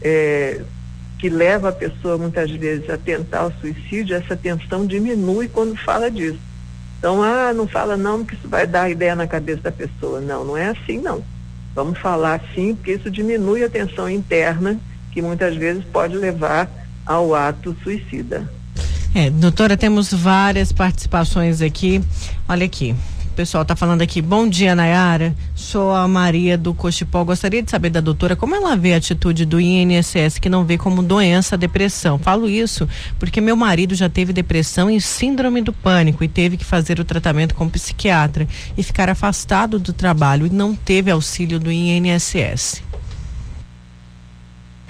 é, 0.00 0.60
que 1.18 1.28
leva 1.28 1.68
a 1.70 1.72
pessoa 1.72 2.18
muitas 2.18 2.50
vezes 2.50 2.88
a 2.90 2.96
tentar 2.98 3.46
o 3.46 3.52
suicídio, 3.60 4.16
essa 4.16 4.36
tensão 4.36 4.86
diminui 4.86 5.48
quando 5.48 5.76
fala 5.76 6.10
disso. 6.10 6.51
Então, 7.02 7.20
ah, 7.20 7.52
não 7.52 7.66
fala 7.66 7.96
não, 7.96 8.20
porque 8.20 8.36
isso 8.36 8.46
vai 8.46 8.64
dar 8.64 8.88
ideia 8.88 9.16
na 9.16 9.26
cabeça 9.26 9.62
da 9.62 9.72
pessoa. 9.72 10.20
Não, 10.20 10.44
não 10.44 10.56
é 10.56 10.68
assim 10.68 10.98
não. 10.98 11.20
Vamos 11.74 11.98
falar 11.98 12.40
sim, 12.54 12.76
porque 12.76 12.92
isso 12.92 13.10
diminui 13.10 13.64
a 13.64 13.68
tensão 13.68 14.08
interna, 14.08 14.78
que 15.10 15.20
muitas 15.20 15.56
vezes 15.56 15.82
pode 15.82 16.16
levar 16.16 16.70
ao 17.04 17.34
ato 17.34 17.76
suicida. 17.82 18.48
É, 19.12 19.28
doutora, 19.30 19.76
temos 19.76 20.12
várias 20.14 20.70
participações 20.70 21.60
aqui. 21.60 22.00
Olha 22.48 22.66
aqui. 22.66 22.94
O 23.32 23.34
pessoal 23.34 23.62
está 23.62 23.74
falando 23.74 24.02
aqui, 24.02 24.20
bom 24.20 24.46
dia, 24.46 24.74
Nayara. 24.74 25.34
Sou 25.54 25.90
a 25.94 26.06
Maria 26.06 26.58
do 26.58 26.74
Cochipó. 26.74 27.24
Gostaria 27.24 27.62
de 27.62 27.70
saber 27.70 27.88
da 27.88 27.98
doutora 27.98 28.36
como 28.36 28.54
ela 28.54 28.76
vê 28.76 28.92
a 28.92 28.98
atitude 28.98 29.46
do 29.46 29.58
INSS 29.58 30.38
que 30.38 30.50
não 30.50 30.66
vê 30.66 30.76
como 30.76 31.02
doença 31.02 31.54
a 31.54 31.58
depressão. 31.58 32.18
Falo 32.18 32.46
isso 32.46 32.86
porque 33.18 33.40
meu 33.40 33.56
marido 33.56 33.94
já 33.94 34.06
teve 34.06 34.34
depressão 34.34 34.90
e 34.90 35.00
síndrome 35.00 35.62
do 35.62 35.72
pânico 35.72 36.22
e 36.22 36.28
teve 36.28 36.58
que 36.58 36.64
fazer 36.64 37.00
o 37.00 37.06
tratamento 37.06 37.54
com 37.54 37.70
psiquiatra 37.70 38.46
e 38.76 38.82
ficar 38.82 39.08
afastado 39.08 39.78
do 39.78 39.94
trabalho 39.94 40.46
e 40.46 40.50
não 40.50 40.74
teve 40.74 41.10
auxílio 41.10 41.58
do 41.58 41.72
INSS. 41.72 42.82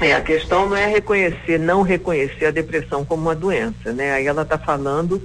É, 0.01 0.15
a 0.15 0.21
questão 0.21 0.69
não 0.69 0.77
é 0.77 0.87
reconhecer, 0.87 1.61
não 1.61 1.83
reconhecer 1.83 2.47
a 2.47 2.51
depressão 2.51 3.05
como 3.05 3.23
uma 3.23 3.37
doença, 3.37 3.93
né? 3.93 4.15
Aí 4.15 4.27
ela 4.27 4.43
está 4.43 4.59
falando 4.59 5.23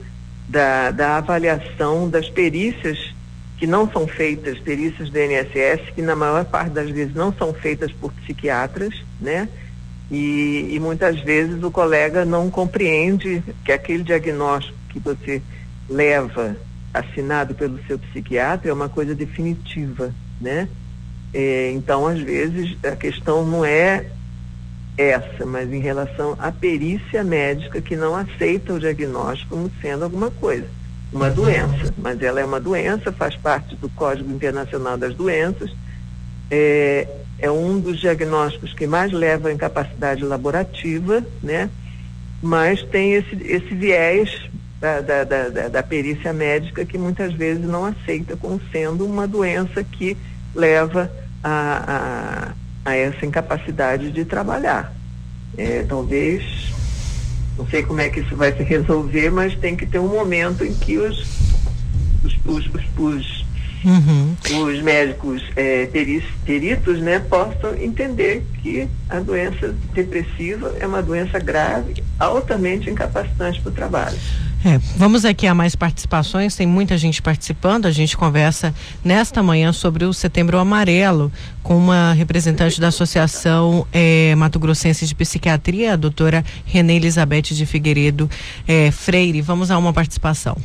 da, 0.48 0.92
da 0.92 1.18
avaliação 1.18 2.10
das 2.10 2.30
perícias 2.30 3.14
que 3.58 3.66
não 3.66 3.90
são 3.90 4.08
feitas, 4.08 4.60
perícias 4.60 5.10
do 5.10 5.18
INSS, 5.18 5.90
que 5.96 6.02
na 6.02 6.16
maior 6.16 6.46
parte 6.46 6.72
das 6.72 6.90
vezes 6.90 7.14
não 7.16 7.34
são 7.34 7.54
feitas 7.54 7.92
por 7.92 8.14
psiquiatras, 8.14 8.94
né? 9.20 9.50
E, 10.12 10.70
e 10.72 10.80
muitas 10.80 11.20
vezes 11.20 11.62
o 11.64 11.72
colega 11.72 12.24
não 12.24 12.50
compreende 12.50 13.44
que 13.66 13.72
aquele 13.72 14.04
diagnóstico 14.04 14.78
que 14.90 15.00
você 15.00 15.42
leva 15.90 16.56
assinado 16.94 17.56
pelo 17.56 17.80
seu 17.86 18.00
psiquiatra 18.00 18.70
é 18.70 18.74
uma 18.74 18.88
coisa 18.88 19.14
definitiva, 19.14 20.14
né? 20.40 20.70
É, 21.34 21.72
então, 21.72 22.08
às 22.08 22.20
vezes, 22.20 22.78
a 22.84 22.96
questão 22.96 23.46
não 23.46 23.66
é 23.66 24.06
essa, 24.98 25.46
mas 25.46 25.72
em 25.72 25.80
relação 25.80 26.36
à 26.40 26.52
perícia 26.52 27.24
médica 27.24 27.80
que 27.80 27.96
não 27.96 28.16
aceita 28.16 28.74
o 28.74 28.80
diagnóstico 28.80 29.56
como 29.56 29.72
sendo 29.80 30.04
alguma 30.04 30.32
coisa, 30.32 30.66
uma 31.14 31.30
doença. 31.30 31.94
Mas 31.98 32.22
ela 32.22 32.40
é 32.42 32.46
uma 32.46 32.60
doença, 32.60 33.12
faz 33.12 33.36
parte 33.36 33.76
do 33.76 33.88
Código 33.90 34.32
Internacional 34.32 34.98
das 34.98 35.14
Doenças, 35.14 35.72
é, 36.50 37.08
é 37.38 37.52
um 37.52 37.80
dos 37.80 38.00
diagnósticos 38.00 38.74
que 38.74 38.88
mais 38.88 39.12
leva 39.12 39.50
à 39.50 39.54
incapacidade 39.54 40.24
laborativa, 40.24 41.24
né? 41.44 41.70
Mas 42.42 42.82
tem 42.84 43.14
esse, 43.14 43.36
esse 43.44 43.74
viés 43.76 44.50
da, 44.80 45.02
da, 45.02 45.24
da, 45.24 45.68
da 45.70 45.84
perícia 45.84 46.34
médica 46.34 46.86
que 46.86 46.98
muitas 46.98 47.34
vezes 47.34 47.64
não 47.64 47.86
aceita 47.86 48.36
como 48.36 48.60
sendo 48.72 49.06
uma 49.06 49.28
doença 49.28 49.84
que 49.84 50.18
leva 50.56 51.12
a, 51.44 52.54
a 52.54 52.67
a 52.88 52.96
essa 52.96 53.26
incapacidade 53.26 54.12
de 54.12 54.24
trabalhar. 54.24 54.94
É, 55.58 55.84
talvez, 55.84 56.72
não 57.58 57.68
sei 57.68 57.84
como 57.84 58.00
é 58.00 58.08
que 58.08 58.22
isso 58.22 58.34
vai 58.34 58.56
se 58.56 58.64
resolver, 58.64 59.30
mas 59.30 59.58
tem 59.58 59.76
que 59.76 59.86
ter 59.86 60.00
um 60.00 60.08
momento 60.08 60.64
em 60.64 60.74
que 60.74 60.98
os, 60.98 61.20
os, 62.24 62.38
os, 62.46 62.66
os, 62.66 62.86
os, 62.98 63.46
uhum. 63.84 64.36
os 64.70 64.82
médicos 64.82 65.44
é, 65.58 65.86
peritos 66.46 67.02
né, 67.02 67.20
possam 67.20 67.76
entender 67.76 68.46
que 68.62 68.88
a 69.10 69.20
doença 69.20 69.76
depressiva 69.94 70.74
é 70.80 70.88
uma 70.88 71.04
doença 71.04 71.40
grave, 71.40 72.02
altamente 72.18 72.90
incapacitante 72.90 73.60
para 73.60 73.70
o 73.70 73.74
trabalho. 73.76 74.18
É, 74.66 74.80
vamos 74.96 75.24
aqui 75.24 75.46
a 75.46 75.54
mais 75.54 75.76
participações, 75.76 76.56
tem 76.56 76.66
muita 76.66 76.98
gente 76.98 77.22
participando. 77.22 77.86
A 77.86 77.92
gente 77.92 78.18
conversa 78.18 78.74
nesta 79.04 79.44
manhã 79.44 79.72
sobre 79.72 80.04
o 80.04 80.14
Setembro 80.14 80.58
Amarelo 80.58 81.32
com 81.62 81.78
uma 81.78 82.14
representante 82.14 82.82
da 82.82 82.88
Associação 82.88 83.86
é, 83.94 84.34
Mato 84.36 84.60
Grossense 84.60 85.06
de 85.06 85.14
Psiquiatria, 85.14 85.94
a 85.94 85.96
doutora 85.96 86.44
Renê 86.66 86.96
Elizabeth 86.96 87.54
de 87.54 87.66
Figueiredo 87.66 88.30
é, 88.68 88.90
Freire. 88.90 89.42
Vamos 89.42 89.70
a 89.70 89.78
uma 89.78 89.94
participação. 89.94 90.58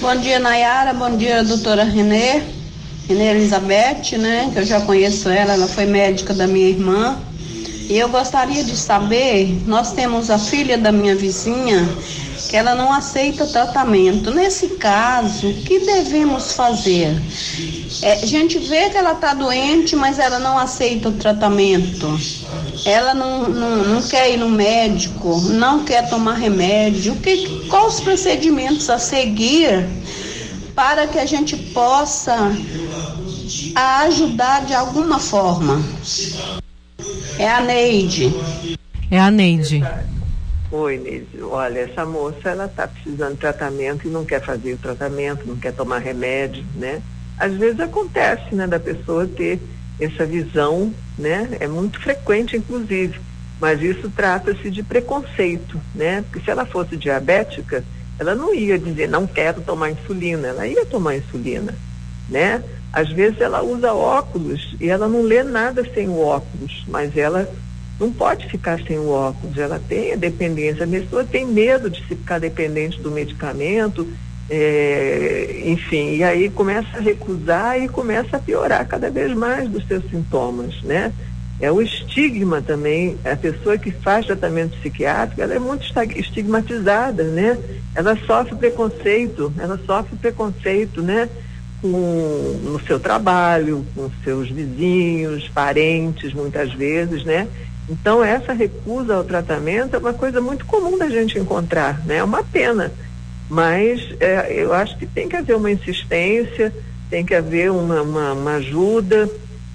Bom 0.00 0.16
dia, 0.16 0.38
Nayara. 0.38 0.92
Bom 0.92 1.16
dia, 1.16 1.44
doutora 1.44 1.84
Renê. 1.84 2.42
Renê 3.08 3.30
Elizabeth, 3.30 4.18
né? 4.18 4.50
Que 4.52 4.58
eu 4.58 4.66
já 4.66 4.80
conheço 4.80 5.28
ela, 5.28 5.52
ela 5.52 5.68
foi 5.68 5.86
médica 5.86 6.34
da 6.34 6.46
minha 6.46 6.68
irmã. 6.68 7.16
E 7.88 7.96
eu 7.96 8.08
gostaria 8.08 8.64
de 8.64 8.76
saber, 8.76 9.62
nós 9.64 9.92
temos 9.92 10.28
a 10.28 10.38
filha 10.40 10.76
da 10.76 10.90
minha 10.90 11.14
vizinha 11.14 11.88
que 12.48 12.56
ela 12.56 12.74
não 12.74 12.92
aceita 12.92 13.46
tratamento. 13.46 14.30
Nesse 14.30 14.68
caso, 14.76 15.48
o 15.48 15.54
que 15.54 15.80
devemos 15.80 16.52
fazer? 16.52 17.20
É, 18.02 18.12
a 18.12 18.26
gente 18.26 18.58
vê 18.58 18.90
que 18.90 18.96
ela 18.96 19.12
está 19.12 19.34
doente, 19.34 19.96
mas 19.96 20.18
ela 20.18 20.38
não 20.38 20.58
aceita 20.58 21.08
o 21.08 21.12
tratamento. 21.12 22.18
Ela 22.84 23.14
não, 23.14 23.48
não, 23.48 23.76
não, 23.84 24.02
quer 24.02 24.32
ir 24.32 24.36
no 24.36 24.48
médico, 24.48 25.40
não 25.50 25.84
quer 25.84 26.08
tomar 26.08 26.34
remédio. 26.34 27.14
O 27.14 27.16
que, 27.16 27.66
quais 27.68 27.94
os 27.94 28.00
procedimentos 28.00 28.88
a 28.90 28.98
seguir 28.98 29.86
para 30.74 31.06
que 31.06 31.18
a 31.18 31.26
gente 31.26 31.56
possa 31.56 32.36
ajudar 33.74 34.64
de 34.66 34.74
alguma 34.74 35.18
forma? 35.18 35.82
É 37.38 37.50
a 37.50 37.60
Neide. 37.60 38.32
É 39.10 39.18
a 39.18 39.30
Neide. 39.30 39.82
Oi, 40.70 40.98
Neide. 40.98 41.42
Olha, 41.42 41.80
essa 41.80 42.04
moça, 42.04 42.50
ela 42.50 42.66
está 42.66 42.88
precisando 42.88 43.34
de 43.34 43.40
tratamento 43.40 44.06
e 44.06 44.10
não 44.10 44.24
quer 44.24 44.42
fazer 44.42 44.74
o 44.74 44.78
tratamento, 44.78 45.46
não 45.46 45.56
quer 45.56 45.72
tomar 45.72 45.98
remédio, 45.98 46.64
né? 46.74 47.00
Às 47.38 47.52
vezes 47.54 47.78
acontece, 47.78 48.54
né, 48.54 48.66
da 48.66 48.80
pessoa 48.80 49.26
ter 49.26 49.60
essa 50.00 50.26
visão, 50.26 50.92
né? 51.16 51.56
É 51.60 51.68
muito 51.68 52.00
frequente, 52.00 52.56
inclusive. 52.56 53.20
Mas 53.60 53.80
isso 53.80 54.10
trata-se 54.10 54.70
de 54.70 54.82
preconceito, 54.82 55.80
né? 55.94 56.22
Porque 56.22 56.44
se 56.44 56.50
ela 56.50 56.66
fosse 56.66 56.96
diabética, 56.96 57.84
ela 58.18 58.34
não 58.34 58.52
ia 58.52 58.78
dizer 58.78 59.08
não 59.08 59.26
quero 59.26 59.60
tomar 59.60 59.90
insulina, 59.90 60.48
ela 60.48 60.66
ia 60.66 60.84
tomar 60.84 61.16
insulina, 61.16 61.74
né? 62.28 62.62
Às 62.92 63.10
vezes 63.10 63.40
ela 63.40 63.62
usa 63.62 63.92
óculos 63.92 64.74
e 64.80 64.88
ela 64.88 65.06
não 65.06 65.22
lê 65.22 65.42
nada 65.42 65.84
sem 65.94 66.08
o 66.08 66.18
óculos, 66.18 66.84
mas 66.88 67.16
ela 67.16 67.48
não 67.98 68.12
pode 68.12 68.46
ficar 68.48 68.80
sem 68.82 68.98
o 68.98 69.08
óculos, 69.08 69.56
ela 69.56 69.80
tem 69.88 70.12
a 70.12 70.16
dependência, 70.16 70.84
a 70.84 70.88
pessoa 70.88 71.24
tem 71.24 71.46
medo 71.46 71.88
de 71.88 72.04
ficar 72.04 72.38
dependente 72.38 73.00
do 73.00 73.10
medicamento, 73.10 74.06
é, 74.48 75.62
enfim, 75.64 76.16
e 76.16 76.22
aí 76.22 76.48
começa 76.50 76.98
a 76.98 77.00
recusar 77.00 77.80
e 77.80 77.88
começa 77.88 78.36
a 78.36 78.40
piorar 78.40 78.86
cada 78.86 79.10
vez 79.10 79.34
mais 79.34 79.68
dos 79.68 79.86
seus 79.86 80.08
sintomas, 80.10 80.82
né? 80.82 81.12
É 81.58 81.72
o 81.72 81.80
estigma 81.80 82.60
também, 82.60 83.16
a 83.24 83.34
pessoa 83.34 83.78
que 83.78 83.90
faz 83.90 84.26
tratamento 84.26 84.76
psiquiátrico, 84.78 85.40
ela 85.40 85.54
é 85.54 85.58
muito 85.58 85.86
estigmatizada, 86.16 87.24
né? 87.24 87.58
Ela 87.94 88.14
sofre 88.26 88.54
preconceito, 88.56 89.52
ela 89.58 89.80
sofre 89.86 90.16
preconceito, 90.16 91.00
né? 91.00 91.28
Com, 91.80 92.60
no 92.62 92.80
seu 92.86 93.00
trabalho, 93.00 93.84
com 93.94 94.10
seus 94.22 94.50
vizinhos, 94.50 95.48
parentes, 95.48 96.34
muitas 96.34 96.72
vezes, 96.74 97.24
né? 97.24 97.48
Então, 97.88 98.22
essa 98.22 98.52
recusa 98.52 99.14
ao 99.14 99.24
tratamento 99.24 99.94
é 99.94 99.98
uma 99.98 100.12
coisa 100.12 100.40
muito 100.40 100.66
comum 100.66 100.98
da 100.98 101.08
gente 101.08 101.38
encontrar, 101.38 102.04
né? 102.04 102.16
É 102.16 102.24
uma 102.24 102.42
pena. 102.42 102.92
Mas 103.48 104.00
é, 104.18 104.52
eu 104.52 104.72
acho 104.72 104.98
que 104.98 105.06
tem 105.06 105.28
que 105.28 105.36
haver 105.36 105.54
uma 105.54 105.70
insistência, 105.70 106.74
tem 107.08 107.24
que 107.24 107.34
haver 107.34 107.70
uma, 107.70 108.02
uma, 108.02 108.32
uma 108.32 108.54
ajuda 108.54 109.30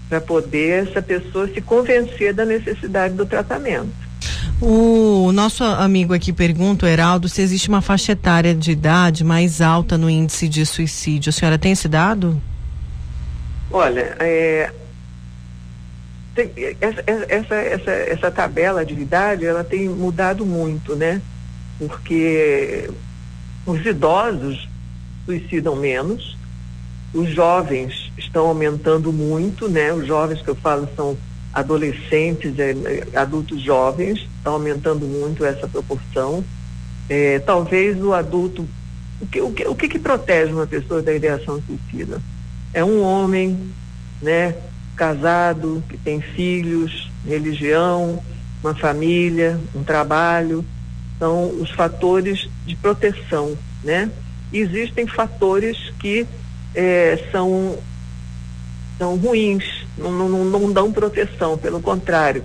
para 0.10 0.20
poder 0.20 0.88
essa 0.88 1.02
pessoa 1.02 1.48
se 1.48 1.62
convencer 1.62 2.34
da 2.34 2.44
necessidade 2.44 3.14
do 3.14 3.26
tratamento. 3.26 4.12
O 4.62 5.32
nosso 5.32 5.64
amigo 5.64 6.14
aqui 6.14 6.34
pergunta, 6.34 6.88
Heraldo, 6.88 7.30
se 7.30 7.42
existe 7.42 7.70
uma 7.70 7.82
faixa 7.82 8.12
etária 8.12 8.54
de 8.54 8.72
idade 8.72 9.24
mais 9.24 9.62
alta 9.62 9.98
no 9.98 10.10
índice 10.10 10.50
de 10.50 10.66
suicídio. 10.66 11.30
A 11.30 11.34
senhora 11.34 11.58
tem 11.58 11.72
esse 11.72 11.88
dado? 11.88 12.40
Olha, 13.72 14.16
é, 14.20 14.70
tem, 16.36 16.52
essa, 16.80 17.04
essa, 17.06 17.56
essa, 17.56 17.92
essa 17.92 18.32
tabela 18.32 18.86
de 18.86 18.94
idade 18.94 19.46
ela 19.46 19.64
tem 19.64 19.90
mudado 19.90 20.46
muito, 20.46 20.96
né? 20.96 21.22
Porque 21.78 22.90
os 23.66 23.86
idosos 23.86 24.70
suicidam 25.26 25.76
menos, 25.76 26.38
os 27.14 27.30
jovens 27.30 28.12
estão 28.18 28.48
aumentando 28.48 29.12
muito, 29.12 29.68
né? 29.68 29.92
Os 29.94 30.08
jovens 30.08 30.42
que 30.42 30.50
eu 30.50 30.56
falo 30.56 30.88
são 30.96 31.18
adolescentes, 31.54 32.58
é, 32.58 32.74
adultos 33.14 33.62
jovens, 33.62 34.28
estão 34.38 34.54
aumentando 34.54 35.06
muito 35.06 35.44
essa 35.44 35.68
proporção. 35.68 36.44
É, 37.10 37.40
talvez 37.40 38.02
o 38.02 38.14
adulto. 38.14 38.66
O 39.20 39.28
que, 39.28 39.42
o, 39.42 39.52
que, 39.52 39.68
o 39.68 39.76
que, 39.76 39.88
que 39.88 40.00
protege 40.00 40.52
uma 40.52 40.66
pessoa 40.66 41.02
da 41.02 41.14
ideação 41.14 41.62
suicida? 41.68 42.22
É 42.74 42.84
um 42.84 43.02
homem, 43.04 43.60
né? 44.22 44.56
Casado, 45.02 45.84
que 45.90 45.98
tem 45.98 46.22
filhos, 46.22 47.10
religião, 47.28 48.22
uma 48.64 48.76
família, 48.76 49.60
um 49.74 49.84
trabalho, 49.84 50.64
são 51.18 51.50
os 51.60 51.72
fatores 51.72 52.48
de 52.68 52.76
proteção, 52.76 53.58
né? 53.84 54.12
existem 54.54 55.08
fatores 55.08 55.92
que 56.00 56.28
é, 56.76 57.18
são, 57.32 57.80
são 59.00 59.18
ruins, 59.18 59.64
não, 59.98 60.12
não, 60.12 60.46
não 60.46 60.72
dão 60.72 60.92
proteção, 60.92 61.58
pelo 61.58 61.82
contrário, 61.82 62.44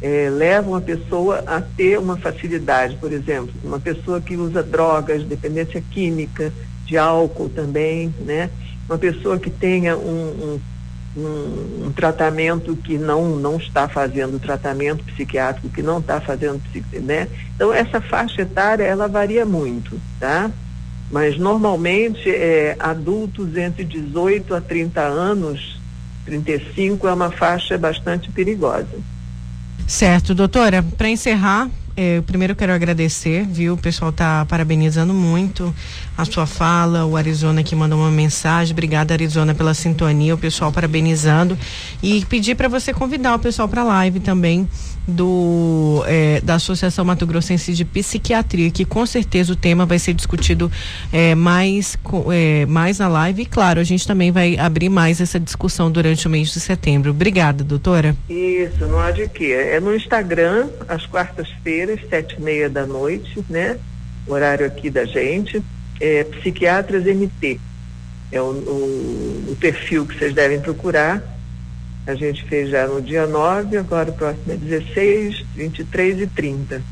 é, 0.00 0.30
levam 0.30 0.76
a 0.76 0.80
pessoa 0.80 1.44
a 1.46 1.60
ter 1.60 1.98
uma 1.98 2.16
facilidade, 2.16 2.96
por 2.96 3.12
exemplo, 3.12 3.52
uma 3.62 3.78
pessoa 3.78 4.18
que 4.18 4.34
usa 4.34 4.62
drogas, 4.62 5.24
dependência 5.24 5.82
química, 5.90 6.50
de 6.86 6.96
álcool 6.96 7.50
também, 7.50 8.14
né? 8.20 8.48
Uma 8.88 8.96
pessoa 8.96 9.38
que 9.38 9.50
tenha 9.50 9.94
um, 9.94 10.54
um 10.54 10.60
um, 11.16 11.86
um, 11.86 11.92
tratamento 11.92 12.76
que 12.76 12.98
não, 12.98 13.36
não 13.36 13.56
está 13.56 13.88
fazendo 13.88 14.38
tratamento 14.38 15.04
psiquiátrico, 15.04 15.68
que 15.68 15.82
não 15.82 15.98
está 15.98 16.20
fazendo, 16.20 16.60
né? 17.02 17.28
Então 17.54 17.72
essa 17.72 18.00
faixa 18.00 18.42
etária 18.42 18.84
ela 18.84 19.08
varia 19.08 19.44
muito, 19.44 20.00
tá? 20.20 20.50
Mas 21.10 21.38
normalmente 21.38 22.28
é, 22.28 22.76
adultos 22.78 23.56
entre 23.56 23.84
18 23.84 24.54
a 24.54 24.60
30 24.60 25.00
anos, 25.00 25.80
35 26.24 27.08
é 27.08 27.12
uma 27.12 27.30
faixa 27.30 27.78
bastante 27.78 28.30
perigosa. 28.30 28.98
Certo, 29.86 30.34
doutora, 30.34 30.82
para 30.82 31.08
encerrar, 31.08 31.70
primeiro 32.26 32.52
eu 32.52 32.56
quero 32.56 32.72
agradecer, 32.72 33.44
viu? 33.46 33.74
O 33.74 33.76
pessoal 33.76 34.12
tá 34.12 34.46
parabenizando 34.48 35.12
muito 35.12 35.74
a 36.16 36.24
sua 36.24 36.46
fala, 36.46 37.04
o 37.04 37.16
Arizona 37.16 37.62
que 37.62 37.74
mandou 37.74 37.98
uma 37.98 38.10
mensagem. 38.10 38.72
Obrigada, 38.72 39.14
Arizona, 39.14 39.54
pela 39.54 39.74
sintonia, 39.74 40.34
o 40.34 40.38
pessoal 40.38 40.70
parabenizando. 40.72 41.58
E 42.02 42.24
pedir 42.26 42.54
para 42.54 42.68
você 42.68 42.92
convidar 42.92 43.34
o 43.34 43.38
pessoal 43.38 43.68
para 43.68 43.82
a 43.82 43.84
live 43.84 44.20
também 44.20 44.68
do 45.08 46.04
é, 46.06 46.40
da 46.42 46.56
Associação 46.56 47.04
Mato 47.04 47.26
Grossense 47.26 47.72
de 47.72 47.84
Psiquiatria, 47.84 48.70
que 48.70 48.84
com 48.84 49.06
certeza 49.06 49.52
o 49.52 49.56
tema 49.56 49.86
vai 49.86 49.98
ser 49.98 50.12
discutido 50.12 50.70
é, 51.10 51.34
mais, 51.34 51.96
é, 52.32 52.66
mais 52.66 52.98
na 52.98 53.08
live. 53.08 53.42
E 53.42 53.46
claro, 53.46 53.80
a 53.80 53.84
gente 53.84 54.06
também 54.06 54.30
vai 54.30 54.58
abrir 54.58 54.90
mais 54.90 55.20
essa 55.20 55.40
discussão 55.40 55.90
durante 55.90 56.26
o 56.26 56.30
mês 56.30 56.52
de 56.52 56.60
setembro. 56.60 57.10
Obrigada, 57.10 57.64
doutora. 57.64 58.14
Isso, 58.28 58.86
não 58.86 59.00
há 59.00 59.10
de 59.10 59.26
quê. 59.28 59.52
É 59.52 59.80
no 59.80 59.94
Instagram, 59.94 60.68
às 60.86 61.06
quartas-feiras, 61.06 62.00
sete 62.10 62.36
e 62.38 62.42
meia 62.42 62.68
da 62.68 62.86
noite, 62.86 63.42
né? 63.48 63.78
Horário 64.26 64.66
aqui 64.66 64.90
da 64.90 65.06
gente. 65.06 65.62
É, 65.98 66.24
Psiquiatras 66.24 67.04
MT. 67.04 67.58
É 68.30 68.42
o, 68.42 68.44
o, 68.44 69.52
o 69.52 69.56
perfil 69.58 70.04
que 70.04 70.18
vocês 70.18 70.34
devem 70.34 70.60
procurar 70.60 71.37
a 72.08 72.14
gente 72.14 72.42
fez 72.44 72.70
já 72.70 72.86
no 72.86 73.02
dia 73.02 73.26
9, 73.26 73.76
agora 73.76 74.10
o 74.10 74.14
próximo 74.14 74.50
é 74.50 74.56
16, 74.56 75.44
23 75.54 76.22
e 76.22 76.26
30. 76.26 76.82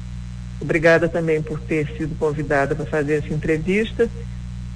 Obrigada 0.61 1.09
também 1.09 1.41
por 1.41 1.59
ter 1.59 1.89
sido 1.97 2.15
convidada 2.19 2.75
para 2.75 2.85
fazer 2.85 3.25
essa 3.25 3.33
entrevista 3.33 4.11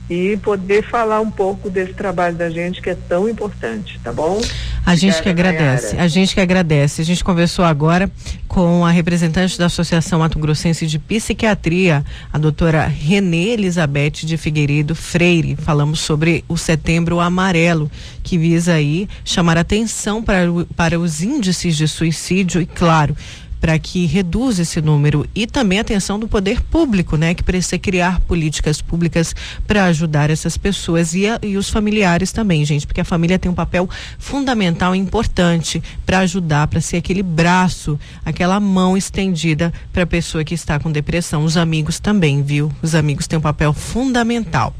e 0.08 0.38
poder 0.38 0.82
falar 0.82 1.20
um 1.20 1.30
pouco 1.30 1.68
desse 1.68 1.92
trabalho 1.92 2.36
da 2.36 2.48
gente 2.48 2.80
que 2.80 2.88
é 2.88 2.96
tão 3.06 3.28
importante, 3.28 4.00
tá 4.02 4.12
bom? 4.12 4.40
A 4.84 4.96
gente 4.96 5.22
que 5.22 5.28
agradece, 5.28 5.98
a 5.98 6.08
gente 6.08 6.34
que 6.34 6.40
agradece. 6.40 7.02
A 7.02 7.04
gente 7.04 7.22
conversou 7.22 7.64
agora 7.64 8.10
com 8.50 8.84
a 8.84 8.90
representante 8.90 9.56
da 9.56 9.66
Associação 9.66 10.18
Mato 10.18 10.36
Grossense 10.36 10.84
de 10.84 10.98
Psiquiatria, 10.98 12.04
a 12.32 12.36
doutora 12.36 12.84
Renê 12.84 13.50
Elizabeth 13.50 14.24
de 14.24 14.36
Figueiredo 14.36 14.92
Freire. 14.92 15.54
Falamos 15.54 16.00
sobre 16.00 16.44
o 16.48 16.58
setembro 16.58 17.20
amarelo, 17.20 17.88
que 18.24 18.36
visa 18.36 18.74
aí 18.74 19.08
chamar 19.24 19.56
atenção 19.56 20.20
para, 20.20 20.46
para 20.74 20.98
os 20.98 21.22
índices 21.22 21.76
de 21.76 21.86
suicídio 21.86 22.60
e, 22.60 22.66
claro, 22.66 23.16
para 23.60 23.78
que 23.78 24.06
reduza 24.06 24.62
esse 24.62 24.80
número 24.80 25.26
e 25.34 25.46
também 25.46 25.78
a 25.78 25.82
atenção 25.82 26.18
do 26.18 26.26
poder 26.26 26.62
público, 26.62 27.16
né, 27.16 27.34
que 27.34 27.42
precisa 27.42 27.78
criar 27.78 28.20
políticas 28.20 28.80
públicas 28.80 29.34
para 29.66 29.84
ajudar 29.84 30.30
essas 30.30 30.56
pessoas 30.56 31.14
e, 31.14 31.26
a, 31.26 31.38
e, 31.42 31.56
os 31.56 31.68
familiares 31.68 32.32
também, 32.32 32.64
gente, 32.64 32.86
porque 32.86 33.00
a 33.00 33.04
família 33.04 33.38
tem 33.38 33.50
um 33.50 33.54
papel 33.54 33.88
fundamental 34.18 34.94
e 34.94 34.98
importante 34.98 35.82
para 36.06 36.20
ajudar, 36.20 36.66
para 36.68 36.80
ser 36.80 36.96
aquele 36.96 37.22
braço, 37.22 37.98
aquela 38.24 38.58
mão 38.58 38.96
estendida 38.96 39.72
para 39.92 40.04
a 40.04 40.06
pessoa 40.06 40.44
que 40.44 40.54
está 40.54 40.78
com 40.78 40.90
depressão. 40.90 41.44
Os 41.44 41.56
amigos 41.56 42.00
também, 42.00 42.42
viu? 42.42 42.72
Os 42.82 42.94
amigos 42.94 43.26
têm 43.26 43.38
um 43.38 43.42
papel 43.42 43.72
fundamental. 43.72 44.74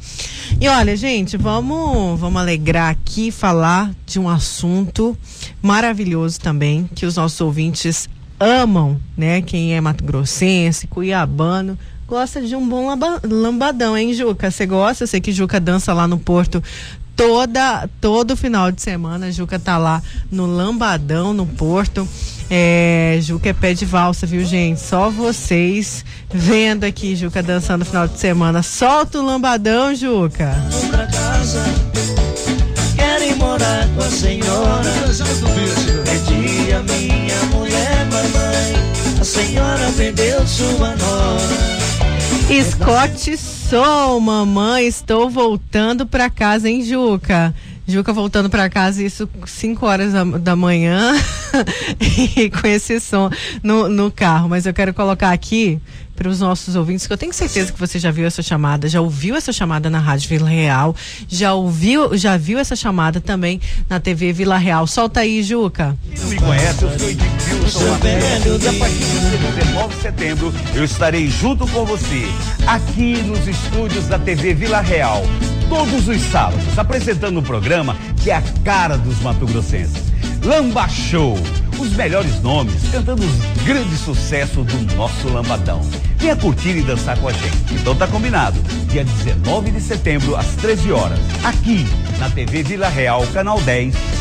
E 0.61 0.69
olha, 0.69 0.97
gente, 0.97 1.37
vamos 1.37 2.19
vamos 2.19 2.41
alegrar 2.41 2.91
aqui 2.91 3.31
falar 3.31 3.91
de 4.07 4.19
um 4.19 4.29
assunto 4.29 5.17
maravilhoso 5.63 6.41
também 6.41 6.89
que 6.95 7.07
os 7.07 7.17
nossos 7.17 7.41
ouvintes 7.41 8.09
amam, 8.41 8.99
né? 9.17 9.43
Quem 9.43 9.77
é 9.77 9.81
Mato 9.81 10.03
Grossense, 10.03 10.87
Cuiabano, 10.87 11.79
gosta 12.09 12.41
de 12.41 12.57
um 12.57 12.67
bom 12.67 12.89
lambadão, 13.23 13.97
hein, 13.97 14.15
Juca? 14.15 14.51
Você 14.51 14.67
gosta? 14.67 15.05
Eu 15.05 15.09
sei 15.09 15.21
que 15.21 15.31
Juca 15.31 15.61
dança 15.61 15.93
lá 15.93 16.09
no 16.09 16.19
Porto 16.19 16.63
toda 17.15 17.87
todo 18.01 18.35
final 18.35 18.73
de 18.73 18.81
semana. 18.81 19.31
Juca 19.31 19.59
tá 19.59 19.77
lá 19.77 20.03
no 20.33 20.47
Lambadão, 20.47 21.35
no 21.35 21.45
Porto. 21.45 22.09
É, 22.49 23.19
Juca 23.21 23.51
é 23.51 23.53
pé 23.53 23.75
de 23.75 23.85
valsa, 23.85 24.27
viu, 24.27 24.43
gente? 24.43 24.81
Só 24.81 25.11
vocês 25.11 26.03
vendo 26.33 26.85
aqui 26.85 27.15
Juca 27.15 27.43
dançando 27.43 27.81
no 27.81 27.85
final 27.85 28.09
de 28.09 28.19
semana. 28.19 28.63
Solta 28.63 29.19
o 29.19 29.23
lambadão, 29.23 29.95
Juca. 29.95 30.57
Morar 33.39 33.89
com 33.95 34.03
a 34.03 34.11
senhora. 34.11 34.91
Perdi 36.05 36.73
a 36.73 36.83
minha 36.83 37.43
mulher. 37.53 37.70
A 39.21 39.25
senhora 39.25 39.93
perdeu 39.97 40.47
sua 40.47 40.97
nora. 40.97 41.81
Scott 42.65 43.37
Sou, 43.71 44.19
mamãe, 44.19 44.85
estou 44.85 45.31
voltando 45.31 46.05
para 46.05 46.29
casa, 46.29 46.69
hein, 46.69 46.83
Juca? 46.83 47.55
Juca 47.87 48.13
voltando 48.13 48.51
para 48.51 48.69
casa, 48.69 49.01
isso 49.01 49.29
5 49.47 49.87
horas 49.87 50.13
da, 50.13 50.25
da 50.25 50.57
manhã, 50.57 51.15
e 52.37 52.51
com 52.51 52.67
esse 52.67 52.99
som 52.99 53.31
no, 53.63 53.89
no 53.89 54.11
carro. 54.11 54.49
Mas 54.49 54.67
eu 54.67 54.75
quero 54.75 54.93
colocar 54.93 55.31
aqui 55.31 55.81
para 56.21 56.29
os 56.29 56.39
nossos 56.39 56.77
ouvintes, 56.77 57.07
que 57.07 57.13
eu 57.15 57.17
tenho 57.17 57.33
certeza 57.33 57.73
que 57.73 57.81
você 57.81 57.99
já 57.99 58.11
viu 58.11 58.27
essa 58.27 58.43
chamada, 58.43 58.87
já 58.87 59.01
ouviu 59.01 59.35
essa 59.35 59.55
chamada 59.55 59.89
na 59.89 59.99
Rádio 59.99 60.29
Vila 60.29 60.51
Real, 60.51 60.95
já 61.27 61.55
ouviu, 61.55 62.15
já 62.15 62.37
viu 62.37 62.59
essa 62.59 62.77
chamada 62.77 63.23
também 63.23 63.59
na 63.89 63.99
TV 63.99 64.31
Vila 64.31 64.59
Real. 64.59 64.87
Solta 64.87 65.21
aí, 65.21 65.43
Juca. 65.43 65.97
Não 66.19 66.29
me 66.29 66.37
conhece, 66.37 66.85
eu 66.85 66.99
sou 66.99 67.09
Edmilson 67.09 67.89
Matheus. 67.89 68.67
A 68.67 68.73
partir 68.75 68.99
do 68.99 69.55
19 69.55 69.95
de 69.95 70.03
setembro, 70.03 70.55
eu 70.75 70.85
estarei 70.85 71.27
junto 71.31 71.67
com 71.69 71.87
você, 71.87 72.27
aqui 72.67 73.23
nos 73.23 73.49
estúdios 73.49 74.07
da 74.07 74.19
TV 74.19 74.53
Vila 74.53 74.83
Real, 74.83 75.23
todos 75.71 76.07
os 76.07 76.21
sábados, 76.31 76.79
apresentando 76.79 77.41
um 77.41 77.43
programa 77.43 77.97
que 78.23 78.31
é 78.31 78.35
a 78.35 78.43
cara 78.63 78.99
dos 78.99 79.19
mato-grossenses. 79.23 80.13
Lamba 80.45 80.87
Show. 80.87 81.39
Os 81.81 81.95
melhores 81.95 82.43
nomes 82.43 82.75
cantando 82.93 83.23
os 83.25 83.65
grandes 83.65 84.01
sucessos 84.01 84.67
do 84.67 84.97
nosso 84.97 85.29
lambadão. 85.29 85.81
Venha 86.19 86.37
curtir 86.37 86.77
e 86.77 86.83
dançar 86.83 87.19
com 87.19 87.27
a 87.27 87.33
gente. 87.33 87.73
Então 87.73 87.97
tá 87.97 88.07
combinado. 88.07 88.61
Dia 88.89 89.03
19 89.03 89.71
de 89.71 89.81
setembro, 89.81 90.37
às 90.37 90.47
13 90.57 90.93
horas, 90.93 91.19
aqui 91.43 91.87
na 92.19 92.29
TV 92.29 92.63
Vila 92.63 92.89
Real, 92.89 93.27
canal 93.29 93.59
10 93.63 94.20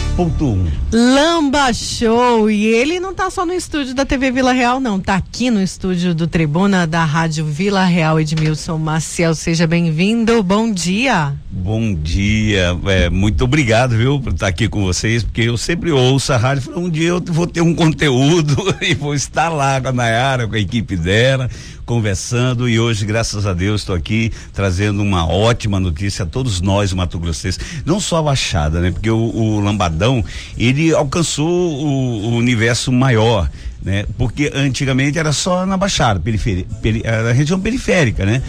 Lamba 0.92 1.72
Show. 1.72 2.52
E 2.52 2.66
ele 2.66 3.00
não 3.00 3.14
tá 3.16 3.30
só 3.30 3.46
no 3.46 3.54
estúdio 3.54 3.96
da 3.96 4.04
TV 4.04 4.32
Vila 4.32 4.52
Real, 4.52 4.78
não. 4.78 5.00
Tá 5.00 5.16
aqui 5.16 5.50
no 5.50 5.62
estúdio 5.62 6.14
do 6.14 6.28
Tribuna 6.28 6.86
da 6.86 7.06
Rádio 7.06 7.46
Vila 7.46 7.86
Real, 7.86 8.20
Edmilson 8.20 8.78
Maciel. 8.78 9.34
Seja 9.34 9.66
bem-vindo. 9.66 10.44
Bom 10.44 10.74
dia. 10.74 11.34
Bom 11.50 11.94
dia. 11.94 12.78
É, 12.88 13.10
muito 13.10 13.46
obrigado, 13.46 13.96
viu, 13.96 14.20
por 14.20 14.34
estar 14.34 14.48
aqui 14.48 14.68
com 14.68 14.84
vocês, 14.84 15.24
porque 15.24 15.44
eu 15.44 15.58
sempre 15.58 15.90
ouço 15.90 16.34
a 16.34 16.38
rádio. 16.38 16.78
Um 16.78 16.90
dia 16.90 17.08
eu 17.08 17.24
vou 17.26 17.48
ter 17.48 17.62
um 17.62 17.74
conteúdo 17.74 18.58
e 18.84 18.94
vou 18.94 19.14
estar 19.14 19.48
lá 19.48 19.80
com 19.80 19.88
a 19.88 19.94
Nayara, 19.94 20.50
com 20.50 20.56
a 20.56 20.60
equipe 20.60 20.98
dela 20.98 21.50
conversando 21.90 22.70
e 22.70 22.80
hoje, 22.80 23.04
graças 23.04 23.48
a 23.48 23.54
Deus, 23.54 23.82
estou 23.82 23.96
aqui 23.96 24.32
trazendo 24.54 25.02
uma 25.02 25.28
ótima 25.28 25.80
notícia 25.80 26.22
a 26.22 26.26
todos 26.28 26.62
nós, 26.62 26.94
Mato 26.94 27.18
Grossenses, 27.18 27.60
não 27.84 28.00
só 28.00 28.18
a 28.18 28.22
Baixada, 28.22 28.80
né? 28.80 28.92
Porque 28.92 29.10
o, 29.10 29.18
o 29.18 29.60
Lambadão, 29.60 30.24
ele 30.56 30.94
alcançou 30.94 31.50
o, 31.50 32.26
o 32.26 32.36
universo 32.36 32.92
maior, 32.92 33.50
né? 33.82 34.06
Porque 34.20 34.52
antigamente 34.54 35.18
era 35.18 35.34
só 35.34 35.66
na 35.66 35.78
Baixada, 35.78 36.20
periferia, 36.20 36.68
peri, 36.80 37.02
a 37.08 37.32
região 37.32 37.60
periférica, 37.60 38.24
né? 38.24 38.44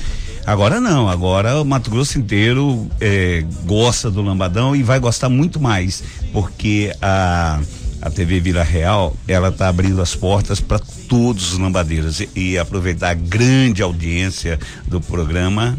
Agora 0.44 0.78
não, 0.78 1.08
agora 1.08 1.62
o 1.62 1.64
Mato 1.64 1.90
Grosso 1.90 2.18
inteiro 2.18 2.90
é, 3.00 3.42
gosta 3.64 4.10
do 4.10 4.20
Lambadão 4.20 4.76
e 4.76 4.82
vai 4.82 4.98
gostar 4.98 5.30
muito 5.30 5.58
mais, 5.58 6.04
porque 6.30 6.94
a 7.00 7.58
a 8.00 8.10
TV 8.10 8.40
Vila 8.40 8.62
Real, 8.62 9.16
ela 9.28 9.48
está 9.48 9.68
abrindo 9.68 10.00
as 10.00 10.14
portas 10.14 10.60
para 10.60 10.78
todos 11.08 11.52
os 11.52 11.58
lambadeiros 11.58 12.20
e, 12.20 12.28
e, 12.34 12.58
aproveitar 12.58 13.10
a 13.10 13.14
grande 13.14 13.82
audiência 13.82 14.58
do 14.86 15.00
programa 15.00 15.78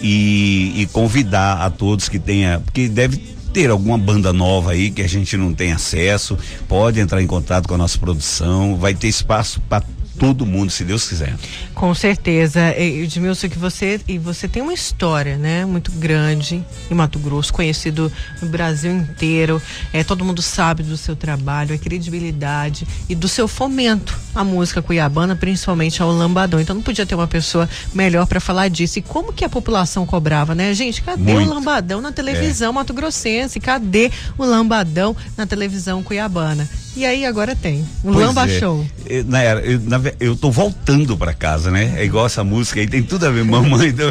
e, 0.00 0.72
e 0.76 0.86
convidar 0.86 1.62
a 1.62 1.70
todos 1.70 2.08
que 2.08 2.18
tenha, 2.18 2.60
porque 2.60 2.88
deve 2.88 3.16
ter 3.52 3.70
alguma 3.70 3.98
banda 3.98 4.32
nova 4.32 4.72
aí 4.72 4.90
que 4.90 5.02
a 5.02 5.08
gente 5.08 5.36
não 5.36 5.52
tem 5.52 5.72
acesso, 5.72 6.38
pode 6.68 7.00
entrar 7.00 7.22
em 7.22 7.26
contato 7.26 7.68
com 7.68 7.74
a 7.74 7.78
nossa 7.78 7.98
produção, 7.98 8.76
vai 8.76 8.94
ter 8.94 9.08
espaço 9.08 9.60
para 9.68 9.84
todo 10.18 10.46
mundo, 10.46 10.70
se 10.70 10.84
Deus 10.84 11.08
quiser. 11.08 11.34
Com 11.74 11.94
certeza. 11.94 12.74
Edmilson, 12.78 13.48
que 13.48 13.58
você 13.58 14.00
e 14.06 14.18
você 14.18 14.46
tem 14.46 14.62
uma 14.62 14.72
história, 14.72 15.36
né, 15.36 15.64
muito 15.64 15.90
grande 15.92 16.64
em 16.90 16.94
Mato 16.94 17.18
Grosso, 17.18 17.52
conhecido 17.52 18.12
no 18.40 18.48
Brasil 18.48 18.92
inteiro. 18.92 19.60
É, 19.92 20.04
todo 20.04 20.24
mundo 20.24 20.42
sabe 20.42 20.82
do 20.82 20.96
seu 20.96 21.16
trabalho, 21.16 21.74
a 21.74 21.78
credibilidade 21.78 22.86
e 23.08 23.14
do 23.14 23.28
seu 23.28 23.48
fomento 23.48 24.18
à 24.34 24.44
música 24.44 24.82
cuiabana, 24.82 25.34
principalmente 25.36 26.02
ao 26.02 26.10
lambadão. 26.10 26.60
Então 26.60 26.74
não 26.74 26.82
podia 26.82 27.06
ter 27.06 27.14
uma 27.14 27.26
pessoa 27.26 27.68
melhor 27.94 28.26
para 28.26 28.40
falar 28.40 28.68
disso. 28.68 28.98
E 28.98 29.02
como 29.02 29.32
que 29.32 29.44
a 29.44 29.48
população 29.48 30.06
cobrava, 30.06 30.54
né, 30.54 30.72
gente? 30.74 31.02
Cadê 31.02 31.32
muito. 31.32 31.50
o 31.50 31.54
lambadão 31.54 32.00
na 32.00 32.12
televisão 32.12 32.70
é. 32.70 32.74
mato 32.74 32.92
grossense? 32.92 33.60
Cadê 33.60 34.10
o 34.38 34.44
lambadão 34.44 35.16
na 35.36 35.46
televisão 35.46 36.02
cuiabana? 36.02 36.68
E 36.94 37.06
aí 37.06 37.24
agora 37.24 37.56
tem 37.56 37.80
o 38.04 38.12
pois 38.12 38.16
Lamba 38.16 38.46
é. 38.46 38.60
Show. 38.60 38.86
Eu, 39.06 39.24
na, 39.24 39.42
eu, 39.44 39.80
na, 39.80 40.00
eu 40.20 40.36
tô 40.36 40.50
voltando 40.50 41.16
para 41.16 41.32
casa, 41.32 41.70
né? 41.70 41.94
É 41.96 42.04
igual 42.04 42.26
essa 42.26 42.44
música 42.44 42.80
aí, 42.80 42.86
tem 42.86 43.02
tudo 43.02 43.26
a 43.26 43.30
ver, 43.30 43.44
mamãe. 43.44 43.92
Tô, 43.92 44.02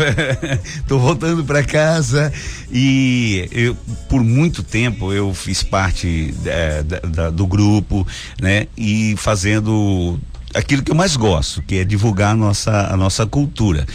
tô 0.88 1.00
voltando 1.00 1.44
para 1.44 1.64
casa 1.64 2.34
e 2.72 3.48
eu, 3.52 3.78
por 4.10 4.24
muito 4.24 4.64
tempo 4.64 5.14
eu 5.14 5.32
fiz 5.34 5.62
parte 5.62 6.34
é, 6.46 6.82
da, 6.82 7.00
da, 7.00 7.30
do 7.30 7.46
grupo, 7.46 8.06
né? 8.42 8.68
E 8.76 9.16
fazendo 9.16 10.20
aquilo 10.54 10.82
que 10.82 10.92
eu 10.92 10.96
mais 10.96 11.16
gosto, 11.16 11.62
que 11.62 11.76
é 11.76 11.84
divulgar 11.84 12.32
a 12.32 12.36
nossa, 12.36 12.88
a 12.92 12.98
nossa 12.98 13.28
cultura. 13.28 13.86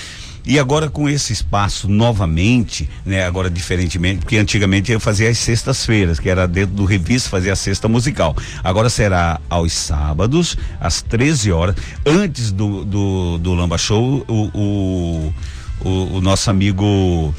E 0.47 0.61
agora 0.61 0.89
com 0.89 1.09
esse 1.09 1.33
espaço 1.33 1.89
novamente, 1.89 2.89
né? 3.05 3.25
Agora 3.25 3.51
diferentemente, 3.51 4.21
porque 4.21 4.37
antigamente 4.37 4.93
eu 4.93 5.01
fazia 5.01 5.29
as 5.29 5.39
sextas-feiras, 5.39 6.21
que 6.21 6.29
era 6.29 6.47
dentro 6.47 6.77
do 6.77 6.85
revista, 6.85 7.29
fazia 7.29 7.53
a 7.53 7.57
sexta 7.57 7.89
musical. 7.89 8.37
Agora 8.63 8.89
será 8.89 9.41
aos 9.51 9.73
sábados, 9.73 10.57
às 10.81 11.03
13 11.03 11.51
horas, 11.51 11.75
antes 12.07 12.53
do, 12.53 12.85
do, 12.85 13.39
do 13.39 13.55
Lamba 13.55 13.77
Show, 13.77 14.25
o, 14.29 14.51
o, 14.55 15.35
o, 15.81 16.17
o 16.19 16.21
nosso 16.21 16.49
amigo 16.49 17.35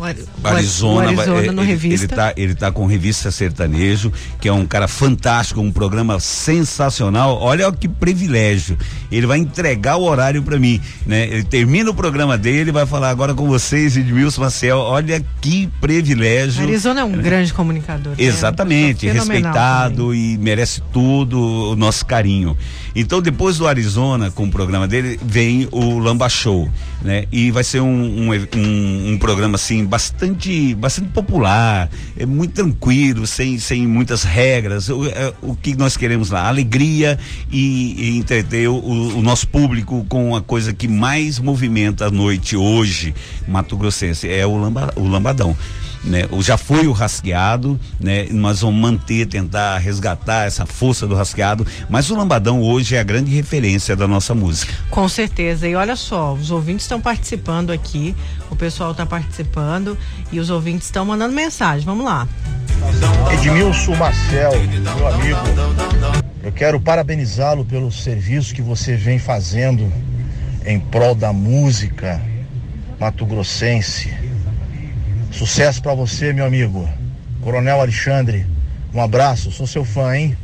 o, 0.00 0.46
Arizona, 0.46 1.12
o 1.12 1.20
Arizona 1.20 1.52
no 1.52 1.62
ele, 1.62 1.70
revista. 1.70 2.06
Ele 2.06 2.14
tá, 2.14 2.32
ele 2.36 2.54
tá 2.54 2.72
com 2.72 2.86
revista 2.86 3.30
sertanejo, 3.30 4.12
que 4.40 4.48
é 4.48 4.52
um 4.52 4.66
cara 4.66 4.88
fantástico, 4.88 5.60
um 5.60 5.70
programa 5.70 6.18
sensacional. 6.18 7.38
Olha 7.40 7.70
que 7.72 7.88
privilégio. 7.88 8.78
Ele 9.10 9.26
vai 9.26 9.38
entregar 9.38 9.96
o 9.96 10.04
horário 10.04 10.42
para 10.42 10.58
mim, 10.58 10.80
né? 11.06 11.26
Ele 11.26 11.44
termina 11.44 11.90
o 11.90 11.94
programa 11.94 12.38
dele, 12.38 12.72
vai 12.72 12.86
falar 12.86 13.10
agora 13.10 13.34
com 13.34 13.46
vocês, 13.46 13.96
Edmilson 13.96 14.40
Marcel. 14.40 14.78
Olha 14.78 15.22
que 15.40 15.68
privilégio. 15.80 16.62
Arizona 16.62 17.00
é 17.00 17.04
um 17.04 17.12
grande 17.12 17.52
comunicador. 17.52 18.12
Né? 18.12 18.24
Exatamente, 18.24 19.08
é 19.08 19.12
respeitado 19.12 20.06
também. 20.06 20.34
e 20.34 20.38
merece 20.38 20.82
tudo 20.92 21.72
o 21.72 21.76
nosso 21.76 22.06
carinho. 22.06 22.56
Então, 22.94 23.22
depois 23.22 23.58
do 23.58 23.66
Arizona, 23.68 24.30
com 24.30 24.44
o 24.44 24.50
programa 24.50 24.88
dele, 24.88 25.18
vem 25.22 25.68
o 25.70 25.98
Lamba 25.98 26.28
Show, 26.28 26.68
né? 27.02 27.24
E 27.30 27.50
vai 27.50 27.62
ser 27.62 27.80
um, 27.80 27.86
um, 27.86 28.32
um, 28.32 29.12
um 29.12 29.18
programa 29.18 29.54
assim 29.54 29.84
bastante, 29.90 30.72
bastante 30.76 31.08
popular, 31.08 31.90
é 32.16 32.24
muito 32.24 32.54
tranquilo, 32.54 33.26
sem, 33.26 33.58
sem 33.58 33.88
muitas 33.88 34.22
regras. 34.22 34.88
O, 34.88 35.04
é, 35.06 35.34
o 35.42 35.56
que 35.56 35.74
nós 35.76 35.96
queremos 35.96 36.30
lá, 36.30 36.46
alegria 36.46 37.18
e, 37.50 37.96
e 37.98 38.18
entreter 38.18 38.68
o, 38.68 38.76
o, 38.76 39.20
nosso 39.20 39.48
público 39.48 40.06
com 40.08 40.36
a 40.36 40.40
coisa 40.40 40.72
que 40.72 40.86
mais 40.86 41.40
movimenta 41.40 42.06
a 42.06 42.10
noite 42.10 42.56
hoje, 42.56 43.12
Mato 43.48 43.76
Grossense, 43.76 44.30
é 44.30 44.46
o, 44.46 44.56
lamba, 44.56 44.92
o 44.94 45.08
lambadão 45.08 45.56
né? 46.02 46.22
Já 46.40 46.56
foi 46.56 46.86
o 46.86 46.92
rasqueado, 46.92 47.78
né? 47.98 48.26
Nós 48.30 48.60
vamos 48.60 48.80
manter, 48.80 49.26
tentar 49.26 49.78
resgatar 49.78 50.46
essa 50.46 50.64
força 50.66 51.06
do 51.06 51.14
rasqueado, 51.14 51.66
mas 51.88 52.10
o 52.10 52.16
lambadão 52.16 52.62
hoje 52.62 52.96
é 52.96 53.00
a 53.00 53.02
grande 53.02 53.30
referência 53.30 53.94
da 53.94 54.08
nossa 54.08 54.34
música. 54.34 54.72
Com 54.90 55.08
certeza. 55.08 55.68
E 55.68 55.74
olha 55.74 55.96
só, 55.96 56.32
os 56.32 56.50
ouvintes 56.50 56.84
estão 56.84 57.00
participando 57.00 57.70
aqui, 57.70 58.14
o 58.50 58.56
pessoal 58.56 58.92
está 58.92 59.04
participando 59.04 59.96
e 60.32 60.40
os 60.40 60.50
ouvintes 60.50 60.86
estão 60.86 61.04
mandando 61.04 61.34
mensagem. 61.34 61.84
Vamos 61.84 62.04
lá. 62.04 62.26
Edmilson 63.32 63.94
Marcel, 63.96 64.52
meu 64.96 65.08
amigo, 65.08 65.38
eu 66.42 66.50
quero 66.50 66.80
parabenizá-lo 66.80 67.64
pelo 67.64 67.92
serviço 67.92 68.54
que 68.54 68.62
você 68.62 68.96
vem 68.96 69.18
fazendo 69.18 69.92
em 70.64 70.80
prol 70.80 71.14
da 71.14 71.32
música 71.32 72.20
mato-grossense 72.98 74.29
Sucesso 75.32 75.80
para 75.82 75.94
você, 75.94 76.32
meu 76.32 76.44
amigo. 76.44 76.88
Coronel 77.40 77.80
Alexandre, 77.80 78.46
um 78.92 79.00
abraço, 79.00 79.50
sou 79.50 79.66
seu 79.66 79.84
fã, 79.84 80.14
hein? 80.16 80.36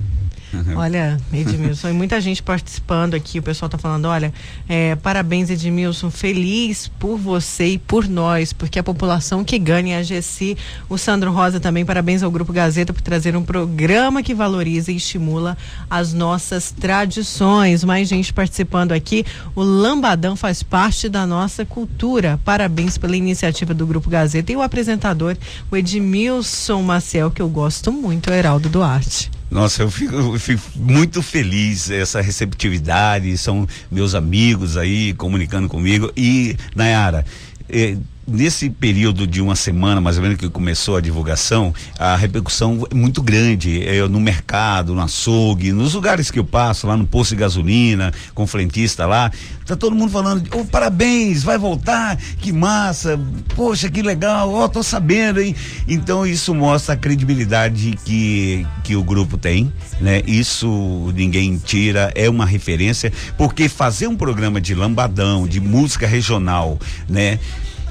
Olha, 0.77 1.19
Edmilson, 1.33 1.89
e 1.89 1.93
muita 1.93 2.21
gente 2.21 2.43
participando 2.43 3.15
aqui. 3.15 3.39
O 3.39 3.43
pessoal 3.43 3.67
está 3.67 3.77
falando: 3.77 4.07
olha, 4.07 4.33
é, 4.69 4.95
parabéns, 4.97 5.51
Edmilson, 5.51 6.11
feliz 6.11 6.89
por 6.99 7.19
você 7.19 7.67
e 7.67 7.79
por 7.79 8.09
nós, 8.09 8.53
porque 8.53 8.79
a 8.79 8.83
população 8.83 9.45
que 9.45 9.59
ganha 9.59 9.99
a 9.99 10.03
GC. 10.03 10.57
O 10.89 10.97
Sandro 10.97 11.33
Rosa 11.33 11.59
também, 11.59 11.85
parabéns 11.85 12.23
ao 12.23 12.31
Grupo 12.31 12.53
Gazeta 12.53 12.93
por 12.93 13.03
trazer 13.03 13.37
um 13.37 13.43
programa 13.43 14.23
que 14.23 14.35
valoriza 14.35 14.93
e 14.93 14.97
estimula 14.97 15.57
as 15.91 16.13
nossas 16.13 16.71
tradições. 16.71 17.85
Mais 17.85 18.09
gente 18.09 18.33
participando 18.33 18.93
aqui. 18.93 19.25
O 19.55 19.63
Lambadão 19.63 20.37
faz 20.37 20.63
parte 20.63 21.09
da 21.09 21.27
nossa 21.27 21.65
cultura. 21.65 22.39
Parabéns 22.45 22.97
pela 22.97 23.17
iniciativa 23.17 23.75
do 23.75 23.87
Grupo 23.87 24.09
Gazeta 24.09 24.53
e 24.53 24.57
o 24.57 24.63
apresentador, 24.63 25.37
o 25.71 25.77
Edmilson 25.77 26.83
Maciel, 26.83 27.31
que 27.31 27.43
eu 27.43 27.49
gosto 27.49 27.93
muito, 27.93 28.31
o 28.31 28.33
Heraldo 28.33 28.69
Duarte. 28.69 29.36
Nossa, 29.51 29.83
eu 29.83 29.91
fico, 29.91 30.15
eu 30.15 30.39
fico, 30.39 30.63
muito 30.75 31.23
feliz 31.23 31.89
essa 31.91 32.21
receptividade, 32.21 33.39
são 33.39 33.67
meus 33.91 34.15
amigos 34.15 34.77
aí 34.77 35.15
comunicando 35.15 35.69
comigo. 35.69 36.13
E 36.17 36.57
Nayara, 36.75 37.25
eh, 37.69 37.97
nesse 38.27 38.69
período 38.69 39.27
de 39.27 39.41
uma 39.41 39.55
semana, 39.55 40.01
mais 40.01 40.17
ou 40.17 40.23
menos, 40.23 40.39
que 40.39 40.49
começou 40.49 40.97
a 40.97 41.01
divulgação, 41.01 41.73
a 41.99 42.17
repercussão 42.17 42.87
é 42.91 42.95
muito 42.95 43.23
grande. 43.23 43.83
Eu, 43.85 44.09
no 44.09 44.21
mercado, 44.21 44.95
no 44.95 45.01
açougue, 45.01 45.73
nos 45.73 45.95
lugares 45.95 46.31
que 46.31 46.39
eu 46.39 46.45
passo, 46.45 46.87
lá 46.87 46.97
no 46.97 47.07
posto 47.07 47.31
de 47.31 47.41
gasolina, 47.41 48.13
com 48.35 48.43
o 48.43 48.47
frentista 48.47 49.07
lá, 49.07 49.31
tá 49.65 49.77
todo 49.77 49.95
mundo 49.95 50.11
falando, 50.11 50.49
oh, 50.55 50.65
parabéns, 50.65 51.43
vai 51.43 51.59
voltar, 51.59 52.17
que 52.39 52.53
massa, 52.53 53.19
poxa, 53.55 53.89
que 53.89 54.03
legal, 54.03 54.53
ó, 54.53 54.65
oh, 54.65 54.69
tô 54.69 54.83
sabendo, 54.83 55.41
hein? 55.41 55.55
Então 55.87 56.27
isso 56.27 56.55
mostra 56.55 56.95
a 56.95 56.97
credibilidade 56.97 57.97
que, 58.05 58.67
que 58.83 58.97
o 58.97 59.03
grupo 59.03 59.37
tem, 59.37 59.73
né? 60.01 60.23
Isso 60.27 61.13
ninguém 61.15 61.59
tira, 61.59 62.13
é 62.15 62.29
uma 62.29 62.47
referência, 62.47 63.13
porque 63.37 63.69
fazer 63.69 64.07
um 64.07 64.17
programa 64.17 64.61
de 64.61 64.75
lambadão, 64.75 65.47
de 65.47 65.61
música 65.61 66.07
regional, 66.07 66.79
né? 67.09 67.39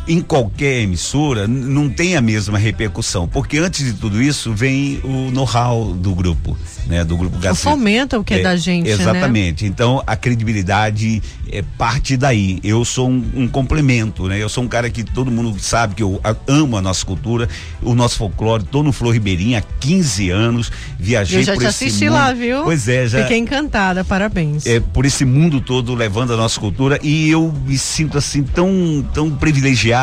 Em 0.07 0.21
qualquer 0.21 0.81
emissora 0.81 1.47
não 1.47 1.89
tem 1.89 2.15
a 2.15 2.21
mesma 2.21 2.57
repercussão, 2.57 3.27
porque 3.27 3.57
antes 3.57 3.85
de 3.85 3.93
tudo 3.93 4.21
isso 4.21 4.53
vem 4.53 4.99
o 5.03 5.31
know-how 5.31 5.93
do 5.93 6.13
grupo, 6.13 6.57
né, 6.85 7.03
do 7.03 7.17
grupo 7.17 7.37
Gazeta. 7.37 7.69
Fomenta 7.69 8.19
o 8.19 8.23
que 8.23 8.35
é, 8.35 8.39
é 8.39 8.43
da 8.43 8.55
gente, 8.55 8.87
né? 8.87 8.91
Exatamente. 8.91 9.63
Né? 9.63 9.69
Então 9.69 10.03
a 10.05 10.15
credibilidade 10.15 11.21
é 11.51 11.63
parte 11.77 12.17
daí. 12.17 12.59
Eu 12.63 12.83
sou 12.83 13.09
um, 13.09 13.23
um, 13.35 13.47
complemento, 13.47 14.27
né? 14.27 14.41
Eu 14.41 14.49
sou 14.49 14.63
um 14.63 14.67
cara 14.67 14.89
que 14.89 15.03
todo 15.03 15.31
mundo 15.31 15.57
sabe 15.59 15.95
que 15.95 16.03
eu 16.03 16.19
amo 16.47 16.77
a 16.77 16.81
nossa 16.81 17.05
cultura, 17.05 17.47
o 17.81 17.95
nosso 17.95 18.17
folclore. 18.17 18.63
Tô 18.63 18.83
no 18.83 18.91
Flor 18.91 19.13
Ribeirinho 19.13 19.57
há 19.57 19.61
15 19.61 20.29
anos, 20.29 20.71
viajei 20.99 21.39
eu 21.39 21.43
já 21.43 21.53
por 21.53 21.61
te 21.61 21.67
esse 21.67 21.85
assisti 21.85 22.05
mundo. 22.05 22.13
lá, 22.13 22.33
viu? 22.33 22.63
Pois 22.63 22.87
é, 22.87 23.07
já. 23.07 23.21
Fiquei 23.23 23.37
encantada, 23.37 24.03
parabéns. 24.03 24.65
É 24.65 24.79
por 24.79 25.05
esse 25.05 25.25
mundo 25.25 25.61
todo 25.61 25.93
levando 25.93 26.33
a 26.33 26.37
nossa 26.37 26.59
cultura 26.59 26.99
e 27.01 27.29
eu 27.29 27.53
me 27.65 27.77
sinto 27.77 28.17
assim 28.17 28.43
tão 28.43 29.05
tão 29.13 29.31
privilegiado, 29.31 29.94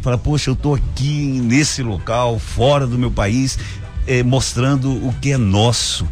falar, 0.00 0.18
poxa, 0.18 0.50
eu 0.50 0.56
tô 0.56 0.74
aqui 0.74 1.40
nesse 1.42 1.82
local, 1.82 2.38
fora 2.38 2.86
do 2.86 2.98
meu 2.98 3.10
país, 3.10 3.58
eh, 4.06 4.22
mostrando 4.22 4.90
o 4.90 5.12
que 5.20 5.32
é 5.32 5.36
nosso. 5.36 6.06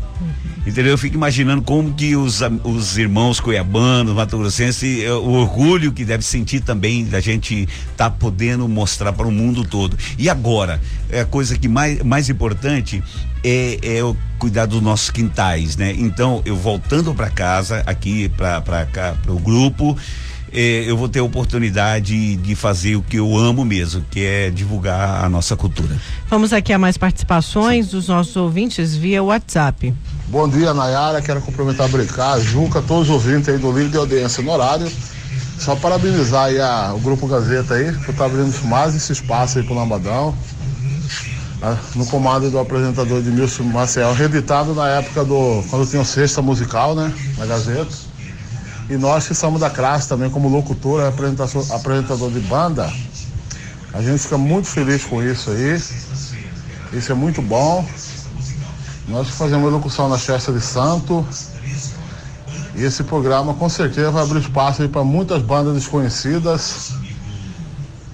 Entendeu? 0.64 0.92
Eu 0.92 0.98
fico 0.98 1.16
imaginando 1.16 1.60
como 1.62 1.92
que 1.92 2.14
os, 2.14 2.40
os 2.62 2.96
irmãos 2.96 3.40
cuiabanos, 3.40 4.14
mato 4.14 4.38
grossense, 4.38 5.04
eh, 5.04 5.12
o 5.12 5.30
orgulho 5.30 5.92
que 5.92 6.04
deve 6.04 6.22
sentir 6.22 6.60
também 6.60 7.04
da 7.04 7.20
gente 7.20 7.62
estar 7.90 8.08
tá 8.08 8.10
podendo 8.10 8.68
mostrar 8.68 9.12
para 9.12 9.26
o 9.26 9.32
mundo 9.32 9.64
todo. 9.64 9.96
E 10.16 10.30
agora, 10.30 10.80
é 11.10 11.20
a 11.20 11.24
coisa 11.24 11.58
que 11.58 11.66
mais, 11.66 12.02
mais 12.02 12.30
importante 12.30 13.02
é, 13.42 13.78
é 13.82 14.04
o 14.04 14.16
cuidar 14.38 14.66
dos 14.66 14.80
nossos 14.80 15.10
quintais, 15.10 15.76
né? 15.76 15.92
Então, 15.96 16.42
eu 16.44 16.56
voltando 16.56 17.12
para 17.14 17.28
casa, 17.28 17.82
aqui 17.84 18.28
para 18.28 18.86
cá, 18.86 19.14
para 19.20 19.32
o 19.32 19.38
grupo, 19.38 19.96
eh, 20.53 20.84
eu 20.86 20.96
vou 20.96 21.09
ter 21.09 21.20
a 21.20 21.24
oportunidade 21.24 22.36
de 22.36 22.55
fazer 22.55 22.96
o 22.96 23.03
que 23.03 23.16
eu 23.16 23.36
amo 23.36 23.64
mesmo, 23.64 24.05
que 24.11 24.24
é 24.24 24.50
divulgar 24.50 25.24
a 25.24 25.28
nossa 25.28 25.57
cultura. 25.57 25.96
Vamos 26.28 26.53
aqui 26.53 26.72
a 26.72 26.78
mais 26.78 26.96
participações 26.96 27.86
Sim. 27.86 27.92
dos 27.92 28.09
nossos 28.09 28.36
ouvintes 28.36 28.94
via 28.94 29.22
WhatsApp. 29.22 29.94
Bom 30.28 30.48
dia, 30.48 30.72
Nayara. 30.72 31.20
Quero 31.22 31.40
cumprimentar 31.40 31.86
a 31.86 31.88
Brincar, 31.88 32.40
Juca, 32.40 32.82
todos 32.82 33.09
os 33.09 33.14
ouvintes 33.14 33.48
aí 33.48 33.59
do 33.59 33.72
livro 33.72 33.90
de 33.90 33.96
audiência 33.96 34.42
no 34.42 34.53
horário. 34.53 34.90
Só 35.59 35.76
parabenizar 35.76 36.46
aí 36.46 36.61
a, 36.61 36.92
o 36.94 36.98
Grupo 36.98 37.26
Gazeta 37.26 37.74
aí, 37.74 37.92
por 37.92 38.11
estar 38.11 38.12
tá 38.12 38.24
abrindo 38.24 38.66
mais 38.66 38.94
esse 38.94 39.12
espaço 39.12 39.59
aí 39.59 39.64
pro 39.64 39.74
Lambadão. 39.74 40.34
Né, 41.61 41.78
no 41.94 42.05
comando 42.07 42.50
do 42.50 42.59
apresentador 42.59 43.18
Edmilson 43.18 43.62
Maciel, 43.62 44.12
reeditado 44.12 44.74
na 44.74 44.88
época 44.88 45.24
do. 45.24 45.62
quando 45.70 45.88
tinha 45.88 46.03
o 46.03 46.05
Sexta 46.05 46.42
Musical, 46.42 46.96
né? 46.96 47.14
Na 47.38 47.46
Gazeta. 47.46 48.11
E 48.88 48.96
nós 48.96 49.26
que 49.26 49.34
somos 49.34 49.60
da 49.60 49.70
classe 49.70 50.08
também, 50.08 50.28
como 50.30 50.48
locutor, 50.48 51.02
apresentador 51.04 52.30
de 52.30 52.40
banda, 52.40 52.92
a 53.92 54.02
gente 54.02 54.22
fica 54.22 54.38
muito 54.38 54.68
feliz 54.68 55.04
com 55.04 55.22
isso 55.22 55.50
aí. 55.50 55.80
Isso 56.92 57.12
é 57.12 57.14
muito 57.14 57.40
bom. 57.40 57.86
Nós 59.08 59.28
fazemos 59.30 59.72
locução 59.72 60.08
na 60.08 60.18
festa 60.18 60.52
de 60.52 60.60
santo. 60.60 61.26
E 62.74 62.82
esse 62.82 63.02
programa 63.04 63.54
com 63.54 63.68
certeza 63.68 64.10
vai 64.10 64.22
abrir 64.22 64.40
espaço 64.40 64.86
para 64.88 65.04
muitas 65.04 65.42
bandas 65.42 65.74
desconhecidas 65.74 66.92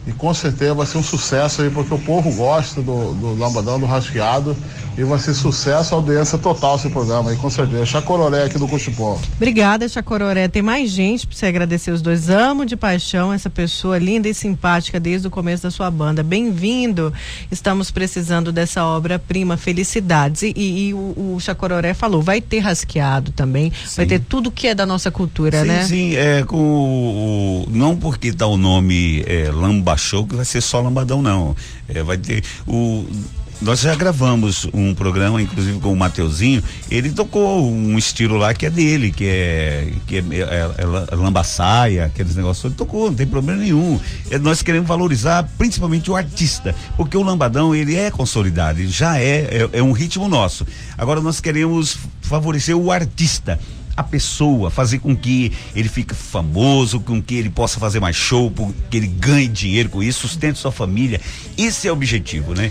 e 0.09 0.13
com 0.13 0.33
certeza 0.33 0.73
vai 0.73 0.87
ser 0.87 0.97
um 0.97 1.03
sucesso 1.03 1.61
aí, 1.61 1.69
porque 1.69 1.93
o 1.93 1.99
povo 1.99 2.33
gosta 2.33 2.81
do, 2.81 3.13
do 3.13 3.35
lambadão, 3.35 3.79
do 3.79 3.85
rasqueado. 3.85 4.57
E 4.99 5.05
vai 5.05 5.17
ser 5.17 5.33
sucesso, 5.33 5.95
audiência 5.95 6.37
total 6.37 6.75
esse 6.75 6.91
programa 6.91 7.31
aí, 7.31 7.37
com 7.37 7.49
certeza. 7.49 7.87
Chacororé 7.87 8.43
aqui 8.43 8.59
do 8.59 8.67
Cuxipó. 8.67 9.17
Obrigada, 9.37 9.89
Chacororé. 9.89 10.49
Tem 10.49 10.61
mais 10.61 10.91
gente 10.91 11.25
para 11.25 11.37
você 11.37 11.47
agradecer 11.47 11.93
os 11.93 12.03
dois. 12.03 12.29
Amo 12.29 12.67
de 12.67 12.77
paixão 12.77 13.33
essa 13.33 13.49
pessoa 13.49 13.97
linda 13.97 14.29
e 14.29 14.35
simpática 14.35 14.99
desde 14.99 15.29
o 15.29 15.31
começo 15.31 15.63
da 15.63 15.71
sua 15.71 15.89
banda. 15.89 16.25
Bem-vindo. 16.25 17.13
Estamos 17.49 17.93
precisando 17.93 18.51
dessa 18.51 18.85
obra-prima, 18.85 19.57
felicidades. 19.57 20.43
E, 20.43 20.53
e, 20.57 20.89
e 20.89 20.95
o, 20.95 21.37
o, 21.37 21.39
Chacororé 21.39 21.95
falou, 21.95 22.21
vai 22.21 22.41
ter 22.41 22.59
rasqueado 22.59 23.31
também, 23.31 23.73
sim. 23.87 23.99
vai 23.99 24.07
ter 24.07 24.19
tudo 24.19 24.51
que 24.51 24.67
é 24.67 24.75
da 24.75 24.85
nossa 24.85 25.13
cultura, 25.13 25.61
sim, 25.63 25.69
né? 25.69 25.85
Sim, 25.85 26.17
é 26.17 26.43
com 26.43 26.57
o, 26.57 27.69
não 27.71 27.97
porque 27.97 28.33
tá 28.33 28.49
o 28.49 28.57
nome 28.57 29.23
é, 29.29 29.49
Lamba 29.53 29.97
Show 29.97 30.27
que 30.27 30.35
vai 30.35 30.45
ser 30.45 30.61
só 30.61 30.81
lambadão, 30.81 31.23
não. 31.23 31.55
É, 31.89 32.03
vai 32.03 32.19
ter 32.19 32.43
o 32.67 33.07
nós 33.61 33.81
já 33.81 33.95
gravamos 33.95 34.69
um 34.73 34.95
programa, 34.95 35.43
inclusive 35.43 35.81
com 35.81 35.93
o 35.93 35.97
Mateuzinho, 35.97 36.63
ele 36.91 37.11
tocou 37.11 37.69
um 37.69 37.99
estilo 37.99 38.37
lá 38.37 38.55
que 38.55 38.67
é 38.67 38.71
dele, 38.71 39.11
que 39.11 39.25
é, 39.25 39.93
que 40.07 40.17
é, 40.17 40.19
é, 40.19 40.41
é, 40.41 41.13
é 41.13 41.15
lambaçaia, 41.17 42.05
aqueles 42.05 42.37
negócios, 42.37 42.65
ele 42.65 42.75
tocou, 42.75 43.07
não 43.07 43.17
tem 43.17 43.27
problema 43.27 43.61
nenhum. 43.61 43.99
É, 44.31 44.39
nós 44.39 44.63
queremos 44.63 44.87
valorizar 44.87 45.49
principalmente 45.59 46.11
o 46.11 46.15
artista, 46.15 46.75
porque 46.97 47.17
o 47.17 47.23
lambadão 47.23 47.75
ele 47.75 47.97
é 47.97 48.11
consolidado, 48.11 48.79
ele 48.79 48.91
já 48.91 49.19
é, 49.19 49.67
é, 49.73 49.79
é 49.79 49.83
um 49.83 49.93
ritmo 49.93 50.29
nosso. 50.29 50.65
Agora 50.97 51.21
nós 51.21 51.41
queremos 51.41 51.99
favorecer 52.23 52.77
o 52.77 52.93
artista 52.93 53.59
a 53.97 54.03
pessoa, 54.05 54.71
fazer 54.71 55.01
com 55.01 55.17
que 55.17 55.53
ele 55.75 55.89
fique 55.89 56.15
famoso, 56.15 57.01
com 57.01 57.21
que 57.21 57.35
ele 57.35 57.51
possa 57.51 57.81
fazer 57.81 57.99
mais 57.99 58.15
show, 58.15 58.53
que 58.89 58.97
ele 58.97 59.09
ganhe 59.09 59.49
dinheiro 59.49 59.89
com 59.89 60.01
isso, 60.01 60.21
sustente 60.21 60.57
sua 60.57 60.71
família. 60.71 61.21
Esse 61.57 61.89
é 61.89 61.91
o 61.91 61.95
objetivo, 61.95 62.55
né? 62.55 62.71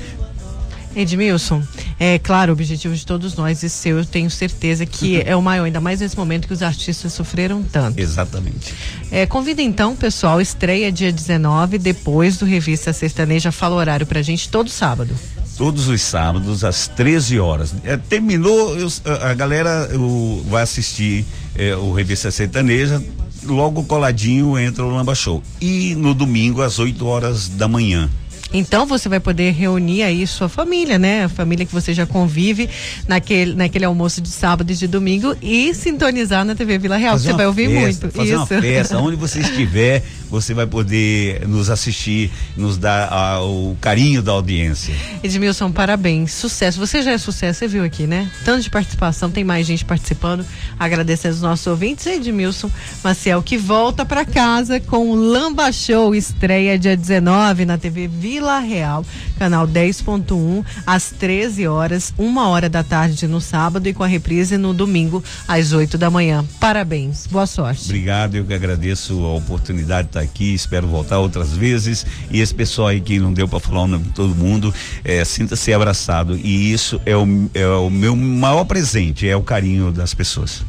Edmilson, 0.98 1.62
é 2.00 2.18
claro, 2.18 2.52
o 2.52 2.54
objetivo 2.54 2.96
de 2.96 3.06
todos 3.06 3.36
nós 3.36 3.62
e 3.62 3.70
seu, 3.70 4.00
eu 4.00 4.06
tenho 4.06 4.30
certeza 4.30 4.86
que 4.86 5.22
é 5.22 5.36
o 5.36 5.42
maior, 5.42 5.66
ainda 5.66 5.80
mais 5.80 6.00
nesse 6.00 6.18
momento 6.18 6.48
que 6.48 6.54
os 6.54 6.64
artistas 6.64 7.14
sofreram 7.14 7.64
tanto. 7.64 8.00
Exatamente. 8.00 8.74
É, 9.12 9.26
convida 9.26 9.62
então, 9.62 9.96
pessoal, 9.96 10.42
estreia 10.42 10.92
dia 10.92 11.12
19, 11.12 11.78
depois 11.78 12.38
do 12.38 12.46
Revista 12.46 12.92
Sertaneja, 12.92 13.52
fala 13.52 13.76
o 13.76 13.78
horário 13.78 14.06
pra 14.06 14.22
gente, 14.22 14.50
todo 14.50 14.70
sábado. 14.70 15.14
Todos 15.56 15.88
os 15.88 16.02
sábados, 16.02 16.64
às 16.64 16.88
13 16.88 17.40
horas. 17.40 17.74
É, 17.84 17.98
terminou, 17.98 18.78
eu, 18.78 18.88
a 19.22 19.34
galera 19.34 19.90
eu, 19.92 20.44
vai 20.50 20.64
assistir 20.64 21.26
é, 21.56 21.76
o 21.76 21.94
Revista 21.94 22.30
Sertaneja, 22.30 23.04
logo 23.44 23.84
coladinho 23.84 24.58
entra 24.58 24.84
o 24.84 24.90
Lamba 24.90 25.16
Show. 25.16 25.42
E 25.62 25.96
no 25.96 26.14
domingo, 26.14 26.62
às 26.62 26.80
8 26.80 27.06
horas 27.06 27.48
da 27.50 27.68
manhã. 27.68 28.10
Então 28.54 28.86
você 28.86 29.10
vai 29.10 29.20
poder 29.20 29.52
reunir 29.52 30.04
aí 30.04 30.26
sua 30.26 30.48
família, 30.48 30.98
né? 30.98 31.26
A 31.26 31.30
família 31.30 31.66
que 31.66 31.74
você 31.74 31.94
já 31.94 32.06
convive 32.06 32.70
naquele, 33.08 33.54
naquele 33.54 33.86
almoço 33.86 34.22
de 34.22 34.30
sábado 34.30 34.72
e 34.72 34.76
de 34.76 34.88
domingo 34.88 35.36
e 35.42 35.74
sintonizar 35.74 36.46
na 36.46 36.56
TV 36.56 36.78
Vila 36.78 36.98
Real. 36.98 37.18
Você 37.18 37.34
vai 37.34 37.46
ouvir 37.46 37.70
festa, 37.70 38.06
muito. 38.06 38.16
Fazer 38.16 38.30
Isso. 38.30 38.38
uma 38.38 38.48
festa, 38.48 38.98
onde 39.00 39.16
você 39.16 39.40
estiver, 39.40 40.04
você 40.30 40.54
vai 40.54 40.66
poder 40.66 41.46
nos 41.48 41.70
assistir, 41.70 42.32
nos 42.56 42.78
dar 42.78 43.42
o 43.42 43.76
carinho 43.82 44.22
da 44.22 44.32
audiência. 44.32 44.94
Edmilson, 45.22 45.72
parabéns. 45.72 46.32
Sucesso. 46.32 46.80
Você 46.80 47.02
já 47.02 47.12
é 47.12 47.18
sucesso, 47.18 47.60
você 47.60 47.68
viu 47.68 47.84
aqui, 47.84 48.08
né? 48.08 48.32
Tanto 48.46 48.64
de 48.64 48.70
participação, 48.70 49.30
tem 49.30 49.44
mais 49.44 49.68
gente 49.68 49.84
participando. 49.84 50.46
Agradecer 50.80 51.28
aos 51.28 51.42
nossos 51.42 51.68
ouvintes. 51.68 52.06
Edmilson 52.06 52.72
Maciel, 53.04 53.42
que 53.44 53.58
volta 53.58 54.06
para 54.06 54.24
casa 54.24 54.80
com 54.80 55.10
o 55.10 55.16
Lamba 55.16 55.72
Show, 55.72 56.16
estreia 56.16 56.80
dia 56.80 56.96
19 56.96 57.66
na 57.66 57.78
TV 57.78 58.08
Vila 58.08 58.37
Vila 58.38 58.60
Real, 58.60 59.04
canal 59.40 59.68
10.1, 59.68 60.64
às 60.86 61.10
13 61.10 61.68
horas, 61.68 62.14
uma 62.20 62.50
hora 62.50 62.70
da 62.70 62.84
tarde 62.84 63.28
no 63.28 63.42
sábado 63.42 63.90
e 63.90 63.94
com 63.96 64.04
a 64.04 64.08
reprise 64.08 64.60
no 64.60 64.76
domingo 64.76 65.24
às 65.48 65.74
8 65.74 65.98
da 65.98 66.12
manhã. 66.12 66.46
Parabéns, 66.60 67.26
boa 67.26 67.48
sorte. 67.48 67.86
Obrigado, 67.86 68.36
eu 68.36 68.46
que 68.46 68.54
agradeço 68.54 69.26
a 69.26 69.34
oportunidade 69.34 70.04
de 70.04 70.10
estar 70.10 70.20
aqui, 70.20 70.54
espero 70.54 70.86
voltar 70.86 71.18
outras 71.18 71.58
vezes 71.58 72.06
e 72.30 72.40
esse 72.40 72.54
pessoal 72.54 72.90
aí 72.90 73.02
que 73.02 73.18
não 73.18 73.34
deu 73.34 73.48
para 73.48 73.60
falar 73.60 73.82
o 73.82 73.88
nome 73.88 74.04
de 74.04 74.12
todo 74.12 74.36
mundo, 74.36 74.72
é, 75.04 75.26
sinta-se 75.26 75.74
abraçado 75.74 76.38
e 76.38 76.72
isso 76.72 77.02
é 77.08 77.18
o, 77.18 77.50
é 77.56 77.66
o 77.66 77.90
meu 77.90 78.16
maior 78.16 78.66
presente, 78.66 79.28
é 79.28 79.36
o 79.36 79.42
carinho 79.42 79.92
das 79.92 80.14
pessoas. 80.14 80.64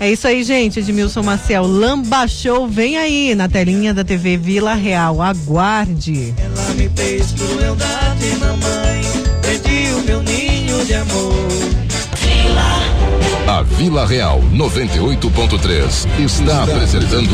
É 0.00 0.10
isso 0.10 0.26
aí, 0.26 0.42
gente. 0.42 0.80
Edmilson 0.80 1.22
Maciel, 1.22 1.66
Lamba 1.66 2.26
Show, 2.26 2.66
vem 2.68 2.96
aí 2.96 3.34
na 3.34 3.48
telinha 3.48 3.94
da 3.94 4.04
TV 4.04 4.36
Vila 4.36 4.74
Real. 4.74 5.22
Aguarde. 5.22 6.34
Ela 6.36 6.74
me 6.74 6.88
fez 6.94 7.32
crueldade, 7.32 8.36
mamãe. 8.38 9.02
Perdi 9.42 9.92
o 9.94 10.02
meu 10.02 10.22
ninho 10.22 10.84
de 10.84 10.94
amor. 10.94 11.74
A 13.46 13.60
Vila 13.60 14.06
Real 14.06 14.40
98.3 14.54 16.08
está 16.18 16.64
apresentando 16.64 17.28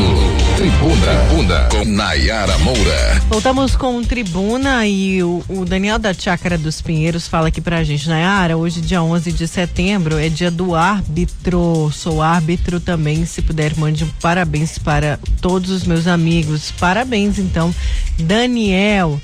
Tribuna, 0.57 1.25
Tribuna 1.27 1.69
com 1.71 1.85
Nayara 1.85 2.57
Moura. 2.57 3.21
Voltamos 3.29 3.77
com 3.77 4.03
Tribuna 4.03 4.85
e 4.85 5.23
o, 5.23 5.41
o, 5.47 5.63
Daniel 5.63 5.97
da 5.97 6.13
Chácara 6.13 6.57
dos 6.57 6.81
Pinheiros 6.81 7.29
fala 7.29 7.47
aqui 7.47 7.61
pra 7.61 7.81
gente, 7.85 8.09
Nayara, 8.09 8.57
hoje 8.57 8.81
dia 8.81 9.01
11 9.01 9.31
de 9.31 9.47
setembro 9.47 10.17
é 10.17 10.27
dia 10.27 10.51
do 10.51 10.75
árbitro, 10.75 11.89
sou 11.93 12.21
árbitro 12.21 12.81
também, 12.81 13.25
se 13.25 13.41
puder 13.41 13.77
mande 13.77 14.03
um 14.03 14.09
parabéns 14.21 14.77
para 14.77 15.17
todos 15.39 15.69
os 15.69 15.85
meus 15.85 16.07
amigos, 16.07 16.73
parabéns 16.77 17.39
então, 17.39 17.73
Daniel. 18.19 19.17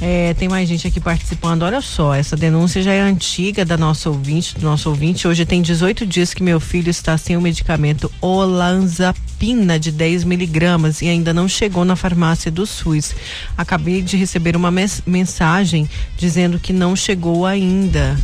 É, 0.00 0.34
tem 0.34 0.48
mais 0.48 0.68
gente 0.68 0.86
aqui 0.86 1.00
participando. 1.00 1.62
Olha 1.62 1.80
só, 1.80 2.14
essa 2.14 2.36
denúncia 2.36 2.82
já 2.82 2.92
é 2.92 3.00
antiga 3.00 3.64
da 3.64 3.76
nossa 3.76 4.10
ouvinte, 4.10 4.54
do 4.58 4.62
nosso 4.62 4.88
ouvinte. 4.88 5.26
Hoje 5.26 5.44
tem 5.46 5.62
18 5.62 6.04
dias 6.04 6.34
que 6.34 6.42
meu 6.42 6.58
filho 6.58 6.90
está 6.90 7.16
sem 7.16 7.36
o 7.36 7.40
medicamento 7.40 8.10
olanzapina 8.20 9.78
de 9.78 9.92
10 9.92 10.24
miligramas 10.24 11.00
e 11.00 11.08
ainda 11.08 11.32
não 11.32 11.48
chegou 11.48 11.84
na 11.84 11.96
farmácia 11.96 12.50
do 12.50 12.66
SUS. 12.66 13.14
Acabei 13.56 14.02
de 14.02 14.16
receber 14.16 14.56
uma 14.56 14.72
mensagem 15.06 15.88
dizendo 16.16 16.58
que 16.58 16.72
não 16.72 16.96
chegou 16.96 17.46
ainda. 17.46 18.18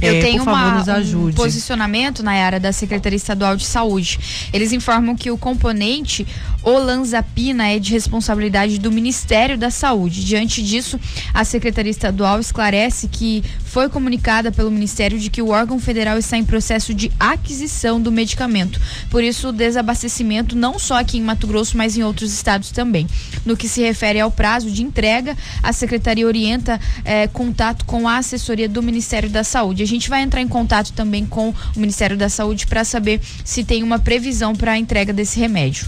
Eu 0.00 0.14
é, 0.14 0.20
tenho 0.20 0.44
favor, 0.44 0.58
uma, 0.58 1.28
um 1.28 1.32
posicionamento 1.32 2.24
na 2.24 2.32
área 2.32 2.58
da 2.58 2.72
Secretaria 2.72 3.16
Estadual 3.16 3.56
de 3.56 3.64
Saúde. 3.64 4.18
Eles 4.52 4.72
informam 4.72 5.14
que 5.14 5.30
o 5.30 5.38
componente 5.38 6.26
olanzapina 6.62 7.68
é 7.68 7.78
de 7.78 7.92
responsabilidade 7.92 8.78
do 8.78 8.90
Ministério 8.90 9.56
da 9.56 9.70
Saúde. 9.70 10.24
Diante 10.24 10.62
disso, 10.62 10.98
a 11.32 11.44
Secretaria 11.44 11.90
Estadual 11.90 12.40
esclarece 12.40 13.08
que 13.08 13.42
foi 13.64 13.88
comunicada 13.88 14.52
pelo 14.52 14.70
Ministério 14.70 15.18
de 15.18 15.30
que 15.30 15.40
o 15.40 15.48
órgão 15.48 15.78
federal 15.78 16.18
está 16.18 16.36
em 16.36 16.44
processo 16.44 16.92
de 16.92 17.10
aquisição 17.18 18.00
do 18.00 18.12
medicamento. 18.12 18.80
Por 19.10 19.24
isso, 19.24 19.48
o 19.48 19.52
desabastecimento 19.52 20.56
não 20.56 20.78
só 20.78 20.98
aqui 20.98 21.18
em 21.18 21.22
Mato 21.22 21.46
Grosso, 21.46 21.76
mas 21.76 21.96
em 21.96 22.02
outros 22.02 22.32
estados 22.32 22.70
também. 22.70 23.06
No 23.44 23.56
que 23.56 23.68
se 23.68 23.80
refere 23.82 24.20
ao 24.20 24.30
prazo 24.30 24.70
de 24.70 24.82
entrega, 24.82 25.36
a 25.62 25.72
Secretaria 25.72 26.26
orienta 26.26 26.80
eh, 27.04 27.26
contato 27.28 27.84
com 27.84 28.08
a 28.08 28.18
assessoria 28.18 28.68
do 28.68 28.82
Ministério 28.82 29.30
da 29.30 29.42
Saúde. 29.42 29.82
A 29.82 29.86
gente 29.86 30.08
vai 30.08 30.22
entrar 30.22 30.40
em 30.40 30.48
contato 30.48 30.92
também 30.92 31.24
com 31.26 31.50
o 31.50 31.80
Ministério 31.80 32.16
da 32.16 32.28
Saúde 32.28 32.66
para 32.66 32.84
saber 32.84 33.20
se 33.44 33.64
tem 33.64 33.82
uma 33.82 33.98
previsão 33.98 34.54
para 34.54 34.72
a 34.72 34.78
entrega 34.78 35.12
desse 35.12 35.38
remédio. 35.38 35.86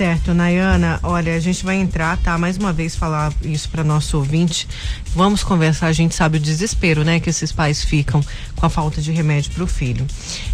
Certo, 0.00 0.32
Nayana, 0.32 0.98
olha, 1.02 1.34
a 1.34 1.38
gente 1.38 1.62
vai 1.62 1.76
entrar, 1.76 2.16
tá? 2.16 2.38
Mais 2.38 2.56
uma 2.56 2.72
vez 2.72 2.96
falar 2.96 3.30
isso 3.42 3.68
para 3.68 3.84
nosso 3.84 4.16
ouvinte. 4.16 4.66
Vamos 5.14 5.44
conversar, 5.44 5.88
a 5.88 5.92
gente 5.92 6.14
sabe 6.14 6.38
o 6.38 6.40
desespero, 6.40 7.04
né, 7.04 7.20
que 7.20 7.28
esses 7.28 7.52
pais 7.52 7.84
ficam 7.84 8.22
com 8.56 8.64
a 8.64 8.70
falta 8.70 9.02
de 9.02 9.12
remédio 9.12 9.52
para 9.52 9.62
o 9.62 9.66
filho. 9.66 10.06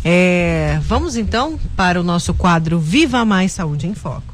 É, 0.04 0.80
vamos 0.82 1.14
então 1.14 1.60
para 1.76 2.00
o 2.00 2.02
nosso 2.02 2.34
quadro 2.34 2.80
Viva 2.80 3.24
Mais 3.24 3.52
Saúde 3.52 3.86
em 3.86 3.94
Foco. 3.94 4.24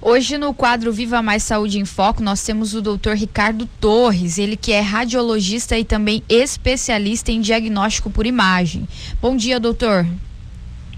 Hoje 0.10 0.38
no 0.38 0.54
quadro 0.54 0.94
Viva 0.94 1.22
Mais 1.22 1.44
Saúde 1.44 1.80
em 1.80 1.86
Foco, 1.86 2.24
nós 2.24 2.42
temos 2.42 2.74
o 2.74 2.82
Dr. 2.82 3.12
Ricardo 3.14 3.68
Torres, 3.80 4.38
ele 4.38 4.56
que 4.56 4.72
é 4.72 4.80
radiologista 4.80 5.78
e 5.78 5.84
também 5.84 6.24
especialista 6.30 7.30
em 7.30 7.42
diagnóstico 7.42 8.10
por 8.10 8.26
imagem. 8.26 8.88
Bom 9.22 9.36
dia, 9.36 9.60
doutor. 9.60 10.08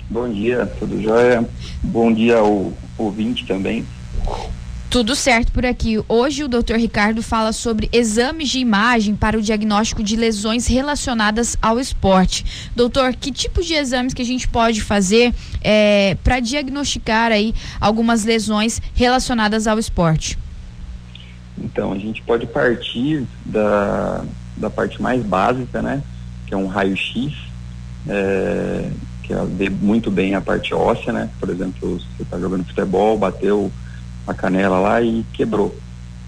Bom 0.10 0.28
dia, 0.28 0.66
tudo 0.80 1.00
jóia? 1.00 1.48
Bom 1.84 2.12
dia 2.12 2.38
ao 2.38 2.74
ouvinte 2.98 3.46
também. 3.46 3.86
Tudo 4.90 5.16
certo 5.16 5.52
por 5.52 5.64
aqui. 5.68 6.04
Hoje 6.10 6.44
o 6.44 6.48
Dr. 6.48 6.78
Ricardo 6.78 7.22
fala 7.22 7.54
sobre 7.54 7.88
exames 7.94 8.50
de 8.50 8.58
imagem 8.58 9.16
para 9.16 9.38
o 9.38 9.42
diagnóstico 9.42 10.02
de 10.02 10.16
lesões 10.16 10.66
relacionadas 10.66 11.56
ao 11.62 11.80
esporte. 11.80 12.72
Doutor, 12.76 13.14
que 13.14 13.32
tipo 13.32 13.62
de 13.62 13.76
exames 13.76 14.12
que 14.12 14.24
a 14.24 14.26
gente 14.26 14.48
pode 14.48 14.82
fazer 14.82 15.32
é, 15.62 16.18
para 16.24 16.40
diagnosticar 16.40 17.32
aí 17.32 17.54
algumas 17.80 18.26
lesões 18.26 18.82
relacionadas 18.96 19.68
ao 19.68 19.78
esporte? 19.78 20.40
Então, 21.56 21.94
a 21.94 22.00
gente 22.00 22.24
pode 22.24 22.48
partir 22.48 23.28
da, 23.46 24.26
da 24.58 24.72
parte 24.72 25.00
mais 25.00 25.24
básica, 25.24 25.84
né? 25.84 26.02
Que 26.48 26.56
é 26.56 26.58
um 26.58 26.66
raio-x, 26.66 27.32
é, 28.08 28.90
que 29.30 29.34
vê 29.56 29.70
muito 29.70 30.10
bem 30.10 30.34
a 30.34 30.42
parte 30.42 30.74
óssea, 30.74 31.14
né? 31.14 31.30
Por 31.40 31.50
exemplo, 31.50 32.00
você 32.00 32.24
está 32.24 32.40
jogando 32.40 32.66
futebol, 32.66 33.16
bateu 33.16 33.72
a 34.26 34.34
canela 34.34 34.80
lá 34.80 35.02
e 35.04 35.24
quebrou. 35.32 35.78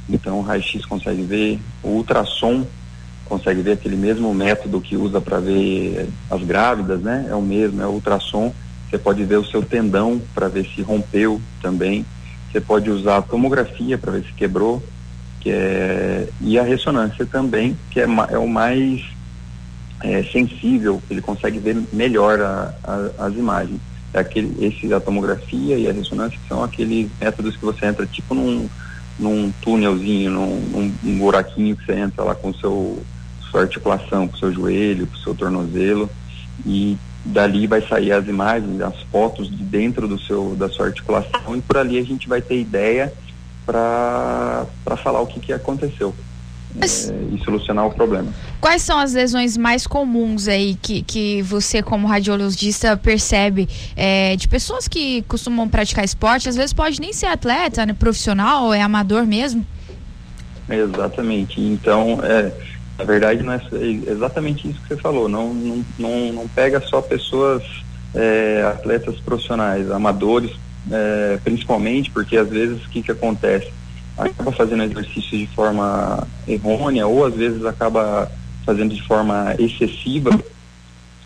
Então 0.07 0.37
o 0.37 0.41
raio-x 0.43 0.85
consegue 0.85 1.23
ver, 1.23 1.59
o 1.81 1.89
ultrassom 1.89 2.63
consegue 3.25 3.61
ver 3.61 3.71
aquele 3.71 3.95
mesmo 3.95 4.31
método 4.35 4.79
que 4.79 4.95
usa 4.95 5.19
para 5.19 5.39
ver 5.39 6.09
as 6.29 6.43
grávidas, 6.43 7.01
né? 7.01 7.25
É 7.27 7.33
o 7.33 7.41
mesmo, 7.41 7.81
é 7.81 7.87
o 7.87 7.91
ultrassom. 7.91 8.53
Você 8.87 8.99
pode 8.99 9.23
ver 9.23 9.37
o 9.37 9.45
seu 9.45 9.63
tendão 9.63 10.21
para 10.35 10.47
ver 10.47 10.67
se 10.67 10.83
rompeu 10.83 11.41
também. 11.59 12.05
Você 12.51 12.61
pode 12.61 12.91
usar 12.91 13.17
a 13.17 13.21
tomografia 13.21 13.97
para 13.97 14.11
ver 14.11 14.25
se 14.25 14.33
quebrou, 14.33 14.83
que 15.39 15.49
é 15.49 16.27
e 16.39 16.59
a 16.59 16.63
ressonância 16.63 17.25
também, 17.25 17.75
que 17.89 17.99
é, 17.99 18.07
é 18.29 18.37
o 18.37 18.47
mais 18.47 19.01
é, 20.03 20.23
sensível, 20.23 21.01
ele 21.09 21.21
consegue 21.21 21.59
ver 21.59 21.77
melhor 21.93 22.39
a, 22.41 22.73
a, 22.83 23.25
as 23.25 23.33
imagens. 23.35 23.79
É 24.13 24.19
aquele, 24.19 24.65
esse, 24.65 24.87
tomografia 24.99 25.77
e 25.77 25.87
a 25.87 25.93
ressonância 25.93 26.37
são 26.47 26.63
aqueles 26.63 27.09
métodos 27.19 27.55
que 27.55 27.63
você 27.63 27.85
entra 27.85 28.05
tipo 28.05 28.35
num, 28.35 28.67
num 29.17 29.51
túnelzinho, 29.61 30.31
num, 30.31 30.59
num, 30.59 30.93
num 31.01 31.17
buraquinho 31.17 31.75
que 31.75 31.85
você 31.85 31.93
entra 31.93 32.23
lá 32.23 32.35
com 32.35 32.53
seu, 32.53 33.01
sua 33.49 33.61
articulação, 33.61 34.27
com 34.27 34.35
seu 34.35 34.51
joelho, 34.51 35.07
com 35.07 35.15
seu 35.17 35.33
tornozelo 35.33 36.09
e 36.65 36.97
dali 37.23 37.67
vai 37.67 37.81
sair 37.87 38.11
as 38.11 38.27
imagens, 38.27 38.81
as 38.81 38.99
fotos 39.11 39.49
de 39.49 39.63
dentro 39.63 40.07
do 40.07 40.19
seu, 40.19 40.55
da 40.57 40.67
sua 40.67 40.87
articulação 40.87 41.55
e 41.55 41.61
por 41.61 41.77
ali 41.77 41.97
a 41.97 42.03
gente 42.03 42.27
vai 42.27 42.41
ter 42.41 42.59
ideia 42.59 43.13
para 43.65 44.65
falar 44.97 45.21
o 45.21 45.27
que, 45.27 45.39
que 45.39 45.53
aconteceu 45.53 46.13
é, 46.79 47.35
e 47.35 47.43
solucionar 47.43 47.87
o 47.87 47.91
problema. 47.91 48.31
Quais 48.59 48.81
são 48.81 48.97
as 48.97 49.13
lesões 49.13 49.57
mais 49.57 49.87
comuns 49.87 50.47
aí 50.47 50.75
que, 50.81 51.01
que 51.01 51.41
você, 51.41 51.81
como 51.81 52.07
radiologista, 52.07 52.95
percebe 52.95 53.67
é, 53.95 54.35
de 54.35 54.47
pessoas 54.47 54.87
que 54.87 55.23
costumam 55.23 55.67
praticar 55.67 56.05
esporte? 56.05 56.47
Às 56.47 56.55
vezes 56.55 56.73
pode 56.73 56.99
nem 56.99 57.13
ser 57.13 57.27
atleta, 57.27 57.85
né, 57.85 57.93
profissional, 57.93 58.73
é 58.73 58.81
amador 58.81 59.25
mesmo? 59.25 59.65
Exatamente. 60.69 61.59
Então, 61.59 62.19
é, 62.23 62.51
na 62.97 63.03
verdade, 63.03 63.43
não 63.43 63.53
é 63.53 63.61
exatamente 64.07 64.69
isso 64.69 64.79
que 64.81 64.89
você 64.89 64.97
falou. 64.97 65.27
Não, 65.27 65.53
não, 65.53 65.85
não, 65.97 66.33
não 66.33 66.47
pega 66.47 66.79
só 66.81 67.01
pessoas 67.01 67.63
é, 68.13 68.63
atletas 68.69 69.19
profissionais, 69.19 69.89
amadores 69.89 70.51
é, 70.89 71.39
principalmente 71.43 72.09
porque 72.09 72.37
às 72.37 72.49
vezes 72.49 72.83
o 72.85 72.89
que, 72.89 73.03
que 73.03 73.11
acontece? 73.11 73.71
Acaba 74.17 74.51
fazendo 74.51 74.83
exercício 74.83 75.37
de 75.37 75.47
forma 75.47 76.27
errônea 76.47 77.07
ou 77.07 77.25
às 77.25 77.33
vezes 77.33 77.65
acaba 77.65 78.31
fazendo 78.65 78.93
de 78.93 79.01
forma 79.01 79.55
excessiva 79.57 80.29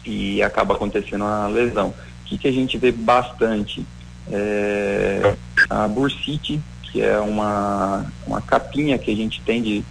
e 0.05 0.41
acaba 0.41 0.75
acontecendo 0.75 1.23
uma 1.23 1.47
lesão. 1.47 1.89
O 1.89 2.25
que, 2.25 2.38
que 2.38 2.47
a 2.47 2.51
gente 2.51 2.77
vê 2.77 2.91
bastante? 2.91 3.86
É, 4.31 5.36
a 5.69 5.88
bursite, 5.88 6.59
que 6.83 7.01
é 7.01 7.19
uma, 7.19 8.05
uma 8.25 8.41
capinha 8.41 8.97
que 8.97 9.11
a 9.11 9.15
gente 9.15 9.41
tem 9.41 9.61
de 9.61 9.83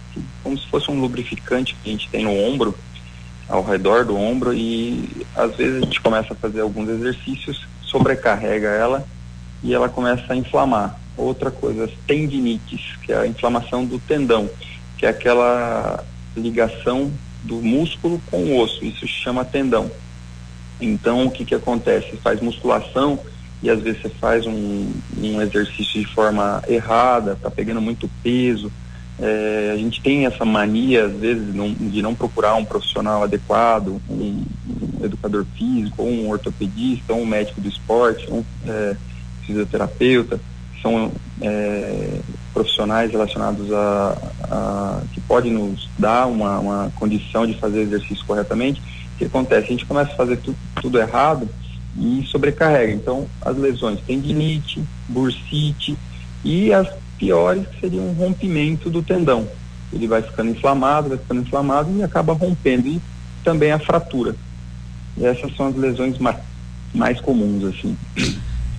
como 0.43 0.57
se 0.57 0.67
fosse 0.67 0.89
um 0.91 0.99
lubrificante 0.99 1.75
que 1.81 1.89
a 1.89 1.91
gente 1.91 2.09
tem 2.09 2.23
no 2.23 2.31
ombro, 2.31 2.75
ao 3.47 3.63
redor 3.63 4.05
do 4.05 4.17
ombro, 4.17 4.53
e 4.53 5.25
às 5.35 5.55
vezes 5.55 5.81
a 5.81 5.85
gente 5.85 6.01
começa 6.01 6.33
a 6.33 6.35
fazer 6.35 6.61
alguns 6.61 6.89
exercícios, 6.89 7.67
sobrecarrega 7.83 8.69
ela 8.69 9.05
e 9.63 9.73
ela 9.73 9.87
começa 9.87 10.33
a 10.33 10.35
inflamar. 10.35 10.99
Outra 11.17 11.49
coisa, 11.49 11.89
tendinites, 12.05 12.97
que 13.03 13.13
é 13.13 13.17
a 13.17 13.27
inflamação 13.27 13.85
do 13.85 13.99
tendão, 13.99 14.49
que 14.97 15.05
é 15.05 15.09
aquela 15.09 16.03
ligação 16.35 17.11
do 17.43 17.55
músculo 17.55 18.21
com 18.29 18.43
o 18.43 18.59
osso, 18.59 18.83
isso 18.83 19.01
se 19.01 19.07
chama 19.07 19.45
tendão. 19.45 19.89
Então, 20.81 21.27
o 21.27 21.31
que, 21.31 21.45
que 21.45 21.55
acontece? 21.55 22.17
Faz 22.17 22.41
musculação 22.41 23.19
e 23.63 23.69
às 23.69 23.81
vezes 23.81 24.01
você 24.01 24.09
faz 24.09 24.45
um, 24.45 24.91
um 25.17 25.41
exercício 25.41 26.01
de 26.01 26.07
forma 26.07 26.61
errada, 26.67 27.33
está 27.33 27.49
pegando 27.49 27.81
muito 27.81 28.09
peso. 28.21 28.71
É, 29.17 29.71
a 29.73 29.77
gente 29.77 30.01
tem 30.01 30.25
essa 30.25 30.43
mania, 30.43 31.05
às 31.05 31.13
vezes, 31.13 31.55
não, 31.55 31.73
de 31.73 32.01
não 32.01 32.13
procurar 32.13 32.55
um 32.55 32.65
profissional 32.65 33.23
adequado, 33.23 34.01
um, 34.09 34.43
um, 34.69 35.05
educador 35.05 35.45
físico, 35.55 36.03
ou 36.03 36.09
um 36.09 36.29
ortopedista, 36.29 37.13
ou 37.13 37.21
um 37.21 37.25
médico 37.25 37.61
do 37.61 37.69
esporte, 37.69 38.29
um 38.29 38.43
é, 38.67 38.95
fisioterapeuta, 39.45 40.39
são 40.85 41.11
é, 41.41 42.19
profissionais 42.53 43.11
relacionados 43.11 43.71
a, 43.73 44.17
a, 44.43 45.01
que 45.13 45.19
podem 45.21 45.51
nos 45.51 45.89
dar 45.97 46.27
uma, 46.27 46.59
uma 46.59 46.91
condição 46.95 47.47
de 47.47 47.55
fazer 47.55 47.81
exercício 47.81 48.23
corretamente 48.25 48.81
o 49.15 49.17
que 49.17 49.25
acontece? 49.25 49.67
A 49.67 49.71
gente 49.71 49.85
começa 49.85 50.11
a 50.11 50.15
fazer 50.15 50.37
tu, 50.37 50.53
tudo 50.81 50.99
errado 50.99 51.47
e 51.97 52.25
sobrecarrega. 52.27 52.91
Então, 52.91 53.27
as 53.41 53.57
lesões, 53.57 54.01
tendinite, 54.01 54.83
bursite 55.07 55.97
e 56.43 56.73
as 56.73 56.87
piores 57.17 57.65
que 57.67 57.79
seriam 57.79 58.09
um 58.09 58.13
rompimento 58.13 58.89
do 58.89 59.01
tendão. 59.01 59.47
Ele 59.93 60.05
vai 60.05 60.21
ficando 60.21 60.51
inflamado, 60.51 61.09
vai 61.09 61.17
ficando 61.17 61.41
inflamado 61.41 61.97
e 61.97 62.03
acaba 62.03 62.33
rompendo. 62.33 62.89
E 62.89 63.01
também 63.41 63.71
a 63.71 63.79
fratura. 63.79 64.35
E 65.17 65.25
essas 65.25 65.55
são 65.55 65.67
as 65.67 65.75
lesões 65.75 66.17
mais, 66.17 66.37
mais 66.93 67.21
comuns, 67.21 67.63
assim. 67.63 67.97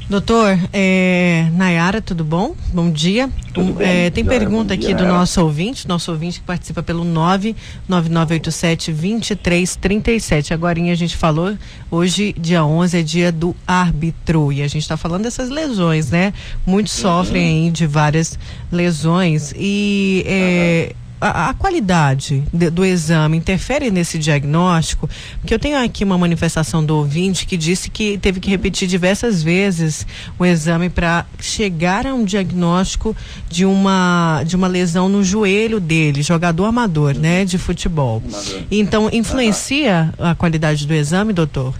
Doutor, 0.08 0.56
é, 0.72 1.48
Nayara, 1.52 2.00
tudo 2.00 2.22
bom? 2.24 2.54
Bom 2.72 2.92
dia. 2.92 3.28
Tudo 3.52 3.72
bem, 3.72 3.88
é, 4.06 4.10
tem 4.10 4.22
Nayara, 4.22 4.44
pergunta 4.44 4.72
aqui 4.72 4.86
dia, 4.86 4.94
do 4.94 5.04
nosso 5.04 5.42
ouvinte, 5.42 5.88
nosso 5.88 6.12
ouvinte 6.12 6.38
que 6.38 6.46
participa 6.46 6.80
pelo 6.80 7.02
99987 7.04 8.92
2337. 8.92 10.54
Agora 10.54 10.78
a 10.80 10.94
gente 10.94 11.16
falou, 11.16 11.56
hoje, 11.90 12.32
dia 12.38 12.64
11, 12.64 12.98
é 12.98 13.02
dia 13.02 13.32
do 13.32 13.54
árbitro. 13.66 14.52
E 14.52 14.62
a 14.62 14.68
gente 14.68 14.82
está 14.82 14.96
falando 14.96 15.24
dessas 15.24 15.50
lesões, 15.50 16.08
né? 16.10 16.32
Muitos 16.64 16.94
Uhum. 16.98 17.02
sofrem 17.02 17.64
aí 17.64 17.70
de 17.72 17.84
várias 17.84 18.38
lesões. 18.70 19.52
E 19.56 20.22
é, 20.24 20.94
a, 21.28 21.54
qualidade 21.54 22.42
de- 22.52 22.70
do 22.70 22.84
exame 22.84 23.36
interfere 23.36 23.90
nesse 23.90 24.18
diagnóstico? 24.18 25.08
Porque 25.40 25.52
eu 25.54 25.58
tenho 25.58 25.78
aqui 25.82 26.04
uma 26.04 26.16
manifestação 26.18 26.84
do 26.84 26.96
ouvinte 26.96 27.46
que 27.46 27.56
disse 27.56 27.90
que 27.90 28.18
teve 28.18 28.40
que 28.40 28.50
repetir 28.50 28.88
diversas 28.88 29.42
vezes 29.42 30.06
o 30.38 30.44
exame 30.44 30.88
para 30.88 31.24
chegar 31.40 32.06
a 32.06 32.14
um 32.14 32.24
diagnóstico 32.24 33.14
de 33.48 33.64
uma, 33.64 34.42
de 34.46 34.56
uma 34.56 34.66
lesão 34.66 35.08
no 35.08 35.22
joelho 35.24 35.78
dele, 35.80 36.22
jogador 36.22 36.64
amador, 36.66 37.14
né, 37.14 37.44
de 37.44 37.58
futebol. 37.58 38.22
Então, 38.70 39.08
influencia 39.12 40.12
a 40.18 40.34
qualidade 40.34 40.86
do 40.86 40.94
exame, 40.94 41.32
doutor? 41.32 41.74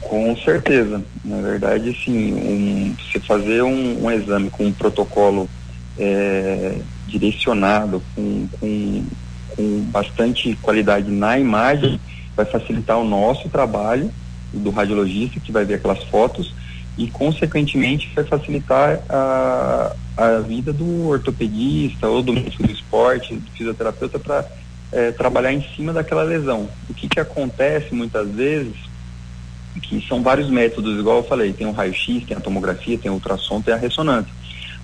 Com 0.00 0.36
certeza. 0.38 1.02
Na 1.24 1.40
verdade, 1.40 1.96
sim, 2.04 2.32
um, 2.32 2.94
você 3.12 3.20
fazer 3.20 3.62
um, 3.62 4.04
um 4.04 4.10
exame 4.10 4.50
com 4.50 4.66
um 4.66 4.72
protocolo 4.72 5.48
é, 5.98 6.76
direcionado, 7.10 8.02
com, 8.14 8.48
com, 8.58 9.04
com 9.56 9.80
bastante 9.90 10.56
qualidade 10.62 11.10
na 11.10 11.38
imagem, 11.38 12.00
vai 12.36 12.46
facilitar 12.46 12.98
o 12.98 13.04
nosso 13.04 13.48
trabalho, 13.48 14.10
do 14.52 14.70
radiologista, 14.70 15.38
que 15.38 15.52
vai 15.52 15.64
ver 15.64 15.74
aquelas 15.74 16.02
fotos, 16.04 16.54
e, 16.98 17.06
consequentemente, 17.08 18.10
vai 18.14 18.24
facilitar 18.24 19.00
a, 19.08 19.94
a 20.16 20.38
vida 20.40 20.72
do 20.72 21.08
ortopedista 21.08 22.08
ou 22.08 22.22
do 22.22 22.32
médico 22.32 22.64
do 22.64 22.72
esporte, 22.72 23.34
do 23.34 23.50
fisioterapeuta, 23.52 24.18
para 24.18 24.44
trabalhar 25.16 25.52
em 25.52 25.64
cima 25.76 25.92
daquela 25.92 26.24
lesão. 26.24 26.68
O 26.88 26.94
que, 26.94 27.08
que 27.08 27.20
acontece 27.20 27.94
muitas 27.94 28.28
vezes 28.28 28.74
que 29.80 30.04
são 30.06 30.22
vários 30.22 30.50
métodos, 30.50 30.98
igual 30.98 31.18
eu 31.18 31.24
falei, 31.24 31.52
tem 31.52 31.66
o 31.66 31.72
raio-x, 31.72 32.24
tem 32.26 32.36
a 32.36 32.40
tomografia, 32.40 32.98
tem 32.98 33.10
o 33.10 33.14
ultrassom, 33.14 33.60
tem 33.60 33.72
a 33.72 33.76
ressonância. 33.76 34.32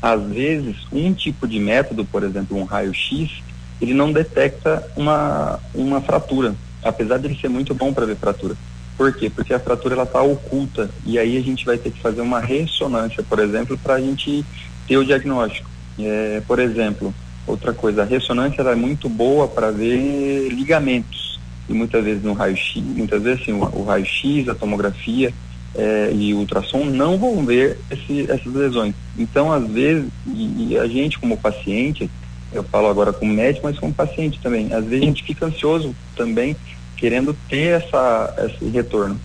Às 0.00 0.22
vezes, 0.22 0.76
um 0.92 1.12
tipo 1.12 1.48
de 1.48 1.58
método, 1.58 2.04
por 2.04 2.22
exemplo, 2.22 2.56
um 2.56 2.64
raio-x, 2.64 3.42
ele 3.80 3.94
não 3.94 4.12
detecta 4.12 4.86
uma, 4.96 5.58
uma 5.74 6.00
fratura, 6.00 6.54
apesar 6.82 7.18
de 7.18 7.26
ele 7.26 7.38
ser 7.38 7.48
muito 7.48 7.74
bom 7.74 7.92
para 7.92 8.06
ver 8.06 8.16
fratura. 8.16 8.54
Por 8.96 9.12
quê? 9.12 9.28
Porque 9.28 9.52
a 9.52 9.60
fratura 9.60 9.94
ela 9.94 10.04
está 10.04 10.22
oculta 10.22 10.90
e 11.04 11.18
aí 11.18 11.36
a 11.36 11.42
gente 11.42 11.66
vai 11.66 11.76
ter 11.76 11.90
que 11.90 12.00
fazer 12.00 12.22
uma 12.22 12.40
ressonância, 12.40 13.22
por 13.22 13.38
exemplo, 13.38 13.76
para 13.76 13.94
a 13.94 14.00
gente 14.00 14.44
ter 14.88 14.96
o 14.96 15.04
diagnóstico. 15.04 15.68
É, 15.98 16.42
por 16.46 16.58
exemplo, 16.58 17.14
outra 17.46 17.72
coisa, 17.72 18.02
a 18.02 18.06
ressonância 18.06 18.62
ela 18.62 18.72
é 18.72 18.76
muito 18.76 19.08
boa 19.08 19.46
para 19.46 19.70
ver 19.70 20.48
ligamentos 20.48 21.38
e 21.68 21.74
muitas 21.74 22.02
vezes 22.02 22.22
no 22.22 22.32
raio-x, 22.32 22.82
muitas 22.82 23.22
vezes 23.22 23.42
assim, 23.42 23.52
o, 23.52 23.62
o 23.62 23.84
raio-x, 23.84 24.48
a 24.48 24.54
tomografia 24.54 25.32
eh, 25.76 26.10
e 26.14 26.34
ultrassom 26.34 26.84
não 26.84 27.18
vão 27.18 27.44
ver 27.44 27.78
esse, 27.90 28.30
essas 28.30 28.52
lesões. 28.52 28.94
Então, 29.18 29.52
às 29.52 29.66
vezes, 29.68 30.08
e, 30.26 30.70
e 30.70 30.78
a 30.78 30.86
gente 30.86 31.18
como 31.18 31.36
paciente, 31.36 32.10
eu 32.52 32.64
falo 32.64 32.88
agora 32.88 33.12
como 33.12 33.32
médico, 33.32 33.66
mas 33.66 33.78
como 33.78 33.92
paciente 33.92 34.40
também, 34.42 34.72
às 34.72 34.84
vezes 34.84 35.02
a 35.02 35.06
gente 35.06 35.24
fica 35.24 35.46
ansioso 35.46 35.94
também, 36.14 36.56
querendo 36.96 37.36
ter 37.48 37.82
essa, 37.82 38.34
esse 38.38 38.64
retorno 38.70 39.20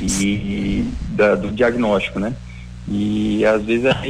e 0.00 0.84
da, 1.10 1.34
do 1.34 1.50
diagnóstico, 1.50 2.18
né? 2.18 2.34
E 2.88 3.44
às 3.44 3.62
vezes 3.62 3.86
é 3.86 4.08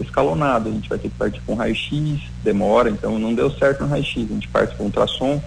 escalonado, 0.00 0.68
a 0.68 0.72
gente 0.72 0.88
vai 0.88 0.98
ter 0.98 1.08
que 1.08 1.16
partir 1.16 1.40
com 1.44 1.54
raio-x, 1.54 2.20
demora, 2.42 2.88
então 2.88 3.18
não 3.18 3.34
deu 3.34 3.50
certo 3.50 3.82
no 3.82 3.88
raio-x, 3.88 4.30
a 4.30 4.34
gente 4.34 4.48
parte 4.48 4.74
com 4.76 4.84
ultrassom, 4.84 5.42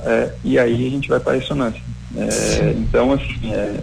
é, 0.00 0.32
e 0.44 0.58
aí 0.58 0.86
a 0.86 0.90
gente 0.90 1.08
vai 1.08 1.18
para 1.18 1.32
a 1.32 1.36
ressonância. 1.36 1.80
É, 2.14 2.74
então, 2.76 3.12
assim, 3.12 3.52
é, 3.52 3.82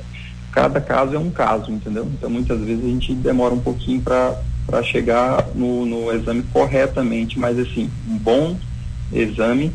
cada 0.52 0.82
caso 0.82 1.16
é 1.16 1.20
um 1.20 1.30
caso, 1.30 1.72
entendeu? 1.72 2.08
Então, 2.18 2.30
muitas 2.30 2.60
vezes 2.60 2.84
a 2.84 2.88
gente 2.88 3.14
demora 3.14 3.54
um 3.54 3.60
pouquinho 3.60 4.02
para 4.02 4.84
chegar 4.84 5.48
no, 5.56 5.86
no 5.86 6.12
exame 6.12 6.44
corretamente, 6.52 7.38
mas, 7.38 7.58
assim, 7.58 7.90
um 8.08 8.18
bom 8.18 8.58
exame 9.12 9.72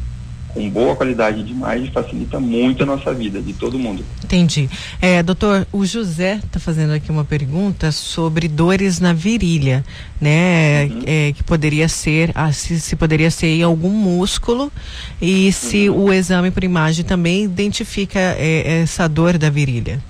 com 0.54 0.70
boa 0.70 0.94
qualidade 0.94 1.42
de 1.42 1.52
imagem 1.52 1.90
facilita 1.90 2.38
muito 2.38 2.84
a 2.84 2.86
nossa 2.86 3.12
vida, 3.12 3.42
de 3.42 3.52
todo 3.52 3.76
mundo. 3.76 4.04
Entendi. 4.22 4.70
É, 5.02 5.20
doutor, 5.22 5.66
o 5.72 5.84
José 5.84 6.36
está 6.36 6.60
fazendo 6.60 6.92
aqui 6.92 7.10
uma 7.10 7.24
pergunta 7.24 7.90
sobre 7.90 8.46
dores 8.46 9.00
na 9.00 9.12
virilha, 9.12 9.84
né? 10.20 10.84
É, 11.04 11.32
que 11.32 11.42
poderia 11.42 11.88
ser, 11.88 12.30
ah, 12.36 12.52
se, 12.52 12.80
se 12.80 12.94
poderia 12.94 13.30
ser 13.30 13.48
em 13.48 13.62
algum 13.64 13.90
músculo 13.90 14.72
e 15.20 15.52
se 15.52 15.90
o 15.90 16.12
exame 16.12 16.52
por 16.52 16.62
imagem 16.62 17.04
também 17.04 17.42
identifica 17.42 18.20
é, 18.20 18.82
essa 18.82 19.08
dor 19.08 19.36
da 19.36 19.50
virilha. 19.50 20.00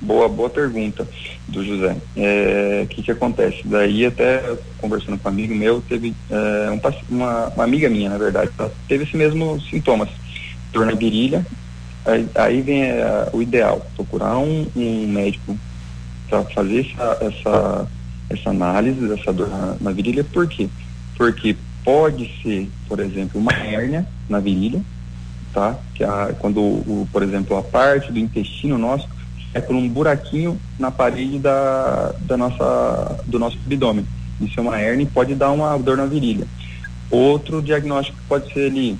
Boa, 0.00 0.28
boa 0.30 0.48
pergunta 0.48 1.06
do 1.46 1.62
José. 1.62 1.94
É, 2.16 2.82
O 2.84 2.86
que 2.86 3.02
que 3.02 3.10
acontece? 3.10 3.60
Daí 3.66 4.06
até 4.06 4.56
conversando 4.78 5.18
com 5.18 5.28
um 5.28 5.32
amigo 5.32 5.54
meu, 5.54 5.82
teve 5.82 6.14
é, 6.30 6.70
um 6.70 6.80
uma, 7.14 7.48
uma 7.48 7.64
amiga 7.64 7.88
minha, 7.90 8.08
na 8.08 8.16
verdade, 8.16 8.50
teve 8.88 9.04
esse 9.04 9.14
mesmo 9.14 9.60
sintomas, 9.60 10.08
dor 10.72 10.86
na 10.86 10.94
virilha. 10.94 11.44
Aí, 12.06 12.26
aí 12.34 12.62
vem 12.62 12.82
é, 12.84 13.28
o 13.30 13.42
ideal, 13.42 13.86
procurar 13.94 14.38
um, 14.38 14.66
um 14.74 15.06
médico 15.06 15.58
para 16.30 16.44
fazer 16.44 16.80
essa, 16.80 17.18
essa, 17.20 17.88
essa 18.30 18.50
análise 18.50 19.06
dessa 19.06 19.32
dor 19.34 19.50
na, 19.50 19.76
na 19.78 19.92
virilha. 19.92 20.24
Por 20.24 20.48
quê? 20.48 20.70
Porque 21.14 21.54
pode 21.84 22.30
ser, 22.42 22.70
por 22.88 23.00
exemplo, 23.00 23.38
uma 23.38 23.52
hérnia 23.52 24.06
na 24.30 24.40
virilha, 24.40 24.80
tá? 25.52 25.76
Que 25.94 26.04
a, 26.04 26.34
quando, 26.38 26.58
o, 26.58 27.06
por 27.12 27.22
exemplo, 27.22 27.54
a 27.58 27.62
parte 27.62 28.10
do 28.10 28.18
intestino 28.18 28.78
nosso 28.78 29.06
é 29.52 29.60
por 29.60 29.74
um 29.74 29.88
buraquinho 29.88 30.60
na 30.78 30.90
parede 30.90 31.38
da, 31.38 32.14
da 32.20 32.36
nossa, 32.36 33.24
do 33.26 33.38
nosso 33.38 33.58
abdômen. 33.64 34.06
Isso 34.40 34.58
é 34.58 34.62
uma 34.62 34.78
hérnia 34.78 35.04
e 35.04 35.06
pode 35.06 35.34
dar 35.34 35.50
uma 35.50 35.76
dor 35.78 35.96
na 35.96 36.06
virilha. 36.06 36.46
Outro 37.10 37.60
diagnóstico 37.60 38.18
pode 38.28 38.52
ser 38.52 38.66
ele, 38.66 38.96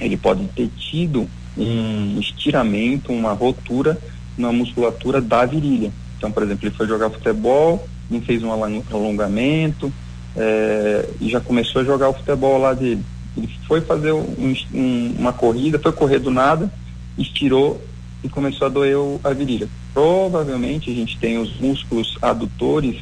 ele 0.00 0.16
pode 0.16 0.44
ter 0.48 0.68
tido 0.76 1.28
um 1.56 2.18
estiramento, 2.18 3.12
uma 3.12 3.32
rotura 3.32 3.98
na 4.36 4.50
musculatura 4.52 5.20
da 5.20 5.44
virilha. 5.44 5.92
Então, 6.16 6.32
por 6.32 6.42
exemplo, 6.42 6.66
ele 6.66 6.74
foi 6.74 6.86
jogar 6.86 7.10
futebol 7.10 7.86
nem 8.10 8.20
fez 8.20 8.42
um 8.42 8.52
alongamento 8.52 9.92
é, 10.36 11.08
e 11.20 11.28
já 11.28 11.40
começou 11.40 11.82
a 11.82 11.84
jogar 11.84 12.08
o 12.08 12.14
futebol 12.14 12.58
lá 12.58 12.72
dele. 12.72 13.02
Ele 13.36 13.50
foi 13.66 13.80
fazer 13.80 14.12
um, 14.12 14.54
um, 14.72 15.14
uma 15.18 15.32
corrida, 15.32 15.78
foi 15.78 15.92
correr 15.92 16.18
do 16.18 16.30
nada, 16.30 16.72
estirou 17.16 17.80
e 18.22 18.28
começou 18.28 18.66
a 18.66 18.70
doer 18.70 18.96
a 19.22 19.32
virilha. 19.32 19.68
Provavelmente 19.94 20.90
a 20.90 20.94
gente 20.94 21.18
tem 21.18 21.38
os 21.38 21.58
músculos 21.58 22.16
adutores 22.20 22.96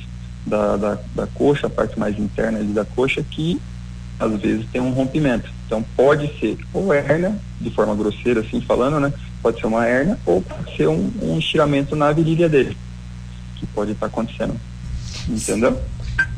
da, 0.47 0.77
da, 0.77 0.99
da 1.15 1.27
coxa, 1.27 1.67
a 1.67 1.71
parte 1.71 1.99
mais 1.99 2.19
interna 2.19 2.63
da 2.63 2.85
coxa, 2.85 3.23
que 3.23 3.61
às 4.19 4.41
vezes 4.41 4.67
tem 4.73 4.81
um 4.81 4.93
rompimento. 4.93 5.51
Então 5.67 5.85
pode 5.97 6.29
ser 6.39 6.59
ou 6.73 6.93
hérnia, 6.93 7.37
de 7.61 7.71
forma 7.71 7.95
grosseira 7.95 8.41
assim 8.41 8.61
falando, 8.61 9.01
né? 9.01 9.13
Pode 9.43 9.61
ser 9.61 9.67
uma 9.67 9.87
hérnia 9.87 10.19
ou 10.25 10.41
pode 10.41 10.77
ser 10.77 10.89
um, 10.89 11.11
um 11.21 11.39
estiramento 11.39 11.97
na 11.97 12.13
virilha 12.13 12.49
dele, 12.49 12.77
que 13.57 13.67
pode 13.67 13.93
estar 13.93 14.07
acontecendo. 14.07 14.55
Entendeu? 15.29 15.81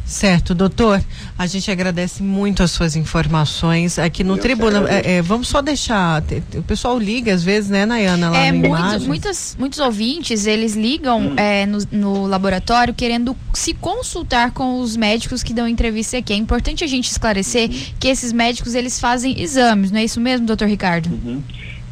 Certo, 0.08 0.54
doutor. 0.54 1.04
A 1.38 1.46
gente 1.46 1.70
agradece 1.70 2.22
muito 2.22 2.62
as 2.62 2.70
suas 2.70 2.96
informações 2.96 3.98
aqui 3.98 4.24
no 4.24 4.38
Tribuna. 4.38 4.88
É, 4.88 5.16
é, 5.16 5.22
vamos 5.22 5.48
só 5.48 5.60
deixar. 5.60 6.22
O 6.54 6.62
pessoal 6.62 6.98
liga 6.98 7.34
às 7.34 7.44
vezes, 7.44 7.68
né, 7.68 7.84
Nayana? 7.84 8.30
Lá 8.30 8.38
é, 8.38 8.50
muitos, 8.50 9.06
muitos, 9.06 9.56
muitos 9.58 9.78
ouvintes 9.78 10.46
eles 10.46 10.74
ligam 10.74 11.20
hum. 11.20 11.34
é, 11.36 11.66
no, 11.66 11.78
no, 11.92 12.26
laboratório 12.26 12.94
querendo 12.94 13.36
se 13.52 13.74
consultar 13.74 14.52
com 14.52 14.80
os 14.80 14.96
médicos 14.96 15.42
que 15.42 15.52
dão 15.52 15.68
entrevista 15.68 16.16
aqui. 16.16 16.32
É 16.32 16.36
importante 16.36 16.82
a 16.82 16.86
gente 16.86 17.10
esclarecer 17.10 17.68
uhum. 17.68 17.78
que 18.00 18.08
esses 18.08 18.32
médicos 18.32 18.74
eles 18.74 18.98
fazem 18.98 19.38
exames, 19.38 19.90
não 19.90 20.00
é 20.00 20.04
isso 20.04 20.20
mesmo, 20.22 20.46
doutor 20.46 20.68
Ricardo? 20.68 21.10
Uhum. 21.10 21.42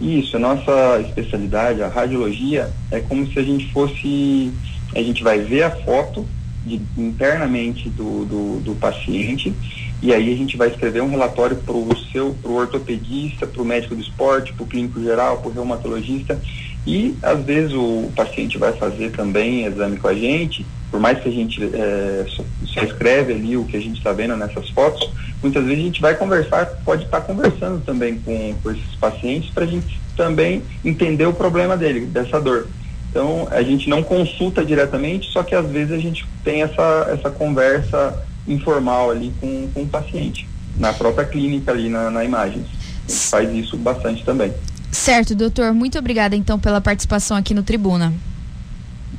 Isso, 0.01 0.37
a 0.37 0.41
nossa 0.41 1.01
especialidade, 1.07 1.83
a 1.83 1.89
radiologia, 1.89 2.71
é 2.91 3.01
como 3.01 3.31
se 3.31 3.39
a 3.39 3.43
gente 3.43 3.71
fosse. 3.73 4.51
A 4.95 5.03
gente 5.03 5.23
vai 5.23 5.41
ver 5.41 5.65
a 5.65 5.71
foto 5.71 6.27
de, 6.67 6.83
internamente 6.99 7.89
do, 7.89 8.25
do, 8.25 8.61
do, 8.61 8.75
paciente. 8.75 9.55
E 10.03 10.13
aí 10.13 10.33
a 10.33 10.37
gente 10.37 10.57
vai 10.57 10.69
escrever 10.69 11.03
um 11.03 11.09
relatório 11.09 11.57
para 11.57 11.75
o 11.75 11.97
seu 12.13 12.37
pro 12.43 12.55
ortopedista, 12.55 13.47
para 13.47 13.63
o 13.63 13.65
médico 13.65 13.95
do 13.95 14.03
esporte, 14.03 14.53
para 14.53 14.65
o 14.65 14.67
clínico 14.67 15.03
geral, 15.03 15.39
para 15.39 15.49
o 15.49 15.53
reumatologista. 15.53 16.41
E 16.87 17.17
às 17.23 17.43
vezes 17.45 17.73
o 17.73 18.11
paciente 18.15 18.59
vai 18.59 18.73
fazer 18.73 19.11
também 19.13 19.65
exame 19.65 19.97
com 19.97 20.09
a 20.09 20.15
gente, 20.15 20.67
por 20.91 21.01
mais 21.01 21.19
que 21.19 21.29
a 21.29 21.33
gente 21.33 21.63
é, 21.65 22.25
só, 22.29 22.45
só, 22.65 22.83
escreve 22.83 23.33
ali 23.33 23.57
o 23.57 23.65
que 23.65 23.77
a 23.77 23.81
gente 23.81 23.99
está 23.99 24.13
vendo 24.13 24.37
nessas 24.37 24.71
fotos, 24.71 25.11
muitas 25.43 25.65
vezes 25.65 25.79
a 25.79 25.87
gente 25.87 26.01
vai 26.01 26.15
conversar, 26.15 26.67
pode 26.85 27.05
estar 27.05 27.21
tá 27.21 27.27
conversando 27.27 27.85
também 27.85 28.19
com, 28.19 28.55
com 28.63 28.71
esses 28.71 28.95
pacientes 29.01 29.51
para 29.51 29.65
a 29.65 29.67
gente 29.67 30.01
também 30.17 30.63
entender 30.85 31.27
o 31.27 31.33
problema 31.33 31.77
dele, 31.77 32.07
dessa 32.07 32.41
dor. 32.41 32.69
Então, 33.17 33.49
a 33.51 33.63
gente 33.63 33.89
não 33.89 34.03
consulta 34.03 34.63
diretamente, 34.63 35.33
só 35.33 35.43
que 35.43 35.55
às 35.55 35.67
vezes 35.71 35.91
a 35.91 35.97
gente 35.97 36.27
tem 36.45 36.61
essa, 36.61 37.09
essa 37.11 37.31
conversa 37.31 38.15
informal 38.47 39.11
ali 39.11 39.33
com, 39.41 39.71
com 39.73 39.85
o 39.85 39.87
paciente, 39.87 40.47
na 40.79 40.93
própria 40.93 41.25
clínica 41.25 41.73
ali 41.73 41.89
na, 41.89 42.11
na 42.11 42.23
imagem. 42.27 42.63
A 43.09 43.11
gente 43.11 43.27
faz 43.31 43.51
isso 43.55 43.75
bastante 43.79 44.23
também. 44.23 44.53
Certo, 44.93 45.35
doutor. 45.35 45.73
Muito 45.73 45.99
obrigada 45.99 46.37
então 46.37 46.59
pela 46.59 46.79
participação 46.79 47.39
aqui 47.39 47.55
no 47.55 47.63
Tribuna. 47.63 48.13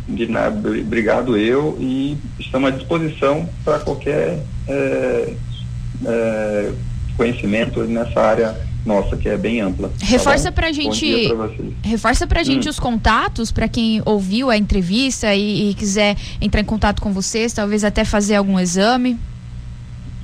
De 0.07 0.27
nada, 0.27 0.69
obrigado 0.69 1.35
eu 1.35 1.75
e 1.79 2.19
estamos 2.39 2.71
à 2.71 2.75
disposição 2.75 3.49
para 3.65 3.79
qualquer 3.79 4.43
é, 4.67 5.33
é, 6.05 6.71
conhecimento 7.17 7.83
nessa 7.85 8.21
área 8.21 8.66
nossa, 8.87 9.17
que 9.17 9.27
é 9.27 9.37
bem 9.37 9.59
ampla. 9.59 9.89
Tá 9.89 10.05
reforça 10.05 10.45
tá 10.45 10.51
pra 10.53 10.71
gente. 10.71 11.27
Pra 11.27 11.49
reforça 11.83 12.25
pra 12.25 12.41
gente 12.41 12.67
hum. 12.67 12.71
os 12.71 12.79
contatos 12.79 13.51
para 13.51 13.67
quem 13.67 14.01
ouviu 14.05 14.49
a 14.49 14.55
entrevista 14.55 15.35
e, 15.35 15.69
e, 15.69 15.73
quiser 15.73 16.15
entrar 16.39 16.61
em 16.61 16.65
contato 16.65 17.01
com 17.01 17.11
vocês, 17.11 17.51
talvez 17.51 17.83
até 17.83 18.05
fazer 18.05 18.35
algum 18.35 18.57
exame. 18.57 19.17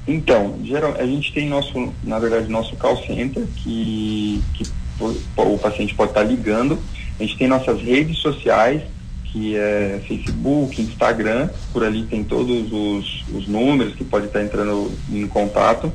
Então, 0.07 0.57
geral, 0.63 0.95
a 0.97 1.05
gente 1.05 1.31
tem 1.33 1.47
nosso, 1.47 1.93
na 2.03 2.19
verdade, 2.19 2.49
nosso 2.49 2.75
call 2.77 2.97
center 3.05 3.45
que, 3.57 4.41
que 4.53 4.63
o, 4.99 5.53
o 5.53 5.59
paciente 5.59 5.93
pode 5.93 6.11
estar 6.11 6.23
ligando. 6.23 6.79
A 7.19 7.23
gente 7.23 7.37
tem 7.37 7.47
nossas 7.47 7.81
redes 7.81 8.17
sociais, 8.17 8.81
que 9.25 9.55
é 9.55 10.01
Facebook, 10.07 10.81
Instagram, 10.81 11.49
por 11.73 11.83
ali 11.83 12.03
tem 12.03 12.23
todos 12.23 12.71
os, 12.71 13.23
os 13.33 13.47
números 13.47 13.93
que 13.95 14.03
pode 14.03 14.27
estar 14.27 14.41
entrando 14.41 14.91
em 15.11 15.27
contato. 15.27 15.91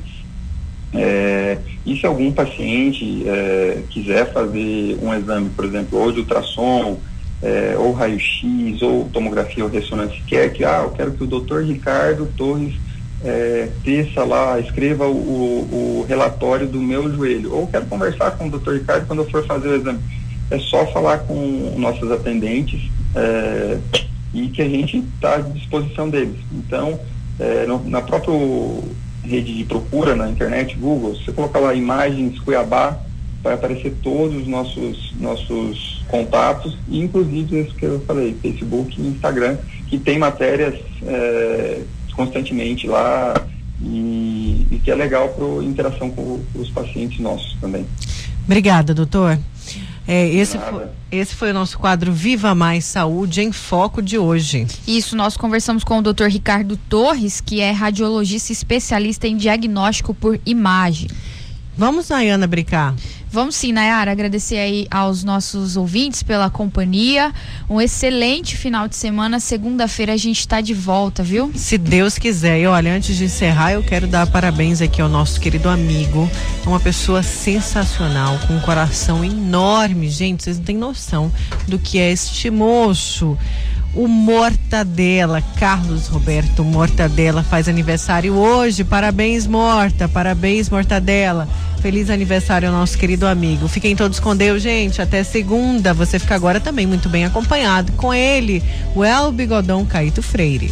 É, 0.93 1.57
e 1.85 1.97
se 1.97 2.05
algum 2.05 2.31
paciente 2.31 3.23
é, 3.27 3.83
quiser 3.89 4.31
fazer 4.33 4.97
um 5.01 5.13
exame, 5.13 5.49
por 5.49 5.65
exemplo, 5.65 5.99
ou 5.99 6.11
de 6.11 6.19
ultrassom, 6.19 6.99
é, 7.41 7.75
ou 7.77 7.93
raio-x, 7.93 8.81
ou 8.81 9.09
tomografia 9.13 9.63
ou 9.63 9.69
ressonância, 9.69 10.19
quer 10.27 10.51
que, 10.51 10.63
ah, 10.63 10.81
eu 10.83 10.91
quero 10.91 11.11
que 11.11 11.23
o 11.23 11.27
doutor 11.27 11.63
Ricardo 11.63 12.27
Torres 12.35 12.75
é, 13.23 13.69
teça 13.83 14.23
lá, 14.23 14.59
escreva 14.59 15.07
o, 15.07 15.11
o, 15.11 16.01
o, 16.01 16.05
relatório 16.07 16.67
do 16.67 16.81
meu 16.81 17.13
joelho, 17.13 17.53
ou 17.53 17.67
quero 17.67 17.85
conversar 17.85 18.31
com 18.31 18.47
o 18.47 18.49
doutor 18.49 18.75
Ricardo 18.75 19.07
quando 19.07 19.19
eu 19.19 19.29
for 19.29 19.45
fazer 19.45 19.69
o 19.69 19.75
exame. 19.75 19.99
É 20.51 20.57
só 20.57 20.85
falar 20.87 21.19
com 21.19 21.75
nossos 21.77 22.11
atendentes 22.11 22.89
é, 23.15 23.77
e 24.33 24.47
que 24.47 24.61
a 24.61 24.69
gente 24.69 24.97
está 25.15 25.35
à 25.35 25.39
disposição 25.39 26.09
deles. 26.09 26.37
Então, 26.51 26.99
é, 27.39 27.65
no, 27.65 27.83
na 27.87 28.01
própria 28.01 28.33
rede 29.29 29.55
de 29.55 29.63
procura 29.63 30.15
na 30.15 30.29
internet, 30.29 30.75
Google, 30.75 31.15
você 31.15 31.31
colocar 31.31 31.59
lá 31.59 31.73
imagens 31.73 32.39
Cuiabá, 32.39 32.99
vai 33.43 33.53
aparecer 33.53 33.93
todos 34.01 34.35
os 34.35 34.47
nossos, 34.47 35.13
nossos 35.19 36.03
contatos, 36.07 36.77
inclusive 36.89 37.59
esse 37.59 37.73
que 37.73 37.85
eu 37.85 37.99
falei, 38.01 38.35
Facebook 38.41 38.99
e 38.99 39.07
Instagram, 39.07 39.57
que 39.87 39.97
tem 39.97 40.17
matérias 40.17 40.75
é, 41.05 41.81
constantemente 42.13 42.87
lá 42.87 43.33
e, 43.81 44.67
e, 44.71 44.81
que 44.83 44.91
é 44.91 44.95
legal 44.95 45.29
para 45.29 45.63
interação 45.63 46.09
com, 46.09 46.41
com 46.51 46.59
os 46.59 46.69
pacientes 46.69 47.19
nossos 47.19 47.55
também. 47.61 47.85
Obrigada, 48.45 48.93
doutor. 48.93 49.39
É, 50.11 50.27
esse, 50.27 50.57
foi, 50.57 50.85
esse 51.11 51.35
foi 51.35 51.51
o 51.51 51.53
nosso 51.53 51.77
quadro 51.77 52.11
Viva 52.11 52.55
Mais 52.55 52.83
Saúde 52.83 53.41
em 53.41 53.51
Foco 53.51 54.01
de 54.01 54.17
hoje. 54.17 54.65
Isso, 54.87 55.15
nós 55.15 55.37
conversamos 55.37 55.83
com 55.83 55.99
o 55.99 56.01
Dr. 56.01 56.23
Ricardo 56.23 56.75
Torres, 56.89 57.39
que 57.39 57.61
é 57.61 57.69
radiologista 57.69 58.51
especialista 58.51 59.27
em 59.27 59.37
diagnóstico 59.37 60.11
por 60.15 60.39
imagem. 60.47 61.09
Vamos, 61.77 62.09
Nayana, 62.09 62.47
brincar. 62.47 62.95
Vamos 63.31 63.55
sim, 63.55 63.71
Nayara, 63.71 64.11
agradecer 64.11 64.57
aí 64.57 64.87
aos 64.89 65.23
nossos 65.23 65.77
ouvintes 65.77 66.23
pela 66.23 66.49
companhia. 66.49 67.31
Um 67.69 67.79
excelente 67.79 68.57
final 68.57 68.87
de 68.87 68.95
semana. 68.95 69.39
Segunda-feira 69.39 70.13
a 70.13 70.17
gente 70.17 70.39
está 70.39 70.61
de 70.61 70.73
volta, 70.73 71.21
viu? 71.21 71.51
Se 71.53 71.77
Deus 71.77 72.17
quiser. 72.17 72.59
E 72.59 72.65
olha, 72.65 72.91
antes 72.91 73.15
de 73.15 73.25
encerrar, 73.25 73.73
eu 73.73 73.83
quero 73.83 74.07
dar 74.07 74.25
parabéns 74.25 74.81
aqui 74.81 74.99
ao 74.99 75.07
nosso 75.07 75.39
querido 75.39 75.69
amigo. 75.69 76.27
É 76.65 76.67
uma 76.67 76.79
pessoa 76.79 77.21
sensacional, 77.21 78.39
com 78.47 78.55
um 78.55 78.61
coração 78.61 79.23
enorme. 79.23 80.09
Gente, 80.09 80.43
vocês 80.43 80.57
não 80.57 80.65
têm 80.65 80.77
noção 80.77 81.31
do 81.67 81.77
que 81.77 81.99
é 81.99 82.11
este 82.11 82.49
moço 82.49 83.37
o 83.93 84.07
Mortadela, 84.07 85.41
Carlos 85.57 86.07
Roberto 86.07 86.63
Mortadela 86.63 87.43
faz 87.43 87.67
aniversário 87.67 88.35
hoje. 88.35 88.83
Parabéns, 88.83 89.47
Morta. 89.47 90.07
Parabéns, 90.07 90.69
Mortadela. 90.69 91.47
Feliz 91.81 92.09
aniversário 92.09 92.67
ao 92.67 92.73
nosso 92.73 92.97
querido 92.97 93.25
amigo. 93.25 93.67
Fiquem 93.67 93.95
todos 93.95 94.19
com 94.19 94.35
Deus, 94.35 94.61
gente. 94.61 95.01
Até 95.01 95.23
segunda. 95.23 95.93
Você 95.93 96.19
fica 96.19 96.35
agora 96.35 96.59
também 96.59 96.85
muito 96.85 97.09
bem 97.09 97.25
acompanhado 97.25 97.91
com 97.93 98.13
ele, 98.13 98.61
o 98.95 99.03
El 99.03 99.31
Bigodão 99.31 99.85
Caíto 99.85 100.21
Freire. 100.21 100.71